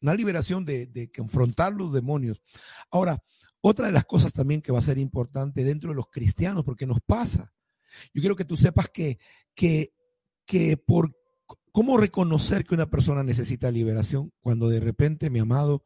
Una 0.01 0.15
liberación 0.15 0.65
de, 0.65 1.11
confrontar 1.17 1.73
los 1.73 1.93
demonios. 1.93 2.43
Ahora, 2.91 3.23
otra 3.61 3.87
de 3.87 3.93
las 3.93 4.05
cosas 4.05 4.33
también 4.33 4.61
que 4.61 4.73
va 4.73 4.81
a 4.81 4.83
ser 4.83 4.99
importante 4.99 5.63
dentro 5.65 5.91
de 5.91 5.97
los 5.97 6.09
cristianos, 6.09 6.65
porque 6.65 6.87
nos 6.87 6.99
pasa. 7.07 7.53
Yo 8.13 8.21
quiero 8.21 8.35
que 8.35 8.45
tú 8.45 8.57
sepas 8.57 8.89
que, 8.89 9.19
que, 9.55 9.95
que 10.45 10.77
por 10.77 11.17
cómo 11.71 11.97
reconocer 11.97 12.65
que 12.65 12.75
una 12.75 12.91
persona 12.91 13.23
necesita 13.23 13.71
liberación 13.71 14.33
cuando 14.41 14.69
de 14.69 14.81
repente, 14.81 15.31
mi 15.31 15.39
amado, 15.39 15.85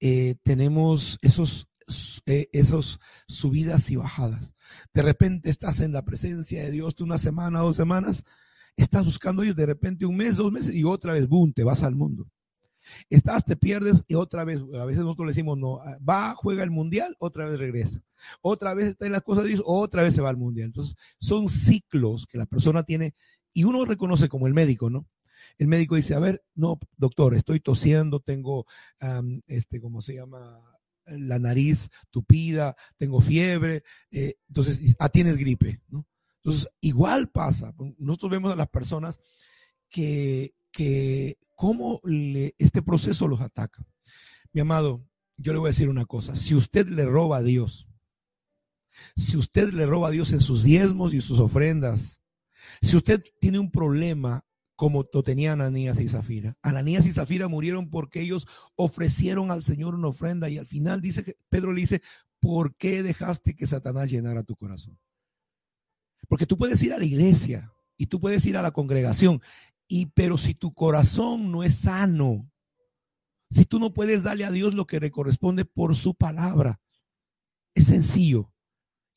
eh, 0.00 0.34
tenemos 0.42 1.18
esos 1.22 1.68
eh, 2.26 2.48
esos 2.52 3.00
subidas 3.28 3.90
y 3.90 3.96
bajadas. 3.96 4.54
De 4.92 5.02
repente 5.02 5.50
estás 5.50 5.80
en 5.80 5.92
la 5.92 6.04
presencia 6.04 6.62
de 6.64 6.70
Dios, 6.70 6.94
tú 6.94 7.04
una 7.04 7.18
semana, 7.18 7.60
dos 7.60 7.76
semanas, 7.76 8.24
estás 8.76 9.04
buscando 9.04 9.42
ellos, 9.42 9.56
de 9.56 9.66
repente 9.66 10.06
un 10.06 10.16
mes, 10.16 10.36
dos 10.36 10.52
meses 10.52 10.74
y 10.74 10.84
otra 10.84 11.12
vez, 11.12 11.28
boom, 11.28 11.52
te 11.52 11.64
vas 11.64 11.82
al 11.82 11.94
mundo. 11.94 12.28
Estás, 13.10 13.44
te 13.44 13.56
pierdes 13.56 14.04
y 14.06 14.14
otra 14.14 14.44
vez, 14.44 14.60
a 14.80 14.84
veces 14.84 15.02
nosotros 15.02 15.26
le 15.26 15.30
decimos, 15.30 15.58
no, 15.58 15.78
ah, 15.78 15.98
va, 16.08 16.34
juega 16.34 16.62
el 16.62 16.70
mundial, 16.70 17.16
otra 17.18 17.46
vez 17.46 17.58
regresa. 17.58 18.00
Otra 18.42 18.74
vez 18.74 18.88
está 18.88 19.06
en 19.06 19.12
las 19.12 19.22
cosas 19.22 19.44
de 19.44 19.50
Dios, 19.50 19.62
otra 19.64 20.02
vez 20.02 20.14
se 20.14 20.22
va 20.22 20.28
al 20.28 20.36
mundial. 20.36 20.66
Entonces, 20.66 20.94
son 21.18 21.48
ciclos 21.48 22.26
que 22.26 22.38
la 22.38 22.46
persona 22.46 22.84
tiene 22.84 23.14
y 23.52 23.64
uno 23.64 23.84
reconoce 23.84 24.28
como 24.28 24.46
el 24.46 24.54
médico, 24.54 24.90
¿no? 24.90 25.06
El 25.58 25.68
médico 25.68 25.96
dice, 25.96 26.14
a 26.14 26.18
ver, 26.18 26.44
no, 26.54 26.78
doctor, 26.96 27.34
estoy 27.34 27.60
tosiendo, 27.60 28.20
tengo, 28.20 28.66
este, 29.46 29.80
¿cómo 29.80 30.00
se 30.00 30.14
llama? 30.14 30.60
La 31.06 31.38
nariz 31.38 31.90
tupida, 32.10 32.76
tengo 32.96 33.20
fiebre, 33.20 33.82
eh, 34.10 34.34
entonces, 34.48 34.96
ah, 34.98 35.08
tienes 35.08 35.36
gripe. 35.36 35.80
Entonces, 36.42 36.68
igual 36.80 37.28
pasa. 37.30 37.74
Nosotros 37.98 38.30
vemos 38.30 38.52
a 38.52 38.56
las 38.56 38.68
personas 38.68 39.18
que, 39.88 40.54
que 40.70 41.38
cómo 41.54 42.00
este 42.58 42.82
proceso 42.82 43.28
los 43.28 43.40
ataca. 43.40 43.84
Mi 44.52 44.60
amado, 44.60 45.04
yo 45.36 45.52
le 45.52 45.58
voy 45.58 45.68
a 45.68 45.70
decir 45.70 45.88
una 45.88 46.06
cosa. 46.06 46.34
Si 46.34 46.54
usted 46.54 46.86
le 46.86 47.04
roba 47.04 47.38
a 47.38 47.42
Dios, 47.42 47.88
si 49.16 49.36
usted 49.36 49.72
le 49.72 49.86
roba 49.86 50.08
a 50.08 50.12
Dios 50.12 50.32
en 50.32 50.40
sus 50.40 50.62
diezmos 50.62 51.14
y 51.14 51.20
sus 51.20 51.38
ofrendas, 51.38 52.20
si 52.80 52.96
usted 52.96 53.22
tiene 53.40 53.58
un 53.58 53.70
problema 53.70 54.45
como 54.76 55.06
lo 55.12 55.22
tenían 55.22 55.60
Ananías 55.60 56.00
y 56.00 56.08
Zafira. 56.08 56.56
Ananías 56.62 57.06
y 57.06 57.12
Zafira 57.12 57.48
murieron 57.48 57.88
porque 57.88 58.20
ellos 58.20 58.46
ofrecieron 58.76 59.50
al 59.50 59.62
Señor 59.62 59.94
una 59.94 60.08
ofrenda 60.08 60.48
y 60.50 60.58
al 60.58 60.66
final 60.66 61.00
dice 61.00 61.24
que 61.24 61.36
Pedro 61.48 61.72
le 61.72 61.80
dice, 61.80 62.02
¿por 62.38 62.76
qué 62.76 63.02
dejaste 63.02 63.56
que 63.56 63.66
Satanás 63.66 64.10
llenara 64.10 64.42
tu 64.42 64.54
corazón? 64.54 64.98
Porque 66.28 66.46
tú 66.46 66.58
puedes 66.58 66.82
ir 66.82 66.92
a 66.92 66.98
la 66.98 67.04
iglesia 67.04 67.72
y 67.96 68.06
tú 68.06 68.20
puedes 68.20 68.44
ir 68.44 68.58
a 68.58 68.62
la 68.62 68.72
congregación, 68.72 69.40
y 69.88 70.06
pero 70.06 70.36
si 70.36 70.54
tu 70.54 70.74
corazón 70.74 71.50
no 71.50 71.62
es 71.62 71.76
sano, 71.76 72.50
si 73.50 73.64
tú 73.64 73.78
no 73.78 73.94
puedes 73.94 74.22
darle 74.22 74.44
a 74.44 74.50
Dios 74.50 74.74
lo 74.74 74.86
que 74.86 75.00
le 75.00 75.10
corresponde 75.10 75.64
por 75.64 75.96
su 75.96 76.14
palabra, 76.14 76.80
es 77.74 77.86
sencillo. 77.86 78.52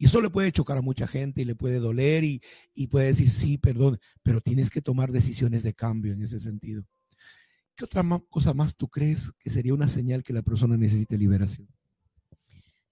Y 0.02 0.06
eso 0.06 0.22
le 0.22 0.30
puede 0.30 0.54
chocar 0.54 0.78
a 0.78 0.82
mucha 0.82 1.08
gente 1.08 1.42
y 1.42 1.46
le 1.46 1.56
puede 1.56 1.80
doler 1.80 2.24
y, 2.24 2.42
puede 2.88 3.08
decir, 3.08 3.30
sí, 3.30 3.58
perdón, 3.58 4.00
pero 4.24 4.40
tienes 4.40 4.70
que 4.70 4.82
tomar 4.82 5.12
decisiones 5.12 5.62
de 5.62 5.74
cambio 5.74 6.14
en 6.14 6.24
ese 6.24 6.40
sentido. 6.40 6.86
¿Qué 7.76 7.84
otra 7.84 8.02
cosa 8.30 8.54
más 8.54 8.78
tú 8.78 8.88
crees 8.88 9.34
que 9.38 9.50
sería 9.50 9.74
una 9.74 9.90
señal 9.90 10.24
que 10.24 10.32
la 10.32 10.42
persona 10.42 10.78
necesite 10.78 11.18
liberación? 11.18 11.68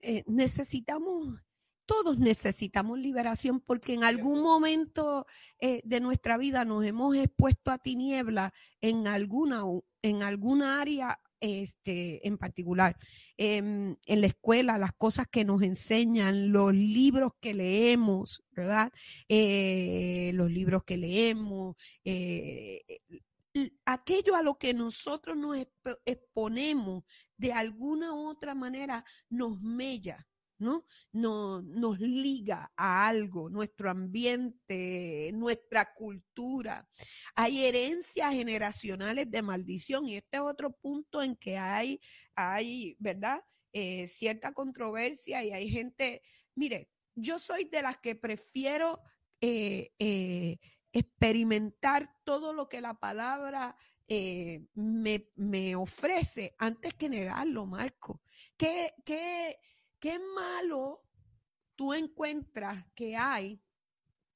Eh, 0.01 0.25
necesitamos, 0.27 1.41
todos 1.85 2.19
necesitamos 2.19 2.99
liberación 2.99 3.61
porque 3.61 3.93
en 3.93 4.03
algún 4.03 4.43
momento 4.43 5.25
eh, 5.59 5.81
de 5.85 6.01
nuestra 6.01 6.37
vida 6.37 6.65
nos 6.65 6.85
hemos 6.85 7.15
expuesto 7.15 7.71
a 7.71 7.77
tiniebla 7.77 8.53
en 8.81 9.07
alguna, 9.07 9.63
en 10.01 10.23
alguna 10.23 10.81
área 10.81 11.21
este, 11.39 12.27
en 12.27 12.37
particular, 12.37 12.97
em, 13.37 13.95
en 14.05 14.21
la 14.21 14.27
escuela, 14.27 14.77
las 14.77 14.93
cosas 14.93 15.27
que 15.29 15.45
nos 15.45 15.61
enseñan, 15.61 16.51
los 16.51 16.73
libros 16.73 17.33
que 17.39 17.53
leemos, 17.53 18.43
¿verdad? 18.51 18.91
Eh, 19.29 20.31
los 20.33 20.51
libros 20.51 20.83
que 20.83 20.97
leemos, 20.97 21.75
eh, 22.03 22.81
aquello 23.85 24.35
a 24.35 24.43
lo 24.43 24.57
que 24.57 24.73
nosotros 24.73 25.37
nos 25.37 25.57
exponemos 26.05 27.03
de 27.37 27.53
alguna 27.53 28.13
u 28.13 28.27
otra 28.27 28.55
manera 28.55 29.03
nos 29.29 29.61
mella. 29.61 30.27
¿No? 30.59 30.83
nos 31.11 31.99
liga 31.99 32.71
a 32.75 33.07
algo, 33.07 33.49
nuestro 33.49 33.89
ambiente, 33.89 35.31
nuestra 35.33 35.93
cultura. 35.93 36.87
Hay 37.35 37.65
herencias 37.65 38.33
generacionales 38.33 39.29
de 39.29 39.41
maldición 39.41 40.07
y 40.07 40.15
este 40.15 40.37
es 40.37 40.43
otro 40.43 40.71
punto 40.71 41.21
en 41.21 41.35
que 41.35 41.57
hay, 41.57 41.99
hay 42.35 42.95
¿verdad? 42.99 43.41
Eh, 43.73 44.07
cierta 44.07 44.53
controversia 44.53 45.43
y 45.43 45.51
hay 45.51 45.69
gente, 45.69 46.21
mire, 46.55 46.89
yo 47.15 47.37
soy 47.37 47.65
de 47.65 47.81
las 47.81 47.97
que 47.99 48.15
prefiero 48.15 49.01
eh, 49.41 49.91
eh, 49.99 50.57
experimentar 50.91 52.11
todo 52.23 52.53
lo 52.53 52.69
que 52.69 52.81
la 52.81 52.95
palabra 52.95 53.75
me, 54.73 55.29
me, 55.35 55.75
ofrece 55.75 56.55
antes 56.57 56.93
que 56.93 57.09
negarlo, 57.09 57.65
Marco. 57.65 58.21
¿Qué, 58.55 58.93
qué, 59.05 59.59
qué 59.99 60.19
malo 60.19 61.03
tú 61.75 61.93
encuentras 61.93 62.85
que 62.93 63.15
hay 63.15 63.61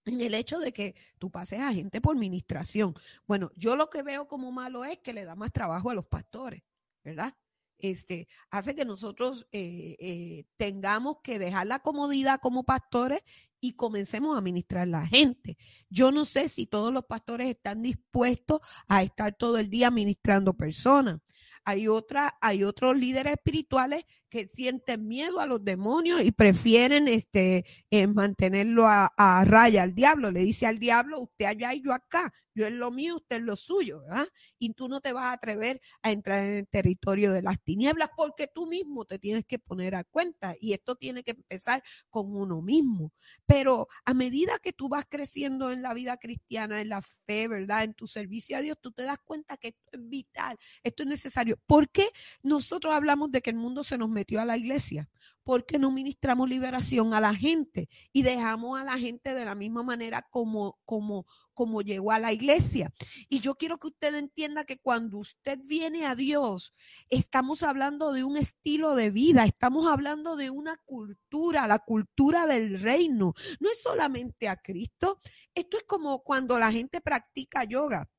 en 0.06 0.22
el 0.22 0.34
hecho 0.34 0.60
de 0.60 0.72
que 0.72 0.96
tú 1.20 1.30
pases 1.30 1.60
a 1.60 1.74
gente 1.74 2.02
por 2.02 2.18
ministración. 2.18 2.96
Bueno, 3.28 3.52
yo 3.56 3.76
lo 3.76 3.90
que 3.90 4.04
veo 4.04 4.28
como 4.28 4.52
malo 4.52 4.84
es 4.86 5.00
que 5.00 5.14
le 5.14 5.26
da 5.26 5.36
más 5.36 5.52
trabajo 5.52 5.90
a 5.90 5.96
los 5.96 6.06
pastores, 6.06 6.64
¿verdad? 7.04 7.36
Este, 7.78 8.28
hace 8.52 8.76
que 8.76 8.86
nosotros 8.86 9.48
eh, 9.52 9.96
eh, 10.00 10.46
tengamos 10.56 11.18
que 11.24 11.40
dejar 11.40 11.66
la 11.66 11.80
comodidad 11.80 12.40
como 12.40 12.64
pastores 12.64 13.22
y 13.60 13.74
comencemos 13.74 14.38
a 14.38 14.42
ministrar 14.42 14.88
la 14.88 15.06
gente. 15.08 15.58
Yo 15.90 16.12
no 16.12 16.26
sé 16.26 16.48
si 16.48 16.68
todos 16.68 16.94
los 16.94 17.06
pastores 17.06 17.48
están 17.48 17.82
dispuestos 17.82 18.62
a 18.88 19.02
estar 19.02 19.36
todo 19.36 19.58
el 19.58 19.70
día 19.70 19.90
ministrando 19.90 20.54
personas. 20.54 21.22
Hay, 21.66 21.88
otra, 21.88 22.38
hay 22.42 22.64
otros 22.64 22.98
líderes 22.98 23.34
espirituales 23.34 24.06
que 24.30 24.48
sienten 24.48 25.08
miedo 25.08 25.40
a 25.40 25.46
los 25.46 25.64
demonios 25.64 26.22
y 26.24 26.32
prefieren 26.32 27.08
este, 27.08 27.66
eh, 27.90 28.08
mantenerlo 28.08 28.88
a, 28.88 29.12
a, 29.18 29.46
raya 29.46 29.84
al 29.84 29.94
diablo. 29.94 30.32
Le 30.32 30.42
dice 30.42 30.68
al 30.68 30.80
diablo, 30.80 31.22
usted 31.22 31.46
allá 31.46 31.74
y 31.74 31.82
yo 31.82 31.94
acá, 31.94 32.34
yo 32.54 32.66
es 32.66 32.74
lo 32.74 32.92
mío, 32.92 33.18
usted 33.18 33.38
es 33.38 33.42
lo 33.44 33.56
suyo, 33.56 34.02
¿verdad? 34.02 34.28
Y 34.60 34.74
tú 34.74 34.88
no 34.88 35.02
te 35.02 35.14
vas 35.14 35.26
a 35.26 35.34
atrever 35.34 35.82
a 36.02 36.12
entrar 36.12 36.46
en 36.46 36.54
el 36.54 36.68
territorio 36.68 37.32
de 37.32 37.42
las 37.42 37.62
tinieblas 37.62 38.10
porque 38.16 38.48
tú 38.48 38.68
mismo 38.68 39.06
te 39.06 39.20
tienes 39.20 39.46
que 39.46 39.60
poner 39.60 39.96
a 39.96 40.04
cuenta 40.04 40.56
y 40.60 40.74
esto 40.74 40.96
tiene 40.96 41.24
que 41.24 41.32
empezar 41.32 41.84
con 42.10 42.36
uno 42.36 42.62
mismo. 42.62 43.14
Pero 43.46 43.88
a 44.06 44.14
medida 44.14 44.60
que 44.60 44.74
tú 44.74 44.90
vas 44.90 45.06
creciendo 45.08 45.72
en 45.72 45.82
la 45.82 45.94
vida 45.94 46.18
cristiana, 46.18 46.82
en 46.82 46.90
la 46.90 47.02
fe, 47.02 47.48
¿verdad? 47.48 47.84
En 47.84 47.94
tu 47.94 48.08
servicio 48.08 48.58
a 48.58 48.62
Dios, 48.62 48.78
tú 48.82 48.92
te 48.92 49.04
das 49.04 49.20
cuenta 49.24 49.58
que 49.58 49.70
esto 49.70 49.90
es 49.94 50.10
vital, 50.10 50.58
esto 50.84 51.04
es 51.04 51.10
necesario. 51.10 51.58
¿Por 51.66 51.90
qué 51.90 52.10
nosotros 52.44 52.94
hablamos 52.94 53.32
de 53.32 53.42
que 53.42 53.50
el 53.50 53.58
mundo 53.58 53.84
se 53.84 53.98
nos 53.98 54.10
metió 54.10 54.42
a 54.42 54.46
la 54.46 54.58
iglesia? 54.58 55.10
Porque 55.44 55.80
no 55.80 55.92
ministramos 55.92 56.50
liberación 56.50 57.14
a 57.14 57.20
la 57.20 57.34
gente 57.34 57.90
y 58.14 58.24
dejamos 58.24 58.80
a 58.80 58.84
la 58.84 58.98
gente 58.98 59.34
de 59.34 59.46
la 59.46 59.56
misma 59.56 59.84
manera 59.84 60.28
como, 60.30 60.80
como, 60.86 61.26
como 61.54 61.82
llegó 61.82 62.12
a 62.12 62.20
la 62.20 62.32
iglesia. 62.32 62.92
Y 63.30 63.40
yo 63.40 63.56
quiero 63.56 63.78
que 63.78 63.88
usted 63.88 64.16
entienda 64.16 64.66
que 64.66 64.78
cuando 64.80 65.18
usted 65.18 65.60
viene 65.64 66.06
a 66.06 66.16
Dios, 66.16 66.74
estamos 67.10 67.64
hablando 67.64 68.14
de 68.14 68.24
un 68.24 68.38
estilo 68.38 68.96
de 68.96 69.12
vida, 69.12 69.46
estamos 69.46 69.88
hablando 69.88 70.36
de 70.36 70.50
una 70.50 70.78
cultura, 70.86 71.68
la 71.68 71.80
cultura 71.80 72.46
del 72.46 72.80
reino. 72.80 73.34
No 73.60 73.70
es 73.70 73.82
solamente 73.82 74.48
a 74.48 74.58
Cristo, 74.58 75.20
esto 75.56 75.78
es 75.78 75.84
como 75.84 76.24
cuando 76.24 76.60
la 76.60 76.72
gente 76.72 77.02
practica 77.02 77.64
yoga 77.64 78.10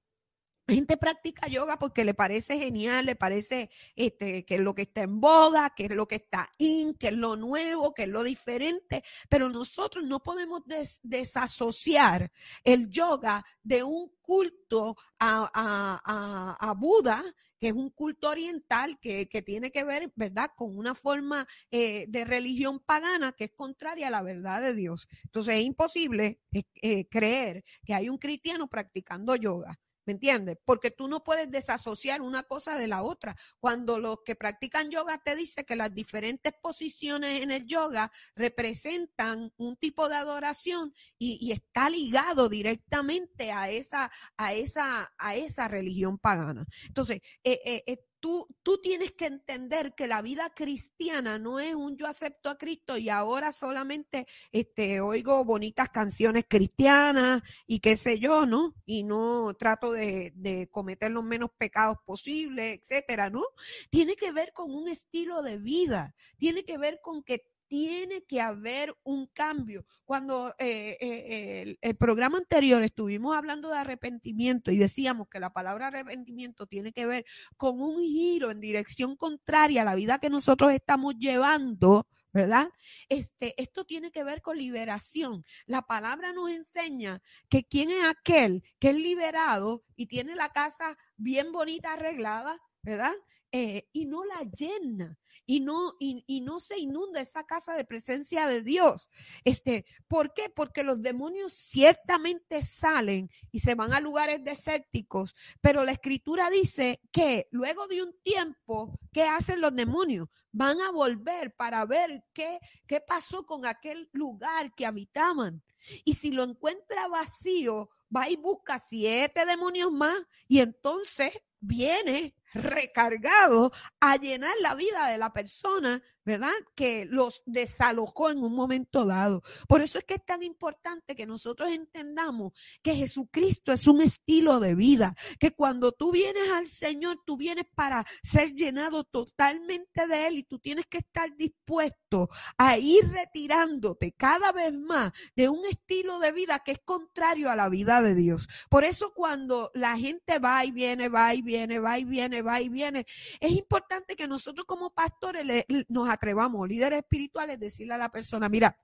gente 0.69 0.97
practica 0.97 1.49
yoga 1.49 1.79
porque 1.79 2.05
le 2.05 2.15
parece 2.15 2.59
genial, 2.59 3.07
le 3.07 3.17
parece 3.17 3.71
este, 3.97 4.45
que 4.45 4.57
es 4.57 4.61
lo 4.61 4.75
que 4.75 4.83
está 4.83 5.03
en 5.03 5.21
boda, 5.21 5.73
que 5.75 5.87
es 5.87 5.91
lo 5.91 6.07
que 6.07 6.17
está 6.17 6.51
in, 6.59 6.95
que 6.95 7.09
es 7.09 7.15
lo 7.15 7.37
nuevo, 7.37 7.93
que 7.93 8.05
es 8.05 8.09
lo 8.09 8.23
diferente, 8.23 9.03
pero 9.29 9.49
nosotros 9.49 10.05
no 10.05 10.23
podemos 10.23 10.63
desasociar 11.03 12.31
el 12.65 12.89
yoga 12.89 13.45
de 13.63 13.83
un 13.83 14.13
culto 14.21 14.97
a, 15.19 16.59
a, 16.59 16.73
Buda, 16.75 17.23
que 17.61 17.69
es 17.69 17.75
un 17.75 17.91
culto 17.91 18.31
oriental 18.31 18.99
que, 19.01 19.27
tiene 19.45 19.71
que 19.71 19.85
ver, 19.85 20.13
¿verdad?, 20.17 20.51
con 20.57 20.77
una 20.77 20.95
forma 20.95 21.47
eh, 21.71 22.07
de 22.09 22.25
religión 22.25 22.81
pagana 22.81 23.33
que 23.33 23.45
es 23.45 23.53
contraria 23.53 24.09
a 24.09 24.11
la 24.11 24.23
verdad 24.23 24.61
de 24.63 24.75
Dios. 24.75 25.09
Entonces 25.25 25.57
es 25.57 25.63
imposible 25.63 26.41
eh, 26.53 26.63
eh, 26.81 27.09
creer 27.09 27.65
que 27.85 27.95
hay 27.95 28.09
un 28.09 28.19
cristiano 28.19 28.69
practicando 28.69 29.37
yoga. 29.37 29.79
¿Me 30.05 30.15
entiendes? 30.15 30.59
Porque 30.65 30.91
tú 30.91 31.09
no 31.09 31.23
puedes 31.23 31.51
desasociar 31.51 32.23
una 32.23 32.43
cosa 32.43 32.77
de 32.77 32.89
la 32.89 33.03
otra. 33.03 33.37
Cuando 33.61 33.99
los 33.99 34.19
que 34.25 34.35
practican 34.35 34.91
yoga 34.91 35.19
te 35.19 35.37
dicen 35.37 35.65
que 35.65 35.77
las 35.77 35.95
diferentes 35.95 36.53
posiciones 36.61 37.43
en 37.43 37.51
el 37.51 37.67
yoga 37.67 38.11
representan 38.35 39.53
un 39.57 39.77
tipo 39.77 40.09
de 40.09 40.17
adoración 40.17 40.93
y, 41.19 41.53
está 41.53 41.91
ligado 41.91 42.49
directamente 42.49 43.53
a 43.53 43.71
esa, 43.71 44.11
a 44.37 44.55
esa, 44.55 45.13
a 45.19 45.37
esa 45.37 45.69
religión 45.69 46.19
pagana. 46.19 46.67
Entonces, 46.87 47.21
eh, 47.45 47.61
eh, 47.65 47.85
eh 47.87 47.99
Tú, 48.23 48.47
tú, 48.63 48.81
tienes 48.81 49.11
que 49.11 49.27
entender 49.27 49.97
que 49.97 50.07
la 50.07 50.23
vida 50.23 50.53
cristiana 50.55 51.41
no 51.41 51.59
es 51.59 51.75
un 51.75 51.97
yo 51.97 52.07
acepto 52.07 52.51
a 52.51 52.57
Cristo 52.57 52.97
y 52.97 53.09
ahora 53.09 53.51
solamente 53.51 54.29
este, 54.53 55.01
oigo 55.01 55.45
bonitas 55.45 55.89
canciones 55.89 56.45
cristianas 56.49 57.43
y 57.67 57.81
qué 57.81 57.97
sé 57.97 58.21
yo, 58.21 58.47
¿no? 58.47 58.77
Y 58.87 59.03
no 59.03 59.55
trato 59.55 59.91
de, 59.91 60.33
de 60.37 60.69
cometer 60.71 61.11
los 61.11 61.25
menos 61.25 61.51
pecados 61.59 61.99
posibles, 62.07 62.79
etcétera, 62.79 63.29
¿no? 63.29 63.43
Tiene 63.91 64.15
que 64.15 64.31
ver 64.31 64.53
con 64.53 64.73
un 64.73 64.87
estilo 64.87 65.43
de 65.43 65.59
vida, 65.59 66.15
tiene 66.39 66.65
que 66.65 66.79
ver 66.79 67.01
con 67.03 67.25
que 67.25 67.52
tiene 67.73 68.23
que 68.25 68.39
haber 68.39 68.95
un 69.03 69.29
cambio. 69.29 69.87
Cuando 70.05 70.55
eh, 70.59 70.99
eh, 71.01 71.79
el, 71.81 71.97
programa 71.97 72.37
anterior 72.37 72.83
estuvimos 72.83 73.35
hablando 73.35 73.71
de 73.71 73.79
arrepentimiento 73.79 74.71
y 74.71 74.77
decíamos 74.77 75.29
que 75.29 75.41
la 75.41 75.55
palabra 75.55 75.87
arrepentimiento 75.87 76.67
tiene 76.67 76.93
que 76.93 77.07
ver 77.07 77.25
con 77.57 77.81
un 77.81 78.03
giro 78.03 78.51
en 78.51 78.61
dirección 78.61 79.17
contraria 79.17 79.81
a 79.81 79.85
la 79.87 79.95
vida 79.95 80.19
que 80.19 80.29
nosotros 80.29 80.71
estamos 80.71 81.15
llevando, 81.17 82.07
¿verdad? 82.31 82.69
Este, 83.09 83.55
esto 83.57 83.87
tiene 83.87 84.11
que 84.11 84.23
ver 84.23 84.43
con 84.43 84.59
liberación. 84.59 85.43
La 85.65 85.81
palabra 85.81 86.35
nos 86.35 86.51
enseña 86.51 87.23
que 87.49 87.65
quién 87.65 87.91
es 87.91 88.05
aquel 88.05 88.63
que 88.81 88.91
es 88.91 88.97
liberado 88.97 89.83
y 89.97 90.09
tiene 90.09 90.37
la 90.37 90.51
casa 90.51 90.99
bien 91.17 91.53
bonita 91.53 91.95
arreglada, 91.95 92.61
¿verdad? 92.83 93.15
Eh, 93.51 93.89
y 93.95 94.05
no 94.05 94.27
la 94.27 94.43
llena 94.43 95.19
y 95.53 95.61
no, 95.61 95.97
y, 95.99 96.41
no 96.41 96.61
se 96.61 96.79
inunda 96.79 97.21
esa 97.21 97.45
casa 97.45 97.75
de 97.75 97.85
presencia 97.85 98.47
de 98.47 98.63
Dios. 98.63 99.11
Este, 99.45 99.85
¿Por 100.09 100.33
qué? 100.33 100.49
Porque 100.49 100.83
los 100.83 101.03
demonios 101.03 101.53
ciertamente 101.53 102.63
salen 102.63 103.31
y 103.51 103.61
se 103.61 103.75
van 103.75 103.93
a 103.93 104.01
lugares 104.01 104.43
desérticos, 104.43 105.37
pero 105.61 105.85
la 105.85 105.93
escritura 105.93 106.49
dice 106.49 107.03
que 107.13 107.49
luego 107.51 107.87
de 107.87 108.03
un 108.03 108.15
tiempo, 108.23 108.99
¿qué 109.13 109.25
hacen 109.25 109.61
los 109.61 109.77
demonios? 109.77 110.31
Van 110.53 110.81
a 110.81 110.91
volver 110.91 111.55
para 111.55 111.85
ver 111.85 112.25
qué, 112.33 112.59
qué 112.87 113.03
pasó 113.03 113.45
con 113.45 113.67
aquel 113.67 114.09
lugar 114.15 114.75
que 114.75 114.87
habitaban. 114.87 115.63
Y 116.07 116.15
si 116.15 116.31
lo 116.31 116.45
encuentra 116.45 117.09
vacío, 117.09 117.91
va 118.15 118.31
y 118.31 118.37
busca 118.37 118.79
siete 118.79 119.45
demonios 119.45 119.93
más 119.93 120.17
y 120.49 120.61
entonces 120.61 121.39
viene 121.61 122.35
recargado 122.55 123.73
a 124.01 124.17
llenar 124.17 124.55
la 124.61 124.75
vida 124.75 125.09
de 125.09 125.19
la 125.19 125.33
persona 125.33 126.03
¿verdad? 126.25 126.53
Que 126.75 127.05
los 127.05 127.43
desalojó 127.47 128.31
en 128.31 128.43
un 128.43 128.55
momento 128.55 129.05
dado. 129.05 129.43
Por 129.69 129.81
eso 129.81 129.99
es 129.99 130.05
que 130.05 130.15
es 130.15 130.25
tan 130.25 130.43
importante 130.43 131.15
que 131.15 131.27
nosotros 131.27 131.71
entendamos 131.71 132.53
que 132.83 132.95
Jesucristo 132.95 133.73
es 133.73 133.87
un 133.87 134.01
estilo 134.01 134.61
de 134.61 134.75
vida, 134.75 135.15
que 135.39 135.53
cuando 135.53 135.93
tú 135.93 136.13
vienes 136.13 136.51
al 136.53 136.67
Señor, 136.67 137.21
tú 137.27 137.37
vienes 137.37 137.67
para 137.75 138.05
ser 138.23 138.55
llenado 138.55 139.05
totalmente 139.05 140.07
de 140.07 140.27
Él 140.27 140.39
y 140.39 140.43
tú 140.45 140.59
tienes 140.59 140.87
que 140.87 140.99
estar 140.99 141.35
dispuesto 141.37 142.29
a 142.59 142.79
ir 142.79 143.09
retirándote 143.11 144.13
cada 144.13 144.53
vez 144.53 144.73
más 144.73 145.13
de 145.35 145.49
un 145.49 145.65
estilo 145.67 146.19
de 146.19 146.33
vida 146.33 146.61
que 146.65 146.73
es 146.73 146.81
contrario 146.85 147.51
a 147.51 147.57
la 147.57 147.69
vida 147.69 148.03
de 148.03 148.15
Dios. 148.15 148.49
Por 148.69 148.85
eso 148.85 149.13
cuando 149.15 149.71
la 149.75 149.97
gente 149.97 150.39
va 150.39 150.65
y 150.65 150.71
viene, 150.71 151.09
va 151.09 151.35
y 151.35 151.43
viene, 151.43 151.79
va 151.79 151.99
y 151.99 152.05
viene, 152.05 152.43
va 152.43 152.61
y 152.61 152.69
viene, 152.69 153.07
es 153.41 153.53
importante 153.53 154.17
que 154.17 154.29
nosotros 154.29 154.67
como 154.67 154.91
pastores 154.91 155.65
nos 155.89 156.09
atrevamos, 156.13 156.69
líderes 156.69 157.01
espirituales, 157.01 157.59
decirle 157.59 157.95
a 157.95 157.99
la 157.99 158.11
persona, 158.11 158.49
mira, 158.49 158.77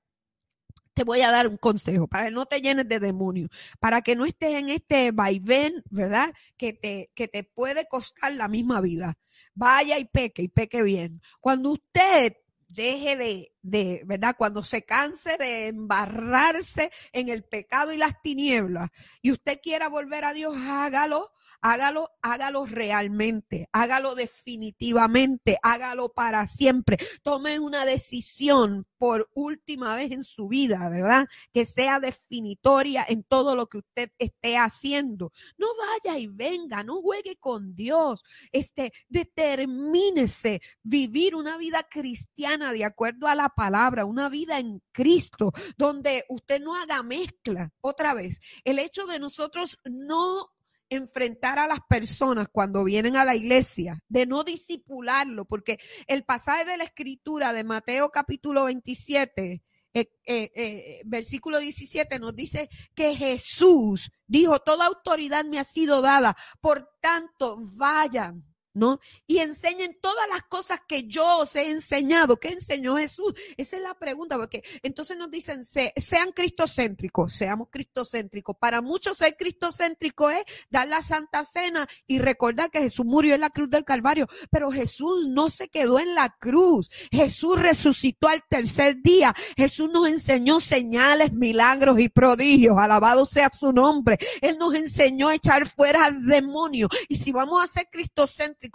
te 0.98 1.04
voy 1.04 1.20
a 1.20 1.30
dar 1.30 1.46
un 1.46 1.56
consejo 1.56 2.08
para 2.08 2.24
que 2.24 2.32
no 2.32 2.46
te 2.46 2.60
llenes 2.60 2.88
de 2.88 2.98
demonios, 2.98 3.50
para 3.78 4.02
que 4.02 4.16
no 4.16 4.24
estés 4.24 4.54
en 4.54 4.68
este 4.68 5.12
vaivén, 5.12 5.84
¿verdad? 5.90 6.34
Que 6.56 6.72
te, 6.72 7.12
que 7.14 7.28
te 7.28 7.44
puede 7.44 7.86
costar 7.86 8.32
la 8.32 8.48
misma 8.48 8.80
vida. 8.80 9.16
Vaya 9.54 9.96
y 9.98 10.06
peque 10.06 10.42
y 10.42 10.48
peque 10.48 10.82
bien. 10.82 11.22
Cuando 11.40 11.70
usted 11.70 12.32
deje 12.68 13.16
de, 13.16 13.52
de, 13.70 14.02
¿verdad? 14.06 14.34
Cuando 14.36 14.64
se 14.64 14.82
canse 14.82 15.36
de 15.38 15.68
embarrarse 15.68 16.90
en 17.12 17.28
el 17.28 17.44
pecado 17.44 17.92
y 17.92 17.96
las 17.96 18.20
tinieblas 18.20 18.90
y 19.22 19.32
usted 19.32 19.60
quiera 19.62 19.88
volver 19.88 20.24
a 20.24 20.32
Dios, 20.32 20.54
hágalo, 20.56 21.32
hágalo, 21.60 22.10
hágalo 22.22 22.66
realmente, 22.66 23.68
hágalo 23.72 24.14
definitivamente, 24.14 25.58
hágalo 25.62 26.12
para 26.12 26.46
siempre. 26.46 26.98
Tome 27.22 27.58
una 27.58 27.84
decisión 27.84 28.86
por 28.98 29.30
última 29.34 29.94
vez 29.96 30.10
en 30.10 30.24
su 30.24 30.48
vida, 30.48 30.88
¿verdad? 30.88 31.28
Que 31.52 31.64
sea 31.64 32.00
definitoria 32.00 33.04
en 33.08 33.22
todo 33.22 33.54
lo 33.54 33.66
que 33.66 33.78
usted 33.78 34.10
esté 34.18 34.56
haciendo. 34.56 35.32
No 35.56 35.68
vaya 36.04 36.18
y 36.18 36.26
venga, 36.26 36.82
no 36.82 37.00
juegue 37.00 37.36
con 37.36 37.74
Dios. 37.74 38.24
Este, 38.52 38.92
determínese 39.08 40.60
vivir 40.82 41.34
una 41.34 41.56
vida 41.56 41.84
cristiana 41.88 42.72
de 42.72 42.84
acuerdo 42.84 43.28
a 43.28 43.34
la 43.34 43.48
palabra, 43.58 44.04
una 44.04 44.28
vida 44.28 44.60
en 44.60 44.80
Cristo, 44.92 45.52
donde 45.76 46.24
usted 46.28 46.60
no 46.60 46.76
haga 46.76 47.02
mezcla. 47.02 47.72
Otra 47.80 48.14
vez, 48.14 48.38
el 48.62 48.78
hecho 48.78 49.04
de 49.06 49.18
nosotros 49.18 49.80
no 49.84 50.52
enfrentar 50.88 51.58
a 51.58 51.66
las 51.66 51.80
personas 51.88 52.46
cuando 52.52 52.84
vienen 52.84 53.16
a 53.16 53.24
la 53.24 53.34
iglesia, 53.34 53.98
de 54.08 54.26
no 54.26 54.44
disipularlo, 54.44 55.44
porque 55.44 55.78
el 56.06 56.24
pasaje 56.24 56.66
de 56.66 56.76
la 56.76 56.84
escritura 56.84 57.52
de 57.52 57.64
Mateo 57.64 58.10
capítulo 58.10 58.64
27, 58.66 59.64
eh, 59.92 60.10
eh, 60.24 60.52
eh, 60.54 61.02
versículo 61.04 61.58
17 61.58 62.20
nos 62.20 62.36
dice 62.36 62.68
que 62.94 63.16
Jesús 63.16 64.12
dijo, 64.28 64.60
toda 64.60 64.86
autoridad 64.86 65.44
me 65.44 65.58
ha 65.58 65.64
sido 65.64 66.00
dada, 66.00 66.36
por 66.60 66.88
tanto 67.00 67.58
vayan 67.76 68.44
¿no? 68.78 69.00
Y 69.26 69.38
enseñen 69.38 69.98
todas 70.00 70.28
las 70.28 70.42
cosas 70.44 70.80
que 70.86 71.04
yo 71.04 71.38
os 71.38 71.56
he 71.56 71.68
enseñado. 71.70 72.36
¿Qué 72.36 72.48
enseñó 72.48 72.96
Jesús? 72.96 73.34
Esa 73.56 73.76
es 73.76 73.82
la 73.82 73.94
pregunta, 73.98 74.38
porque 74.38 74.62
entonces 74.82 75.16
nos 75.16 75.30
dicen, 75.30 75.64
sean 75.64 76.32
cristocéntricos, 76.32 77.34
seamos 77.34 77.68
cristocéntricos. 77.70 78.56
Para 78.56 78.80
muchos 78.80 79.18
ser 79.18 79.36
cristocéntrico 79.36 80.30
es 80.30 80.44
dar 80.70 80.86
la 80.88 81.02
Santa 81.02 81.44
Cena 81.44 81.88
y 82.06 82.18
recordar 82.20 82.70
que 82.70 82.80
Jesús 82.80 83.04
murió 83.04 83.34
en 83.34 83.40
la 83.40 83.50
cruz 83.50 83.68
del 83.68 83.84
Calvario, 83.84 84.28
pero 84.50 84.70
Jesús 84.70 85.26
no 85.28 85.50
se 85.50 85.68
quedó 85.68 85.98
en 85.98 86.14
la 86.14 86.30
cruz. 86.38 86.90
Jesús 87.10 87.60
resucitó 87.60 88.28
al 88.28 88.42
tercer 88.48 89.02
día. 89.02 89.34
Jesús 89.56 89.90
nos 89.90 90.06
enseñó 90.08 90.60
señales, 90.60 91.32
milagros 91.32 91.98
y 91.98 92.08
prodigios. 92.08 92.78
Alabado 92.78 93.24
sea 93.24 93.50
su 93.50 93.72
nombre. 93.72 94.18
Él 94.40 94.58
nos 94.58 94.74
enseñó 94.74 95.28
a 95.28 95.34
echar 95.34 95.66
fuera 95.66 96.10
demonios. 96.10 96.90
Y 97.08 97.16
si 97.16 97.32
vamos 97.32 97.62
a 97.62 97.66
ser 97.66 97.88
cristocéntricos, 97.90 98.67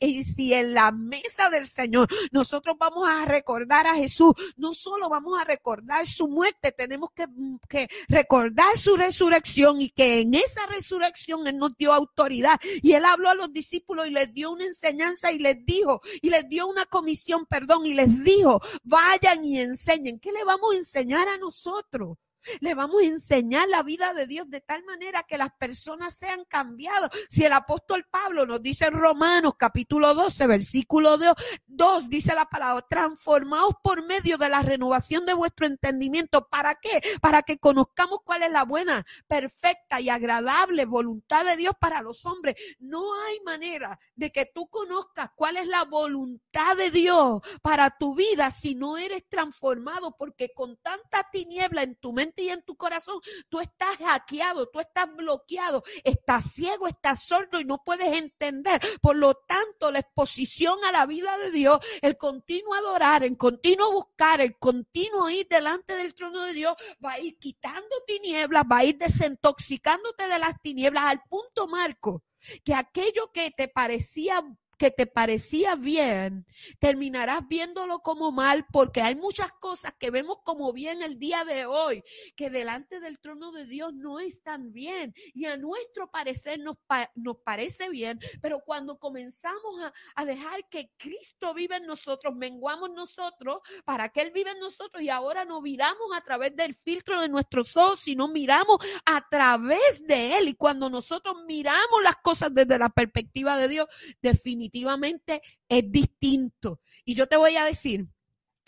y 0.00 0.24
si, 0.24 0.54
en 0.54 0.74
la 0.74 0.90
mesa 0.90 1.50
del 1.50 1.66
Señor 1.66 2.08
nosotros 2.32 2.76
vamos 2.78 3.08
a 3.08 3.24
recordar 3.24 3.86
a 3.86 3.94
Jesús, 3.94 4.32
no 4.56 4.74
solo 4.74 5.08
vamos 5.08 5.40
a 5.40 5.44
recordar 5.44 6.06
su 6.06 6.28
muerte, 6.28 6.72
tenemos 6.72 7.10
que, 7.14 7.26
que 7.68 7.88
recordar 8.08 8.76
su 8.76 8.96
resurrección 8.96 9.80
y 9.80 9.90
que 9.90 10.20
en 10.20 10.34
esa 10.34 10.66
resurrección 10.66 11.46
Él 11.46 11.58
nos 11.58 11.76
dio 11.76 11.92
autoridad. 11.92 12.58
Y 12.82 12.92
Él 12.92 13.04
habló 13.04 13.30
a 13.30 13.34
los 13.34 13.52
discípulos 13.52 14.06
y 14.06 14.10
les 14.10 14.32
dio 14.32 14.50
una 14.50 14.64
enseñanza 14.64 15.32
y 15.32 15.38
les 15.38 15.64
dijo, 15.64 16.00
y 16.22 16.30
les 16.30 16.48
dio 16.48 16.66
una 16.66 16.86
comisión, 16.86 17.46
perdón, 17.46 17.86
y 17.86 17.94
les 17.94 18.24
dijo, 18.24 18.60
vayan 18.82 19.44
y 19.44 19.60
enseñen. 19.60 20.18
¿Qué 20.18 20.32
le 20.32 20.44
vamos 20.44 20.72
a 20.74 20.76
enseñar 20.76 21.28
a 21.28 21.38
nosotros? 21.38 22.16
Le 22.60 22.74
vamos 22.74 23.02
a 23.02 23.06
enseñar 23.06 23.68
la 23.68 23.82
vida 23.82 24.12
de 24.14 24.26
Dios 24.26 24.48
de 24.48 24.60
tal 24.60 24.84
manera 24.84 25.22
que 25.22 25.38
las 25.38 25.50
personas 25.58 26.14
sean 26.14 26.44
cambiadas. 26.44 27.10
Si 27.28 27.44
el 27.44 27.52
apóstol 27.52 28.06
Pablo 28.10 28.46
nos 28.46 28.62
dice 28.62 28.86
en 28.86 28.94
Romanos 28.94 29.54
capítulo 29.58 30.14
12, 30.14 30.46
versículo 30.46 31.18
2, 31.66 32.08
dice 32.08 32.34
la 32.34 32.46
palabra, 32.46 32.84
transformaos 32.88 33.74
por 33.82 34.04
medio 34.04 34.38
de 34.38 34.48
la 34.48 34.62
renovación 34.62 35.26
de 35.26 35.34
vuestro 35.34 35.66
entendimiento. 35.66 36.48
¿Para 36.48 36.74
qué? 36.76 37.00
Para 37.20 37.42
que 37.42 37.58
conozcamos 37.58 38.20
cuál 38.24 38.42
es 38.42 38.52
la 38.52 38.64
buena, 38.64 39.04
perfecta 39.26 40.00
y 40.00 40.08
agradable 40.08 40.84
voluntad 40.84 41.44
de 41.44 41.56
Dios 41.56 41.74
para 41.80 42.02
los 42.02 42.26
hombres. 42.26 42.56
No 42.78 43.14
hay 43.24 43.40
manera 43.40 43.98
de 44.14 44.30
que 44.30 44.46
tú 44.46 44.68
conozcas 44.68 45.30
cuál 45.34 45.56
es 45.56 45.66
la 45.66 45.84
voluntad 45.84 46.76
de 46.76 46.90
Dios 46.90 47.40
para 47.62 47.90
tu 47.90 48.14
vida 48.14 48.50
si 48.50 48.74
no 48.74 48.98
eres 48.98 49.28
transformado, 49.28 50.16
porque 50.16 50.52
con 50.54 50.76
tanta 50.78 51.28
tiniebla 51.30 51.82
en 51.82 51.96
tu 51.96 52.12
mente, 52.12 52.29
y 52.36 52.48
en 52.48 52.62
tu 52.62 52.76
corazón, 52.76 53.20
tú 53.48 53.60
estás 53.60 53.96
hackeado, 53.96 54.66
tú 54.68 54.80
estás 54.80 55.06
bloqueado, 55.14 55.82
estás 56.04 56.52
ciego, 56.52 56.86
estás 56.86 57.22
sordo 57.22 57.60
y 57.60 57.64
no 57.64 57.82
puedes 57.84 58.16
entender. 58.16 58.80
Por 59.00 59.16
lo 59.16 59.34
tanto, 59.34 59.90
la 59.90 60.00
exposición 60.00 60.78
a 60.84 60.92
la 60.92 61.06
vida 61.06 61.36
de 61.38 61.50
Dios, 61.50 61.78
el 62.02 62.16
continuo 62.16 62.74
adorar, 62.74 63.24
el 63.24 63.36
continuo 63.36 63.92
buscar, 63.92 64.40
el 64.40 64.56
continuo 64.58 65.28
ir 65.30 65.46
delante 65.48 65.94
del 65.94 66.14
trono 66.14 66.42
de 66.42 66.52
Dios, 66.52 66.74
va 67.04 67.12
a 67.12 67.20
ir 67.20 67.38
quitando 67.38 67.96
tinieblas, 68.06 68.64
va 68.70 68.78
a 68.78 68.84
ir 68.84 68.96
desintoxicándote 68.98 70.28
de 70.28 70.38
las 70.38 70.60
tinieblas 70.62 71.04
al 71.04 71.22
punto, 71.28 71.66
Marco, 71.66 72.22
que 72.64 72.74
aquello 72.74 73.30
que 73.32 73.50
te 73.50 73.68
parecía 73.68 74.42
que 74.80 74.90
te 74.90 75.06
parecía 75.06 75.74
bien, 75.74 76.46
terminarás 76.78 77.46
viéndolo 77.46 77.98
como 77.98 78.32
mal 78.32 78.64
porque 78.72 79.02
hay 79.02 79.14
muchas 79.14 79.52
cosas 79.52 79.92
que 79.98 80.10
vemos 80.10 80.38
como 80.42 80.72
bien 80.72 81.02
el 81.02 81.18
día 81.18 81.44
de 81.44 81.66
hoy, 81.66 82.02
que 82.34 82.48
delante 82.48 82.98
del 82.98 83.18
trono 83.18 83.52
de 83.52 83.66
Dios 83.66 83.92
no 83.92 84.20
están 84.20 84.72
bien 84.72 85.12
y 85.34 85.44
a 85.44 85.58
nuestro 85.58 86.10
parecer 86.10 86.60
nos, 86.60 86.78
nos 87.14 87.36
parece 87.44 87.90
bien, 87.90 88.18
pero 88.40 88.60
cuando 88.64 88.98
comenzamos 88.98 89.82
a, 89.82 89.92
a 90.14 90.24
dejar 90.24 90.66
que 90.70 90.90
Cristo 90.96 91.52
vive 91.52 91.76
en 91.76 91.84
nosotros, 91.84 92.34
menguamos 92.34 92.88
nosotros 92.88 93.60
para 93.84 94.08
que 94.08 94.22
Él 94.22 94.30
vive 94.30 94.52
en 94.52 94.60
nosotros 94.60 95.02
y 95.02 95.10
ahora 95.10 95.44
no 95.44 95.60
miramos 95.60 96.08
a 96.16 96.22
través 96.22 96.56
del 96.56 96.74
filtro 96.74 97.20
de 97.20 97.28
nuestros 97.28 97.76
ojos, 97.76 98.00
sino 98.00 98.28
miramos 98.28 98.78
a 99.04 99.28
través 99.28 100.06
de 100.06 100.38
Él. 100.38 100.48
Y 100.48 100.54
cuando 100.54 100.88
nosotros 100.88 101.36
miramos 101.46 102.02
las 102.02 102.16
cosas 102.16 102.54
desde 102.54 102.78
la 102.78 102.88
perspectiva 102.88 103.58
de 103.58 103.68
Dios, 103.68 103.86
definitivamente 104.22 104.69
definitivamente 104.70 105.42
es 105.68 105.90
distinto. 105.90 106.80
Y 107.04 107.14
yo 107.14 107.26
te 107.26 107.36
voy 107.36 107.56
a 107.56 107.64
decir, 107.64 108.06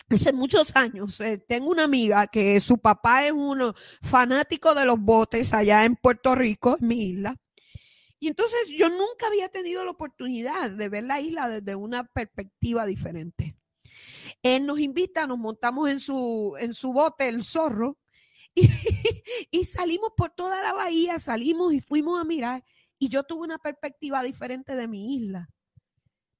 hace 0.09 0.33
muchos 0.33 0.75
años 0.75 1.19
eh, 1.21 1.37
tengo 1.37 1.69
una 1.69 1.83
amiga 1.83 2.27
que 2.27 2.59
su 2.59 2.77
papá 2.77 3.25
es 3.25 3.31
un 3.31 3.73
fanático 4.01 4.73
de 4.75 4.85
los 4.85 4.99
botes 4.99 5.53
allá 5.53 5.85
en 5.85 5.95
Puerto 5.95 6.35
Rico, 6.35 6.77
en 6.79 6.87
mi 6.87 7.09
isla. 7.09 7.35
Y 8.19 8.27
entonces 8.27 8.69
yo 8.77 8.89
nunca 8.89 9.27
había 9.27 9.49
tenido 9.49 9.83
la 9.83 9.91
oportunidad 9.91 10.71
de 10.71 10.89
ver 10.89 11.03
la 11.03 11.19
isla 11.19 11.49
desde 11.49 11.75
una 11.75 12.05
perspectiva 12.05 12.85
diferente. 12.85 13.57
Él 14.41 14.65
nos 14.65 14.79
invita, 14.79 15.27
nos 15.27 15.37
montamos 15.37 15.89
en 15.89 15.99
su, 15.99 16.55
en 16.59 16.73
su 16.73 16.93
bote, 16.93 17.27
el 17.27 17.43
zorro, 17.43 17.97
y, 18.55 18.69
y 19.51 19.65
salimos 19.65 20.11
por 20.15 20.31
toda 20.31 20.61
la 20.61 20.73
bahía, 20.73 21.19
salimos 21.19 21.73
y 21.73 21.81
fuimos 21.81 22.19
a 22.19 22.23
mirar. 22.23 22.63
Y 22.97 23.09
yo 23.09 23.23
tuve 23.23 23.43
una 23.43 23.57
perspectiva 23.57 24.23
diferente 24.23 24.75
de 24.75 24.87
mi 24.87 25.15
isla. 25.15 25.49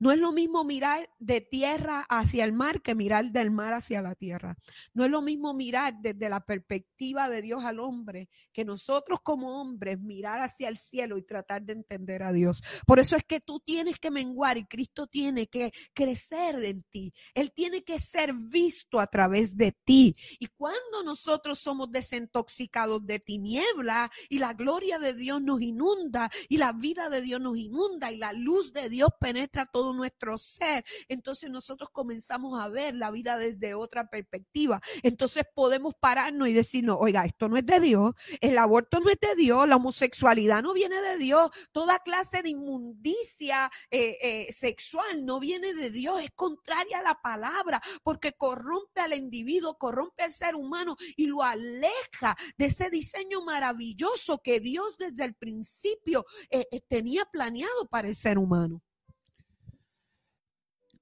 No 0.04 0.12
es 0.12 0.20
lo 0.20 0.34
mismo 0.34 0.66
mirar 0.66 1.10
de 1.18 1.40
tierra 1.40 2.06
hacia 2.10 2.44
el 2.44 2.52
mar 2.52 2.82
que 2.82 2.94
mirar 2.94 3.32
del 3.32 3.52
mar 3.52 3.74
hacia 3.74 4.02
la 4.02 4.16
tierra. 4.16 4.58
No 4.94 5.06
es 5.06 5.10
lo 5.10 5.22
mismo 5.22 5.54
mirar 5.54 5.94
desde 6.02 6.28
la 6.28 6.46
perspectiva 6.46 7.30
de 7.30 7.42
Dios 7.42 7.64
al 7.64 7.80
hombre 7.80 8.28
que 8.52 8.66
nosotros 8.66 9.20
como 9.24 9.62
hombres 9.62 10.02
mirar 10.02 10.42
hacia 10.42 10.68
el 10.68 10.76
cielo 10.76 11.18
y 11.18 11.24
tratar 11.24 11.62
de 11.62 11.72
entender 11.72 12.22
a 12.22 12.34
Dios. 12.34 12.62
Por 12.86 13.00
eso 13.00 13.16
es 13.16 13.24
que 13.24 13.40
tú 13.40 13.62
tienes 13.62 13.98
que 13.98 14.12
menguar 14.12 14.58
y 14.58 14.66
Cristo 14.66 15.08
tiene 15.08 15.48
que 15.48 15.72
crecer 15.94 16.62
en 16.66 16.82
ti. 16.82 17.14
Él 17.34 17.54
tiene 17.54 17.86
que 17.86 17.98
ser 17.98 18.34
visto 18.34 19.00
a 19.00 19.08
través 19.08 19.56
de 19.56 19.72
ti. 19.72 20.18
Y 20.38 20.48
cuando 20.48 21.02
nosotros 21.06 21.60
somos 21.60 21.90
desintoxicados 21.90 23.06
de 23.06 23.20
tiniebla 23.20 24.12
y 24.28 24.40
la 24.40 24.54
gloria 24.54 25.00
de 25.00 25.14
Dios 25.14 25.42
nos 25.42 25.62
inunda 25.62 26.30
y 26.50 26.58
la 26.58 26.74
vida 26.74 27.08
de 27.08 27.22
Dios 27.22 27.40
nos 27.40 27.58
inunda 27.58 28.12
y 28.12 28.18
la 28.18 28.34
luz 28.34 28.74
de 28.74 28.90
Dios 28.90 29.10
penetra 29.18 29.66
todo 29.66 29.93
nuestro 29.94 30.38
ser, 30.38 30.84
entonces 31.08 31.50
nosotros 31.50 31.90
comenzamos 31.92 32.60
a 32.60 32.68
ver 32.68 32.96
la 32.96 33.12
vida 33.12 33.38
desde 33.38 33.74
otra 33.74 34.10
perspectiva. 34.10 34.82
Entonces 35.02 35.46
podemos 35.54 35.94
pararnos 36.00 36.48
y 36.48 36.54
decirnos, 36.54 36.98
oiga, 37.00 37.26
esto 37.26 37.50
no 37.50 37.58
es 37.58 37.66
de 37.66 37.80
Dios, 37.80 38.14
el 38.42 38.58
aborto 38.58 39.00
no 39.00 39.10
es 39.10 39.20
de 39.20 39.36
Dios, 39.36 39.68
la 39.68 39.76
homosexualidad 39.76 40.62
no 40.62 40.74
viene 40.74 41.02
de 41.02 41.18
Dios, 41.18 41.52
toda 41.72 42.00
clase 42.00 42.42
de 42.42 42.50
inmundicia 42.50 43.72
eh, 43.90 44.18
eh, 44.22 44.52
sexual 44.52 45.26
no 45.26 45.40
viene 45.40 45.74
de 45.74 45.90
Dios, 45.90 46.22
es 46.22 46.32
contraria 46.32 47.00
a 47.00 47.04
la 47.04 47.22
palabra, 47.22 47.82
porque 48.04 48.34
corrompe 48.34 49.02
al 49.02 49.14
individuo, 49.14 49.78
corrompe 49.78 50.24
al 50.24 50.32
ser 50.32 50.56
humano 50.56 50.96
y 51.16 51.28
lo 51.28 51.44
aleja 51.44 52.36
de 52.58 52.66
ese 52.66 52.90
diseño 52.90 53.44
maravilloso 53.44 54.40
que 54.42 54.60
Dios 54.60 54.98
desde 54.98 55.26
el 55.26 55.36
principio 55.36 56.26
eh, 56.50 56.66
tenía 56.88 57.26
planeado 57.26 57.88
para 57.90 58.08
el 58.08 58.16
ser 58.16 58.38
humano. 58.38 58.82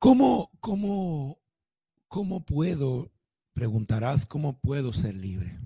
¿Cómo, 0.01 0.49
cómo, 0.59 1.39
cómo 2.07 2.43
puedo 2.43 3.11
Preguntarás, 3.53 4.25
¿cómo 4.25 4.59
puedo 4.59 4.93
ser 4.93 5.13
libre? 5.13 5.59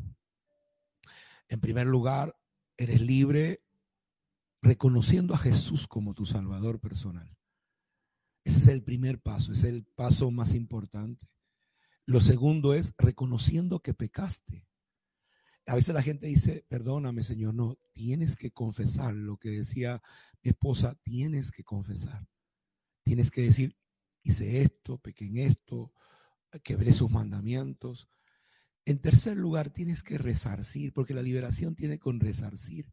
En 1.48 1.62
primer 1.62 1.88
lugar, 1.88 2.38
eres 2.76 3.00
libre 3.00 3.64
reconociendo 4.62 5.34
a 5.34 5.38
Jesús 5.38 5.88
como 5.88 6.14
tu 6.14 6.26
Salvador 6.26 6.82
personal. 6.82 7.38
Ese 8.44 8.60
es 8.60 8.68
el 8.68 8.84
primer 8.84 9.22
paso, 9.22 9.54
es 9.54 9.64
el 9.64 9.86
paso 9.86 10.32
más 10.32 10.54
importante. 10.54 11.30
Lo 12.06 12.20
segundo 12.20 12.74
es 12.74 12.94
reconociendo 12.98 13.80
que 13.80 13.94
pecaste. 13.94 14.68
A 15.68 15.76
veces 15.76 15.96
la 15.96 16.02
gente 16.02 16.28
dice, 16.28 16.66
perdóname 16.68 17.24
Señor, 17.24 17.54
no, 17.54 17.78
tienes 17.94 18.36
que 18.36 18.52
confesar 18.52 19.14
lo 19.14 19.38
que 19.38 19.50
decía 19.52 20.02
mi 20.42 20.50
esposa, 20.50 20.96
tienes 21.04 21.52
que 21.52 21.64
confesar. 21.64 22.28
Tienes 23.04 23.32
que 23.32 23.42
decir, 23.42 23.78
hice 24.26 24.62
esto, 24.62 24.98
pequé 24.98 25.26
en 25.26 25.38
esto, 25.38 25.94
quebré 26.64 26.94
sus 26.94 27.10
mandamientos. 27.10 28.10
En 28.86 29.00
tercer 29.00 29.38
lugar, 29.38 29.70
tienes 29.70 30.04
que 30.04 30.18
resarcir, 30.18 30.94
porque 30.94 31.14
la 31.14 31.22
liberación 31.22 31.76
tiene 31.76 32.00
con 32.00 32.20
resarcir. 32.20 32.92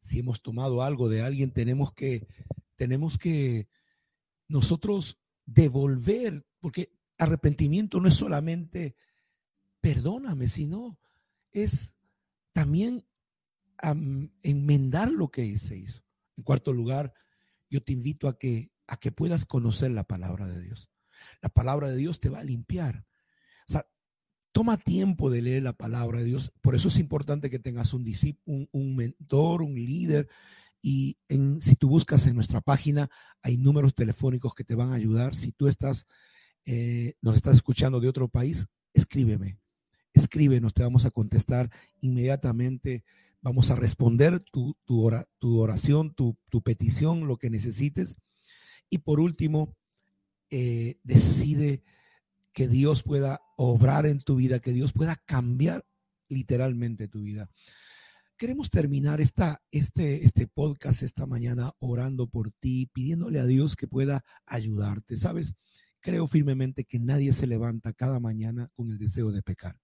Si 0.00 0.18
hemos 0.18 0.42
tomado 0.42 0.82
algo 0.82 1.08
de 1.08 1.22
alguien, 1.22 1.52
tenemos 1.52 1.92
que, 1.92 2.26
tenemos 2.76 3.18
que 3.18 3.68
nosotros 4.48 5.18
devolver, 5.46 6.46
porque 6.60 6.92
arrepentimiento 7.18 8.00
no 8.00 8.08
es 8.08 8.14
solamente 8.14 8.96
perdóname, 9.80 10.48
sino 10.48 10.98
es 11.52 11.94
también 12.54 13.06
enmendar 14.42 15.10
lo 15.12 15.30
que 15.30 15.58
se 15.58 15.76
hizo. 15.76 16.02
En 16.38 16.44
cuarto 16.44 16.72
lugar, 16.72 17.12
yo 17.68 17.82
te 17.82 17.92
invito 17.92 18.28
a 18.28 18.38
que, 18.38 18.72
a 18.86 18.96
que 18.96 19.12
puedas 19.12 19.46
conocer 19.46 19.90
la 19.90 20.04
palabra 20.04 20.46
de 20.46 20.60
Dios. 20.60 20.90
La 21.40 21.48
palabra 21.48 21.88
de 21.88 21.96
Dios 21.96 22.20
te 22.20 22.28
va 22.28 22.40
a 22.40 22.44
limpiar. 22.44 23.06
O 23.68 23.72
sea, 23.72 23.86
toma 24.52 24.76
tiempo 24.76 25.30
de 25.30 25.42
leer 25.42 25.62
la 25.62 25.72
palabra 25.72 26.18
de 26.18 26.26
Dios. 26.26 26.52
Por 26.60 26.74
eso 26.74 26.88
es 26.88 26.98
importante 26.98 27.50
que 27.50 27.58
tengas 27.58 27.94
un 27.94 28.04
discípulo, 28.04 28.68
un, 28.72 28.96
mentor, 28.96 29.62
un 29.62 29.74
líder. 29.74 30.28
Y 30.82 31.18
si 31.60 31.76
tú 31.76 31.88
buscas 31.88 32.26
en 32.26 32.34
nuestra 32.34 32.60
página, 32.60 33.10
hay 33.42 33.56
números 33.56 33.94
telefónicos 33.94 34.54
que 34.54 34.64
te 34.64 34.74
van 34.74 34.90
a 34.90 34.96
ayudar. 34.96 35.34
Si 35.34 35.52
tú 35.52 35.66
estás, 35.68 36.06
eh, 36.66 37.14
nos 37.22 37.36
estás 37.36 37.56
escuchando 37.56 38.00
de 38.00 38.08
otro 38.08 38.28
país, 38.28 38.68
escríbeme. 38.92 39.58
Escríbenos, 40.12 40.74
te 40.74 40.82
vamos 40.82 41.06
a 41.06 41.10
contestar 41.10 41.70
inmediatamente. 42.00 43.02
Vamos 43.40 43.70
a 43.70 43.76
responder 43.76 44.40
tu, 44.40 44.76
tu, 44.84 45.58
oración, 45.58 46.14
tu 46.14 46.62
petición, 46.62 47.26
lo 47.26 47.38
que 47.38 47.50
necesites. 47.50 48.16
Y 48.90 48.98
por 48.98 49.20
último, 49.20 49.76
eh, 50.50 50.98
decide 51.02 51.82
que 52.52 52.68
Dios 52.68 53.02
pueda 53.02 53.40
obrar 53.56 54.06
en 54.06 54.20
tu 54.20 54.36
vida, 54.36 54.60
que 54.60 54.72
Dios 54.72 54.92
pueda 54.92 55.16
cambiar 55.16 55.84
literalmente 56.28 57.08
tu 57.08 57.22
vida. 57.22 57.50
Queremos 58.36 58.70
terminar 58.70 59.20
esta, 59.20 59.62
este, 59.70 60.24
este 60.24 60.46
podcast 60.46 61.02
esta 61.02 61.26
mañana 61.26 61.72
orando 61.78 62.28
por 62.28 62.52
ti, 62.52 62.86
pidiéndole 62.92 63.40
a 63.40 63.46
Dios 63.46 63.76
que 63.76 63.86
pueda 63.86 64.24
ayudarte. 64.46 65.16
Sabes, 65.16 65.54
creo 66.00 66.26
firmemente 66.26 66.84
que 66.84 66.98
nadie 66.98 67.32
se 67.32 67.46
levanta 67.46 67.92
cada 67.92 68.20
mañana 68.20 68.70
con 68.74 68.90
el 68.90 68.98
deseo 68.98 69.32
de 69.32 69.42
pecar. 69.42 69.78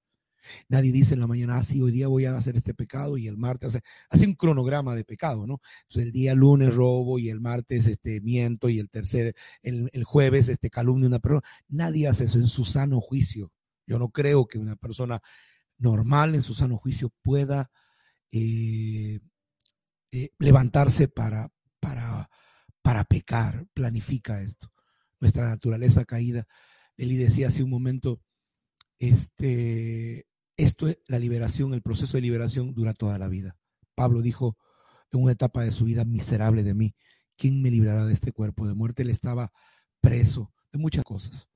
Nadie 0.68 0.92
dice 0.92 1.14
en 1.14 1.20
la 1.20 1.26
mañana, 1.26 1.58
ah, 1.58 1.64
sí, 1.64 1.80
hoy 1.80 1.92
día 1.92 2.08
voy 2.08 2.24
a 2.24 2.36
hacer 2.36 2.56
este 2.56 2.74
pecado 2.74 3.16
y 3.16 3.26
el 3.26 3.36
martes 3.36 3.68
hace, 3.68 3.84
hace 4.08 4.26
un 4.26 4.34
cronograma 4.34 4.94
de 4.94 5.04
pecado, 5.04 5.46
¿no? 5.46 5.60
Entonces 5.82 6.06
el 6.06 6.12
día 6.12 6.34
lunes 6.34 6.74
robo 6.74 7.18
y 7.18 7.28
el 7.28 7.40
martes 7.40 7.86
este 7.86 8.20
miento 8.20 8.68
y 8.68 8.78
el 8.78 8.88
tercer, 8.88 9.34
el, 9.62 9.88
el 9.92 10.04
jueves 10.04 10.48
este 10.48 10.70
calumnia 10.70 11.08
una 11.08 11.18
persona. 11.18 11.42
Nadie 11.68 12.08
hace 12.08 12.24
eso 12.24 12.38
en 12.38 12.46
su 12.46 12.64
sano 12.64 13.00
juicio. 13.00 13.52
Yo 13.86 13.98
no 13.98 14.10
creo 14.10 14.46
que 14.46 14.58
una 14.58 14.76
persona 14.76 15.20
normal 15.78 16.34
en 16.34 16.42
su 16.42 16.54
sano 16.54 16.76
juicio 16.76 17.12
pueda 17.22 17.70
eh, 18.30 19.20
eh, 20.12 20.30
levantarse 20.38 21.08
para, 21.08 21.50
para, 21.80 22.30
para 22.82 23.04
pecar. 23.04 23.66
Planifica 23.74 24.42
esto. 24.42 24.72
Nuestra 25.18 25.48
naturaleza 25.48 26.04
caída. 26.04 26.46
Eli 26.96 27.16
decía 27.16 27.48
hace 27.48 27.62
un 27.62 27.70
momento, 27.70 28.20
este, 28.98 30.26
esto 30.64 30.88
es 30.88 30.98
la 31.06 31.18
liberación, 31.18 31.72
el 31.74 31.82
proceso 31.82 32.16
de 32.16 32.22
liberación 32.22 32.74
dura 32.74 32.92
toda 32.92 33.18
la 33.18 33.28
vida. 33.28 33.56
Pablo 33.94 34.20
dijo 34.20 34.58
en 35.10 35.22
una 35.22 35.32
etapa 35.32 35.62
de 35.62 35.70
su 35.70 35.84
vida, 35.84 36.04
miserable 36.04 36.62
de 36.62 36.74
mí, 36.74 36.94
¿quién 37.36 37.62
me 37.62 37.70
librará 37.70 38.04
de 38.06 38.12
este 38.12 38.32
cuerpo 38.32 38.66
de 38.66 38.74
muerte? 38.74 39.02
Él 39.02 39.10
estaba 39.10 39.52
preso 40.00 40.52
de 40.72 40.78
muchas 40.78 41.04
cosas. 41.04 41.48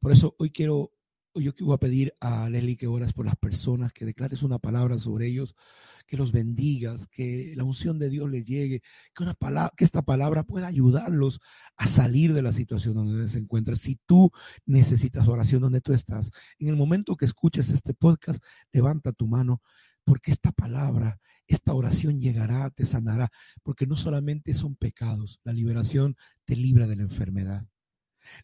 Por 0.00 0.12
eso 0.12 0.34
hoy 0.38 0.50
quiero 0.50 0.92
yo 1.34 1.52
voy 1.60 1.74
a 1.74 1.78
pedir 1.78 2.12
a 2.20 2.48
Leslie 2.48 2.76
que 2.76 2.86
oras 2.86 3.12
por 3.12 3.26
las 3.26 3.36
personas, 3.36 3.92
que 3.92 4.04
declares 4.04 4.42
una 4.42 4.58
palabra 4.58 4.98
sobre 4.98 5.26
ellos, 5.26 5.54
que 6.06 6.16
los 6.16 6.32
bendigas, 6.32 7.06
que 7.08 7.54
la 7.56 7.64
unción 7.64 7.98
de 7.98 8.10
Dios 8.10 8.30
les 8.30 8.44
llegue, 8.44 8.80
que, 9.14 9.24
que 9.76 9.84
esta 9.84 10.02
palabra 10.02 10.44
pueda 10.44 10.66
ayudarlos 10.66 11.40
a 11.76 11.86
salir 11.86 12.34
de 12.34 12.42
la 12.42 12.52
situación 12.52 12.94
donde 12.94 13.28
se 13.28 13.38
encuentran. 13.38 13.76
Si 13.76 13.96
tú 14.06 14.30
necesitas 14.66 15.28
oración 15.28 15.62
donde 15.62 15.80
tú 15.80 15.92
estás, 15.92 16.30
en 16.58 16.68
el 16.68 16.76
momento 16.76 17.16
que 17.16 17.24
escuches 17.24 17.70
este 17.70 17.94
podcast, 17.94 18.42
levanta 18.72 19.12
tu 19.12 19.26
mano, 19.26 19.62
porque 20.04 20.30
esta 20.30 20.52
palabra, 20.52 21.20
esta 21.46 21.74
oración 21.74 22.20
llegará, 22.20 22.70
te 22.70 22.84
sanará, 22.84 23.30
porque 23.62 23.86
no 23.86 23.96
solamente 23.96 24.54
son 24.54 24.76
pecados, 24.76 25.40
la 25.44 25.52
liberación 25.52 26.16
te 26.44 26.56
libra 26.56 26.86
de 26.86 26.96
la 26.96 27.02
enfermedad. 27.02 27.66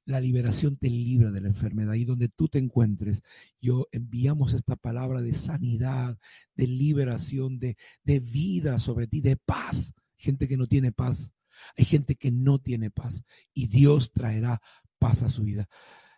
La 0.04 0.20
liberación 0.20 0.76
te 0.76 0.88
libra 0.88 1.30
de 1.30 1.40
la 1.40 1.48
enfermedad. 1.48 1.94
Y 1.94 2.04
donde 2.04 2.28
tú 2.28 2.48
te 2.48 2.58
encuentres, 2.58 3.22
yo 3.60 3.88
enviamos 3.92 4.54
esta 4.54 4.76
palabra 4.76 5.20
de 5.20 5.32
sanidad, 5.32 6.18
de 6.54 6.66
liberación, 6.66 7.58
de, 7.58 7.76
de 8.02 8.20
vida 8.20 8.78
sobre 8.78 9.06
ti, 9.06 9.20
de 9.20 9.36
paz. 9.36 9.94
Gente 10.16 10.48
que 10.48 10.56
no 10.56 10.66
tiene 10.66 10.92
paz. 10.92 11.32
Hay 11.76 11.84
gente 11.84 12.16
que 12.16 12.30
no 12.30 12.58
tiene 12.58 12.90
paz. 12.90 13.24
Y 13.54 13.66
Dios 13.68 14.12
traerá 14.12 14.60
paz 14.98 15.22
a 15.22 15.28
su 15.28 15.42
vida. 15.42 15.68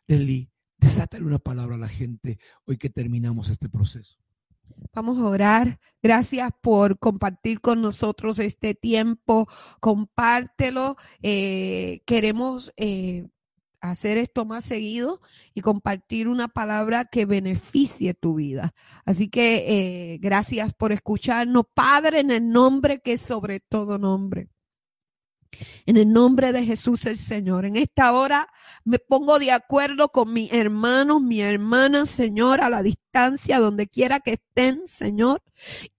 Nelly, 0.06 0.50
desátale 0.76 1.24
una 1.24 1.38
palabra 1.38 1.76
a 1.76 1.78
la 1.78 1.88
gente 1.88 2.38
hoy 2.64 2.76
que 2.76 2.90
terminamos 2.90 3.48
este 3.48 3.68
proceso. 3.68 4.18
Vamos 4.94 5.18
a 5.18 5.24
orar. 5.24 5.80
Gracias 6.02 6.50
por 6.60 6.98
compartir 6.98 7.60
con 7.60 7.80
nosotros 7.80 8.38
este 8.38 8.74
tiempo. 8.74 9.48
Compártelo. 9.80 10.96
Eh, 11.22 12.02
queremos 12.06 12.72
eh, 12.76 13.28
hacer 13.82 14.16
esto 14.16 14.44
más 14.44 14.64
seguido 14.64 15.20
y 15.54 15.60
compartir 15.60 16.28
una 16.28 16.48
palabra 16.48 17.04
que 17.04 17.26
beneficie 17.26 18.14
tu 18.14 18.36
vida. 18.36 18.74
Así 19.04 19.28
que 19.28 20.14
eh, 20.14 20.18
gracias 20.18 20.72
por 20.72 20.92
escucharnos, 20.92 21.64
Padre, 21.74 22.20
en 22.20 22.30
el 22.30 22.48
nombre 22.48 23.00
que 23.00 23.14
es 23.14 23.20
sobre 23.20 23.60
todo 23.60 23.98
nombre. 23.98 24.48
En 25.84 25.96
el 25.96 26.10
nombre 26.10 26.52
de 26.52 26.64
Jesús 26.64 27.04
el 27.06 27.18
Señor. 27.18 27.66
En 27.66 27.76
esta 27.76 28.12
hora 28.12 28.48
me 28.84 28.98
pongo 28.98 29.38
de 29.38 29.50
acuerdo 29.50 30.08
con 30.08 30.32
mis 30.32 30.52
hermanos, 30.52 31.20
mi 31.20 31.40
hermana, 31.40 32.06
Señor, 32.06 32.62
a 32.62 32.70
la 32.70 32.82
distancia, 32.82 33.01
donde 33.12 33.88
quiera 33.88 34.20
que 34.20 34.32
estén, 34.32 34.86
Señor. 34.86 35.42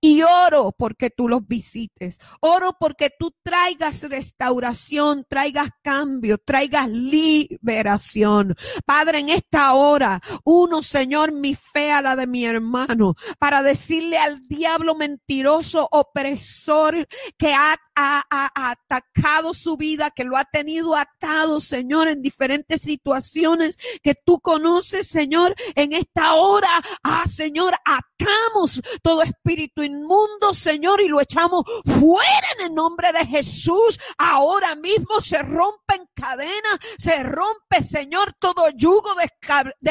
Y 0.01 0.23
oro 0.23 0.73
porque 0.77 1.09
tú 1.09 1.29
los 1.29 1.47
visites. 1.47 2.19
Oro 2.41 2.75
porque 2.79 3.11
tú 3.17 3.33
traigas 3.43 4.03
restauración, 4.03 5.25
traigas 5.29 5.69
cambio, 5.81 6.37
traigas 6.37 6.89
liberación. 6.89 8.55
Padre, 8.85 9.19
en 9.19 9.29
esta 9.29 9.73
hora, 9.73 10.21
uno, 10.43 10.81
Señor, 10.81 11.31
mi 11.31 11.53
fe 11.55 11.91
a 11.91 12.01
la 12.01 12.15
de 12.15 12.27
mi 12.27 12.45
hermano, 12.45 13.15
para 13.39 13.61
decirle 13.61 14.17
al 14.17 14.47
diablo 14.47 14.95
mentiroso, 14.95 15.87
opresor, 15.91 17.07
que 17.37 17.53
ha, 17.53 17.77
ha 17.95 18.71
atacado 18.71 19.53
su 19.53 19.77
vida, 19.77 20.11
que 20.11 20.23
lo 20.23 20.35
ha 20.35 20.45
tenido 20.45 20.95
atado, 20.95 21.59
Señor, 21.59 22.07
en 22.07 22.21
diferentes 22.21 22.81
situaciones 22.81 23.77
que 24.01 24.15
tú 24.15 24.39
conoces, 24.39 25.07
Señor, 25.07 25.55
en 25.75 25.93
esta 25.93 26.33
hora, 26.33 26.81
ah, 27.03 27.23
Señor, 27.27 27.73
atamos 27.85 28.81
todo 29.01 29.21
espíritu 29.23 29.83
inmundo, 29.83 30.53
Señor, 30.53 31.01
y 31.01 31.07
lo 31.07 31.21
echamos 31.21 31.63
fuera 31.85 32.47
en 32.59 32.67
el 32.67 32.73
nombre 32.73 33.11
de 33.11 33.25
Jesús. 33.25 33.99
Ahora 34.17 34.75
mismo 34.75 35.21
se 35.21 35.39
rompen 35.39 36.07
cadenas, 36.13 36.79
se 36.97 37.23
rompe, 37.23 37.81
Señor, 37.81 38.33
todo 38.39 38.69
yugo 38.75 39.13
de, 39.15 39.29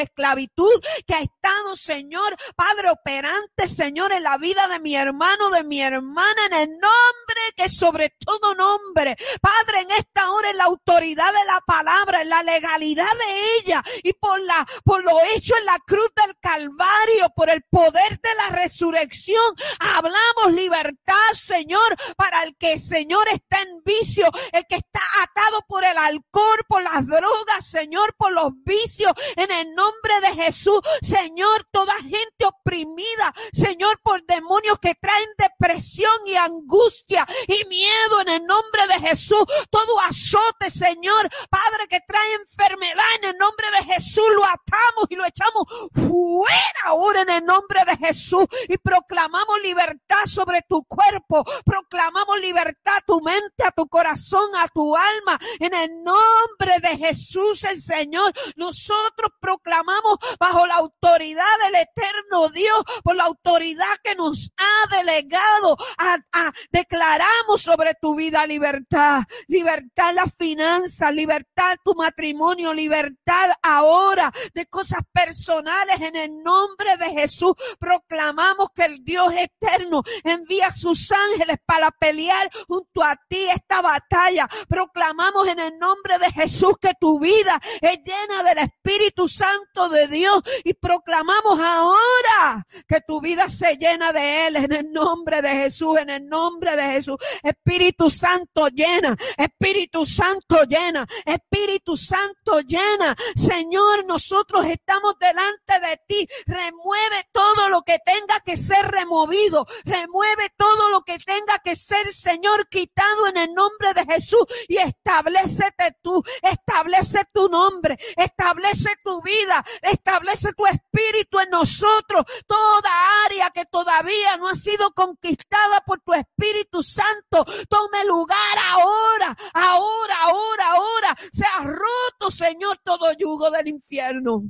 esclavitud 0.01 0.81
que 1.05 1.13
ha 1.13 1.19
estado, 1.19 1.75
Señor, 1.75 2.35
Padre 2.55 2.89
operante, 2.91 3.67
Señor, 3.67 4.11
en 4.11 4.23
la 4.23 4.37
vida 4.37 4.67
de 4.67 4.79
mi 4.79 4.95
hermano, 4.95 5.49
de 5.49 5.63
mi 5.63 5.81
hermana, 5.81 6.45
en 6.47 6.53
el 6.53 6.69
nombre 6.69 7.41
que 7.55 7.69
sobre 7.69 8.15
todo 8.19 8.55
nombre, 8.55 9.15
Padre, 9.41 9.81
en 9.81 9.91
esta 9.91 10.31
hora, 10.31 10.49
en 10.49 10.57
la 10.57 10.65
autoridad 10.65 11.31
de 11.31 11.45
la 11.45 11.59
palabra, 11.65 12.21
en 12.21 12.29
la 12.29 12.43
legalidad 12.43 13.05
de 13.05 13.57
ella 13.59 13.83
y 14.03 14.13
por 14.13 14.39
la, 14.41 14.65
por 14.83 15.03
lo 15.03 15.19
hecho 15.35 15.55
en 15.57 15.65
la 15.65 15.77
cruz 15.85 16.09
del 16.15 16.35
Calvario, 16.39 17.02
por 17.35 17.49
el 17.49 17.61
poder 17.63 18.19
de 18.21 18.35
la 18.35 18.55
resurrección, 18.55 19.55
hablamos 19.79 20.53
libertad, 20.53 21.13
Señor, 21.33 21.97
para 22.15 22.43
el 22.43 22.55
que, 22.57 22.79
Señor, 22.79 23.27
está 23.31 23.59
en 23.61 23.83
vicio, 23.83 24.25
el 24.51 24.65
que 24.67 24.75
está 24.75 25.01
atado 25.21 25.65
por 25.67 25.83
el 25.83 25.97
alcohol, 25.97 26.59
por 26.67 26.81
la 26.81 26.93
las 26.93 27.07
drogas, 27.07 27.65
Señor, 27.65 28.13
por 28.17 28.31
los 28.31 28.51
vicios, 28.63 29.13
en 29.35 29.51
el 29.51 29.73
nombre 29.73 30.13
de 30.21 30.43
Jesús, 30.43 30.79
Señor, 31.01 31.67
toda 31.71 31.93
gente 31.97 32.45
oprimida, 32.45 33.33
Señor, 33.51 33.99
por 34.03 34.23
demonios 34.25 34.77
que 34.79 34.93
traen 34.95 35.29
depresión 35.37 36.13
y 36.25 36.35
angustia 36.35 37.25
y 37.47 37.65
miedo 37.67 38.21
en 38.21 38.29
el 38.29 38.45
nombre 38.45 38.87
de 38.87 39.07
Jesús, 39.07 39.43
todo 39.71 39.99
azote, 40.01 40.69
Señor, 40.69 41.29
Padre, 41.49 41.87
que 41.89 41.99
trae 42.05 42.35
enfermedad 42.35 43.15
en 43.19 43.29
el 43.29 43.37
nombre 43.37 43.67
de 43.71 43.93
Jesús, 43.93 44.25
lo 44.35 44.45
atamos 44.45 45.07
y 45.09 45.15
lo 45.15 45.25
echamos 45.25 45.65
fuera 45.93 46.92
ahora 46.93 47.21
en 47.21 47.29
el 47.29 47.45
nombre 47.45 47.81
de 47.85 47.97
Jesús 47.97 48.45
y 48.67 48.77
proclamamos 48.77 49.61
libertad 49.63 50.25
sobre 50.25 50.61
tu 50.67 50.83
cuerpo, 50.83 51.43
proclamamos 51.65 52.39
libertad 52.39 52.97
a 52.97 53.01
tu 53.01 53.19
mente, 53.21 53.63
a 53.65 53.71
tu 53.71 53.87
corazón, 53.87 54.55
a 54.55 54.67
tu 54.67 54.95
alma, 54.95 55.39
en 55.59 55.73
el 55.73 56.03
nombre 56.03 56.79
de 56.81 56.97
Jesús 56.97 57.63
el 57.63 57.81
Señor. 57.81 58.31
Nosotros 58.55 59.31
proclamamos 59.39 60.17
bajo 60.39 60.65
la 60.67 60.75
autoridad 60.75 61.43
del 61.65 61.75
eterno 61.75 62.49
Dios, 62.49 62.83
por 63.03 63.15
la 63.15 63.25
autoridad 63.25 63.95
que 64.03 64.15
nos 64.15 64.51
ha 64.57 64.95
delegado, 64.95 65.77
a, 65.97 66.51
declaramos 66.71 67.61
sobre 67.61 67.93
tu 67.99 68.15
vida 68.15 68.45
libertad, 68.45 69.23
libertad 69.47 70.11
en 70.11 70.15
la 70.15 70.27
finanza, 70.27 71.11
libertad 71.11 71.77
tu 71.83 71.95
matrimonio, 71.95 72.73
libertad 72.73 73.51
ahora 73.61 74.31
de 74.53 74.65
cosas 74.67 75.01
personales 75.11 76.01
en 76.01 76.15
el 76.15 76.43
nombre 76.43 76.82
de 76.97 77.21
Jesús. 77.21 77.53
Proclamamos 77.79 78.69
que 78.73 78.83
el 78.85 79.03
Dios 79.03 79.33
eterno 79.33 80.03
envía 80.23 80.71
sus 80.71 81.11
ángeles 81.11 81.57
para 81.65 81.91
pelear 81.91 82.49
junto 82.67 83.03
a 83.03 83.15
ti 83.27 83.45
esta 83.49 83.81
batalla. 83.81 84.47
Proclamamos 84.67 85.47
en 85.47 85.59
el 85.59 85.77
nombre 85.77 86.17
de 86.19 86.31
Jesús 86.31 86.73
que 86.79 86.93
tu 86.99 87.19
vida 87.19 87.59
es 87.81 87.99
llena 88.03 88.43
del 88.43 88.59
Espíritu 88.59 89.27
Santo 89.27 89.89
de 89.89 90.07
Dios 90.07 90.41
y 90.63 90.73
proclamamos 90.73 91.59
ahora 91.59 92.65
que 92.87 93.01
tu 93.01 93.21
vida 93.21 93.49
se 93.49 93.75
llena 93.77 94.11
de 94.11 94.47
Él 94.47 94.55
en 94.57 94.71
el 94.71 94.91
nombre 94.91 95.41
de 95.41 95.49
Jesús, 95.49 95.97
en 95.99 96.09
el 96.09 96.27
nombre 96.27 96.75
de 96.75 96.83
Jesús. 96.83 97.17
Espíritu 97.41 98.09
Santo 98.09 98.67
llena, 98.67 99.15
Espíritu 99.37 100.05
Santo 100.05 100.63
llena, 100.63 101.05
Espíritu 101.25 101.97
Santo 101.97 102.59
llena. 102.61 103.15
Señor, 103.35 104.05
nosotros 104.05 104.65
estamos 104.65 105.15
delante 105.19 105.79
de 105.79 105.99
ti. 106.07 106.27
Remueve 106.73 107.29
todo 107.31 107.69
lo 107.69 107.83
que 107.83 107.99
tenga 107.99 108.39
que 108.43 108.57
ser 108.57 108.85
removido. 108.87 109.65
Remueve 109.85 110.49
todo 110.57 110.89
lo 110.89 111.03
que 111.03 111.19
tenga 111.19 111.59
que 111.63 111.75
ser, 111.75 112.11
Señor, 112.11 112.67
quitado 112.67 113.27
en 113.27 113.37
el 113.37 113.53
nombre 113.53 113.93
de 113.93 114.05
Jesús 114.05 114.45
y 114.67 114.77
establecete 114.77 115.95
tú, 116.01 116.23
establece 116.41 117.25
tu 117.31 117.47
nombre, 117.47 117.97
establece 118.17 118.89
tu 119.03 119.21
vida, 119.21 119.63
establece 119.81 120.51
tu 120.53 120.65
espíritu 120.65 121.39
en 121.39 121.51
nosotros, 121.51 122.25
toda 122.47 122.89
área 123.25 123.51
que 123.51 123.65
todavía 123.65 124.37
no 124.37 124.49
ha 124.49 124.55
sido 124.55 124.91
conquistada 124.93 125.81
por 125.85 126.01
tu 126.01 126.13
Espíritu 126.13 126.81
Santo, 126.81 127.45
tome 127.69 128.03
lugar 128.05 128.57
ahora, 128.65 129.35
ahora, 129.53 130.15
ahora, 130.21 130.67
ahora, 130.71 131.17
sea 131.31 131.59
roto, 131.59 132.31
Señor, 132.31 132.79
todo 132.83 133.13
yugo 133.13 133.51
del 133.51 133.67
infierno. 133.67 134.43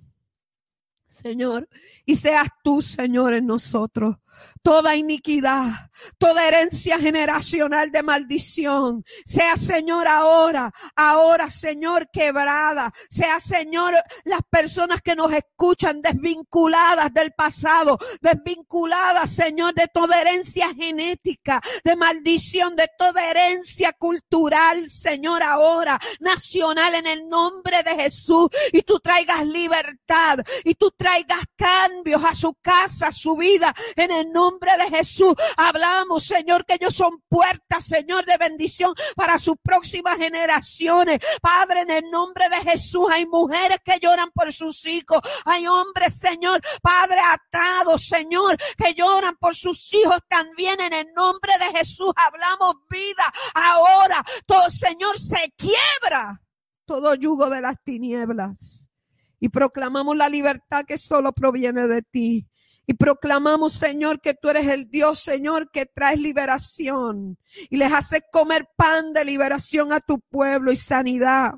Señor, 1.13 1.69
y 2.05 2.15
seas 2.15 2.47
tú, 2.63 2.81
Señor, 2.81 3.33
en 3.33 3.45
nosotros. 3.45 4.15
Toda 4.63 4.95
iniquidad, 4.95 5.67
toda 6.17 6.47
herencia 6.47 6.97
generacional 6.97 7.91
de 7.91 8.01
maldición, 8.01 9.03
sea, 9.23 9.55
Señor, 9.55 10.07
ahora, 10.07 10.71
ahora, 10.95 11.51
Señor, 11.51 12.09
quebrada. 12.11 12.91
Sea, 13.09 13.39
Señor, 13.39 13.93
las 14.23 14.41
personas 14.49 15.01
que 15.03 15.15
nos 15.15 15.31
escuchan 15.31 16.01
desvinculadas 16.01 17.13
del 17.13 17.31
pasado, 17.33 17.99
desvinculadas, 18.21 19.29
Señor, 19.29 19.75
de 19.75 19.87
toda 19.93 20.19
herencia 20.19 20.73
genética, 20.73 21.61
de 21.83 21.95
maldición, 21.95 22.75
de 22.75 22.89
toda 22.97 23.29
herencia 23.29 23.93
cultural, 23.93 24.89
Señor, 24.89 25.43
ahora, 25.43 25.99
nacional, 26.19 26.95
en 26.95 27.05
el 27.05 27.29
nombre 27.29 27.83
de 27.83 27.95
Jesús. 27.95 28.49
Y 28.71 28.81
tú 28.81 28.99
traigas 28.99 29.45
libertad, 29.45 30.39
y 30.63 30.73
tú 30.73 30.91
traigas 31.03 31.43
cambios 31.57 32.23
a 32.23 32.33
su 32.33 32.53
casa, 32.61 33.09
a 33.09 33.11
su 33.11 33.35
vida, 33.35 33.75
en 33.97 34.09
el 34.09 34.31
nombre 34.31 34.71
de 34.77 34.87
Jesús. 34.95 35.35
Hablamos, 35.57 36.23
Señor, 36.23 36.65
que 36.65 36.75
ellos 36.75 36.95
son 36.95 37.21
puertas, 37.27 37.85
Señor, 37.85 38.25
de 38.25 38.37
bendición 38.37 38.95
para 39.13 39.37
sus 39.37 39.57
próximas 39.61 40.17
generaciones. 40.17 41.19
Padre, 41.41 41.81
en 41.81 41.91
el 41.91 42.09
nombre 42.09 42.47
de 42.47 42.71
Jesús, 42.71 43.09
hay 43.11 43.25
mujeres 43.25 43.79
que 43.83 43.99
lloran 43.99 44.31
por 44.31 44.53
sus 44.53 44.85
hijos. 44.85 45.19
Hay 45.43 45.67
hombres, 45.67 46.17
Señor, 46.17 46.61
Padre, 46.81 47.19
atados, 47.19 48.07
Señor, 48.07 48.55
que 48.77 48.93
lloran 48.93 49.35
por 49.35 49.57
sus 49.57 49.93
hijos 49.93 50.21
también. 50.29 50.79
En 50.79 50.93
el 50.93 51.13
nombre 51.13 51.51
de 51.59 51.79
Jesús 51.79 52.13
hablamos 52.15 52.75
vida. 52.89 53.25
Ahora, 53.53 54.23
todo, 54.45 54.69
Señor, 54.69 55.19
se 55.19 55.53
quiebra 55.57 56.41
todo 56.85 57.13
yugo 57.15 57.49
de 57.49 57.59
las 57.59 57.75
tinieblas 57.83 58.92
y 59.43 59.49
proclamamos 59.49 60.15
la 60.15 60.29
libertad 60.29 60.85
que 60.85 60.97
solo 60.97 61.33
proviene 61.33 61.85
de 61.85 62.01
ti. 62.01 62.47
Y 62.87 62.93
proclamamos, 62.93 63.73
Señor, 63.73 64.21
que 64.21 64.33
tú 64.33 64.47
eres 64.47 64.69
el 64.69 64.89
Dios, 64.89 65.19
Señor, 65.19 65.69
que 65.69 65.85
traes 65.85 66.17
liberación 66.17 67.37
y 67.69 67.75
les 67.75 67.91
hace 67.91 68.23
comer 68.31 68.69
pan 68.77 69.11
de 69.11 69.25
liberación 69.25 69.91
a 69.91 69.99
tu 69.99 70.21
pueblo 70.21 70.71
y 70.71 70.77
sanidad. 70.77 71.55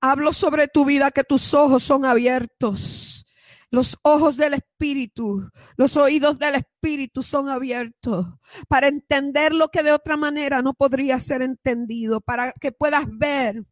Hablo 0.00 0.32
sobre 0.32 0.68
tu 0.68 0.84
vida 0.84 1.10
que 1.10 1.24
tus 1.24 1.52
ojos 1.52 1.82
son 1.82 2.04
abiertos. 2.04 3.26
Los 3.72 3.98
ojos 4.02 4.36
del 4.36 4.54
Espíritu, 4.54 5.50
los 5.76 5.96
oídos 5.96 6.38
del 6.38 6.54
Espíritu 6.54 7.24
son 7.24 7.48
abiertos 7.48 8.24
para 8.68 8.86
entender 8.86 9.52
lo 9.52 9.66
que 9.66 9.82
de 9.82 9.90
otra 9.90 10.16
manera 10.16 10.62
no 10.62 10.74
podría 10.74 11.18
ser 11.18 11.42
entendido, 11.42 12.20
para 12.20 12.52
que 12.52 12.70
puedas 12.70 13.04
ver 13.10 13.64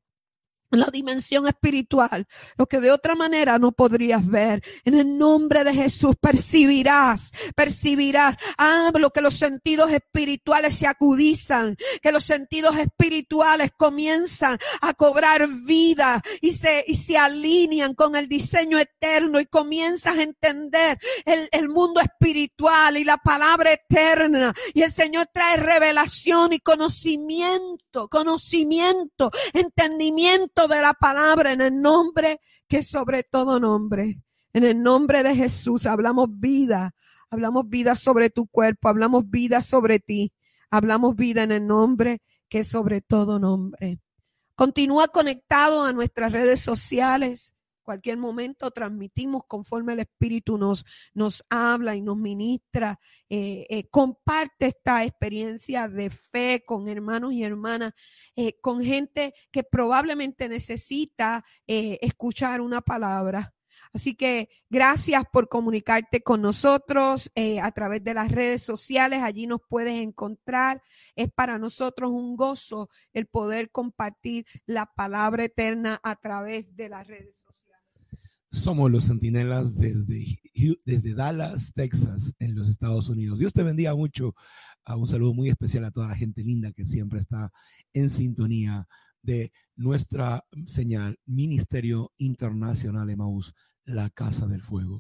la 0.81 0.91
dimensión 0.93 1.47
espiritual, 1.47 2.27
lo 2.57 2.67
que 2.67 2.81
de 2.81 2.91
otra 2.91 3.15
manera 3.15 3.59
no 3.59 3.73
podrías 3.73 4.27
ver. 4.27 4.63
En 4.85 4.95
el 4.95 5.19
nombre 5.19 5.65
de 5.65 5.75
Jesús 5.75 6.17
percibirás, 6.21 7.33
percibirás. 7.55 8.37
Hablo 8.57 9.11
que 9.11 9.21
los 9.21 9.35
sentidos 9.35 9.91
espirituales 9.91 10.75
se 10.77 10.87
acudizan, 10.87 11.77
que 12.03 12.13
los 12.13 12.25
sentidos 12.25 12.77
espirituales 12.79 13.71
comienzan 13.77 14.59
a 14.81 14.95
cobrar 14.95 15.49
vida 15.49 16.23
y 16.41 16.53
se, 16.53 16.85
y 16.87 16.95
se 16.95 17.19
alinean 17.19 17.95
con 17.95 18.17
el 18.17 18.29
diseño 18.29 18.79
eterno 18.79 19.41
y 19.41 19.47
comienzas 19.47 20.19
a 20.19 20.23
entender 20.23 20.99
el, 21.25 21.49
el 21.53 21.69
mundo 21.69 22.01
espiritual 22.01 22.97
y 22.97 23.05
la 23.05 23.19
palabra 23.19 23.73
eterna. 23.73 24.55
Y 24.73 24.83
el 24.83 24.91
Señor 24.91 25.29
trae 25.33 25.57
revelación 25.57 26.53
y 26.53 26.61
conocimiento, 26.61 28.09
conocimiento, 28.09 29.31
entendimiento 29.53 30.64
de 30.69 30.81
la 30.81 30.95
palabra 30.95 31.53
en 31.53 31.61
el 31.61 31.81
nombre 31.81 32.41
que 32.69 32.83
sobre 32.83 33.23
todo 33.23 33.61
nombre. 33.61 34.21
En 34.53 34.65
el 34.65 34.83
nombre 34.83 35.23
de 35.23 35.35
Jesús 35.35 35.87
hablamos 35.87 36.29
vida, 36.31 36.95
hablamos 37.31 37.69
vida 37.69 37.97
sobre 37.97 38.31
tu 38.31 38.47
cuerpo, 38.47 38.89
hablamos 38.89 39.29
vida 39.29 39.63
sobre 39.63 39.99
ti, 39.99 40.33
hablamos 40.71 41.17
vida 41.17 41.43
en 41.43 41.53
el 41.53 41.67
nombre 41.67 42.23
que 42.49 42.65
sobre 42.65 43.01
todo 43.01 43.39
nombre. 43.39 43.99
Continúa 44.55 45.09
conectado 45.09 45.85
a 45.85 45.93
nuestras 45.93 46.33
redes 46.33 46.61
sociales 46.61 47.54
cualquier 47.85 48.17
momento 48.17 48.73
transmitimos 48.73 49.45
conforme 49.47 49.93
el 49.93 50.01
Espíritu 50.01 50.59
nos, 50.59 50.85
nos 51.13 51.45
habla 51.49 51.95
y 51.95 52.01
nos 52.01 52.17
ministra. 52.17 52.99
Eh, 53.29 53.67
eh, 53.69 53.89
comparte 53.89 54.67
esta 54.67 55.05
experiencia 55.05 55.89
de 55.89 56.11
fe 56.11 56.63
con 56.67 56.89
hermanos 56.89 57.33
y 57.33 57.45
hermanas, 57.45 57.93
eh, 58.37 58.59
con 58.61 58.83
gente 58.83 59.35
que 59.51 59.63
probablemente 59.63 60.49
necesita 60.49 61.45
escuchar 61.67 62.61
una 62.61 62.81
palabra. 62.81 63.55
Así 63.93 64.17
que 64.17 64.49
gracias 64.69 65.25
por 65.33 65.49
comunicarte 65.49 66.21
con 66.21 66.43
nosotros 66.43 67.31
a 67.63 67.71
través 67.73 68.03
de 68.03 68.15
las 68.15 68.31
redes 68.31 68.63
sociales. 68.63 69.23
Allí 69.23 69.47
nos 69.47 69.61
puedes 69.69 69.95
encontrar. 69.95 70.83
Es 71.15 71.31
para 71.33 71.59
nosotros 71.59 72.11
un 72.11 72.37
gozo 72.37 72.89
el 73.13 73.27
poder 73.27 73.71
compartir 73.71 74.47
la 74.67 74.87
palabra 74.87 75.45
eterna 75.45 76.01
a 76.03 76.17
través 76.17 76.75
de 76.75 76.89
las 76.89 77.07
redes 77.07 77.39
sociales. 77.39 77.64
Somos 78.55 78.89
los 78.89 79.07
centinelas 79.07 79.75
desde, 79.75 80.39
desde 80.85 81.15
Dallas, 81.15 81.73
Texas, 81.75 82.33
en 82.39 82.55
los 82.55 82.69
Estados 82.69 83.09
Unidos. 83.09 83.41
Dios 83.41 83.53
te 83.53 83.65
bendiga 83.65 83.97
mucho. 83.97 84.33
Uh, 84.89 84.95
un 84.95 85.09
saludo 85.09 85.35
muy 85.35 85.49
especial 85.49 85.85
a 85.85 85.91
toda 85.91 86.07
la 86.07 86.15
gente 86.15 86.45
linda 86.45 86.71
que 86.71 86.85
siempre 86.85 87.19
está 87.19 87.51
en 87.93 88.11
sintonía 88.11 88.87
de 89.23 89.51
nuestra 89.75 90.45
señal 90.67 91.19
Ministerio 91.27 92.13
Internacional 92.17 93.11
Emaús 93.11 93.53
la 93.87 94.09
casa 94.09 94.47
del 94.47 94.63
fuego. 94.63 94.93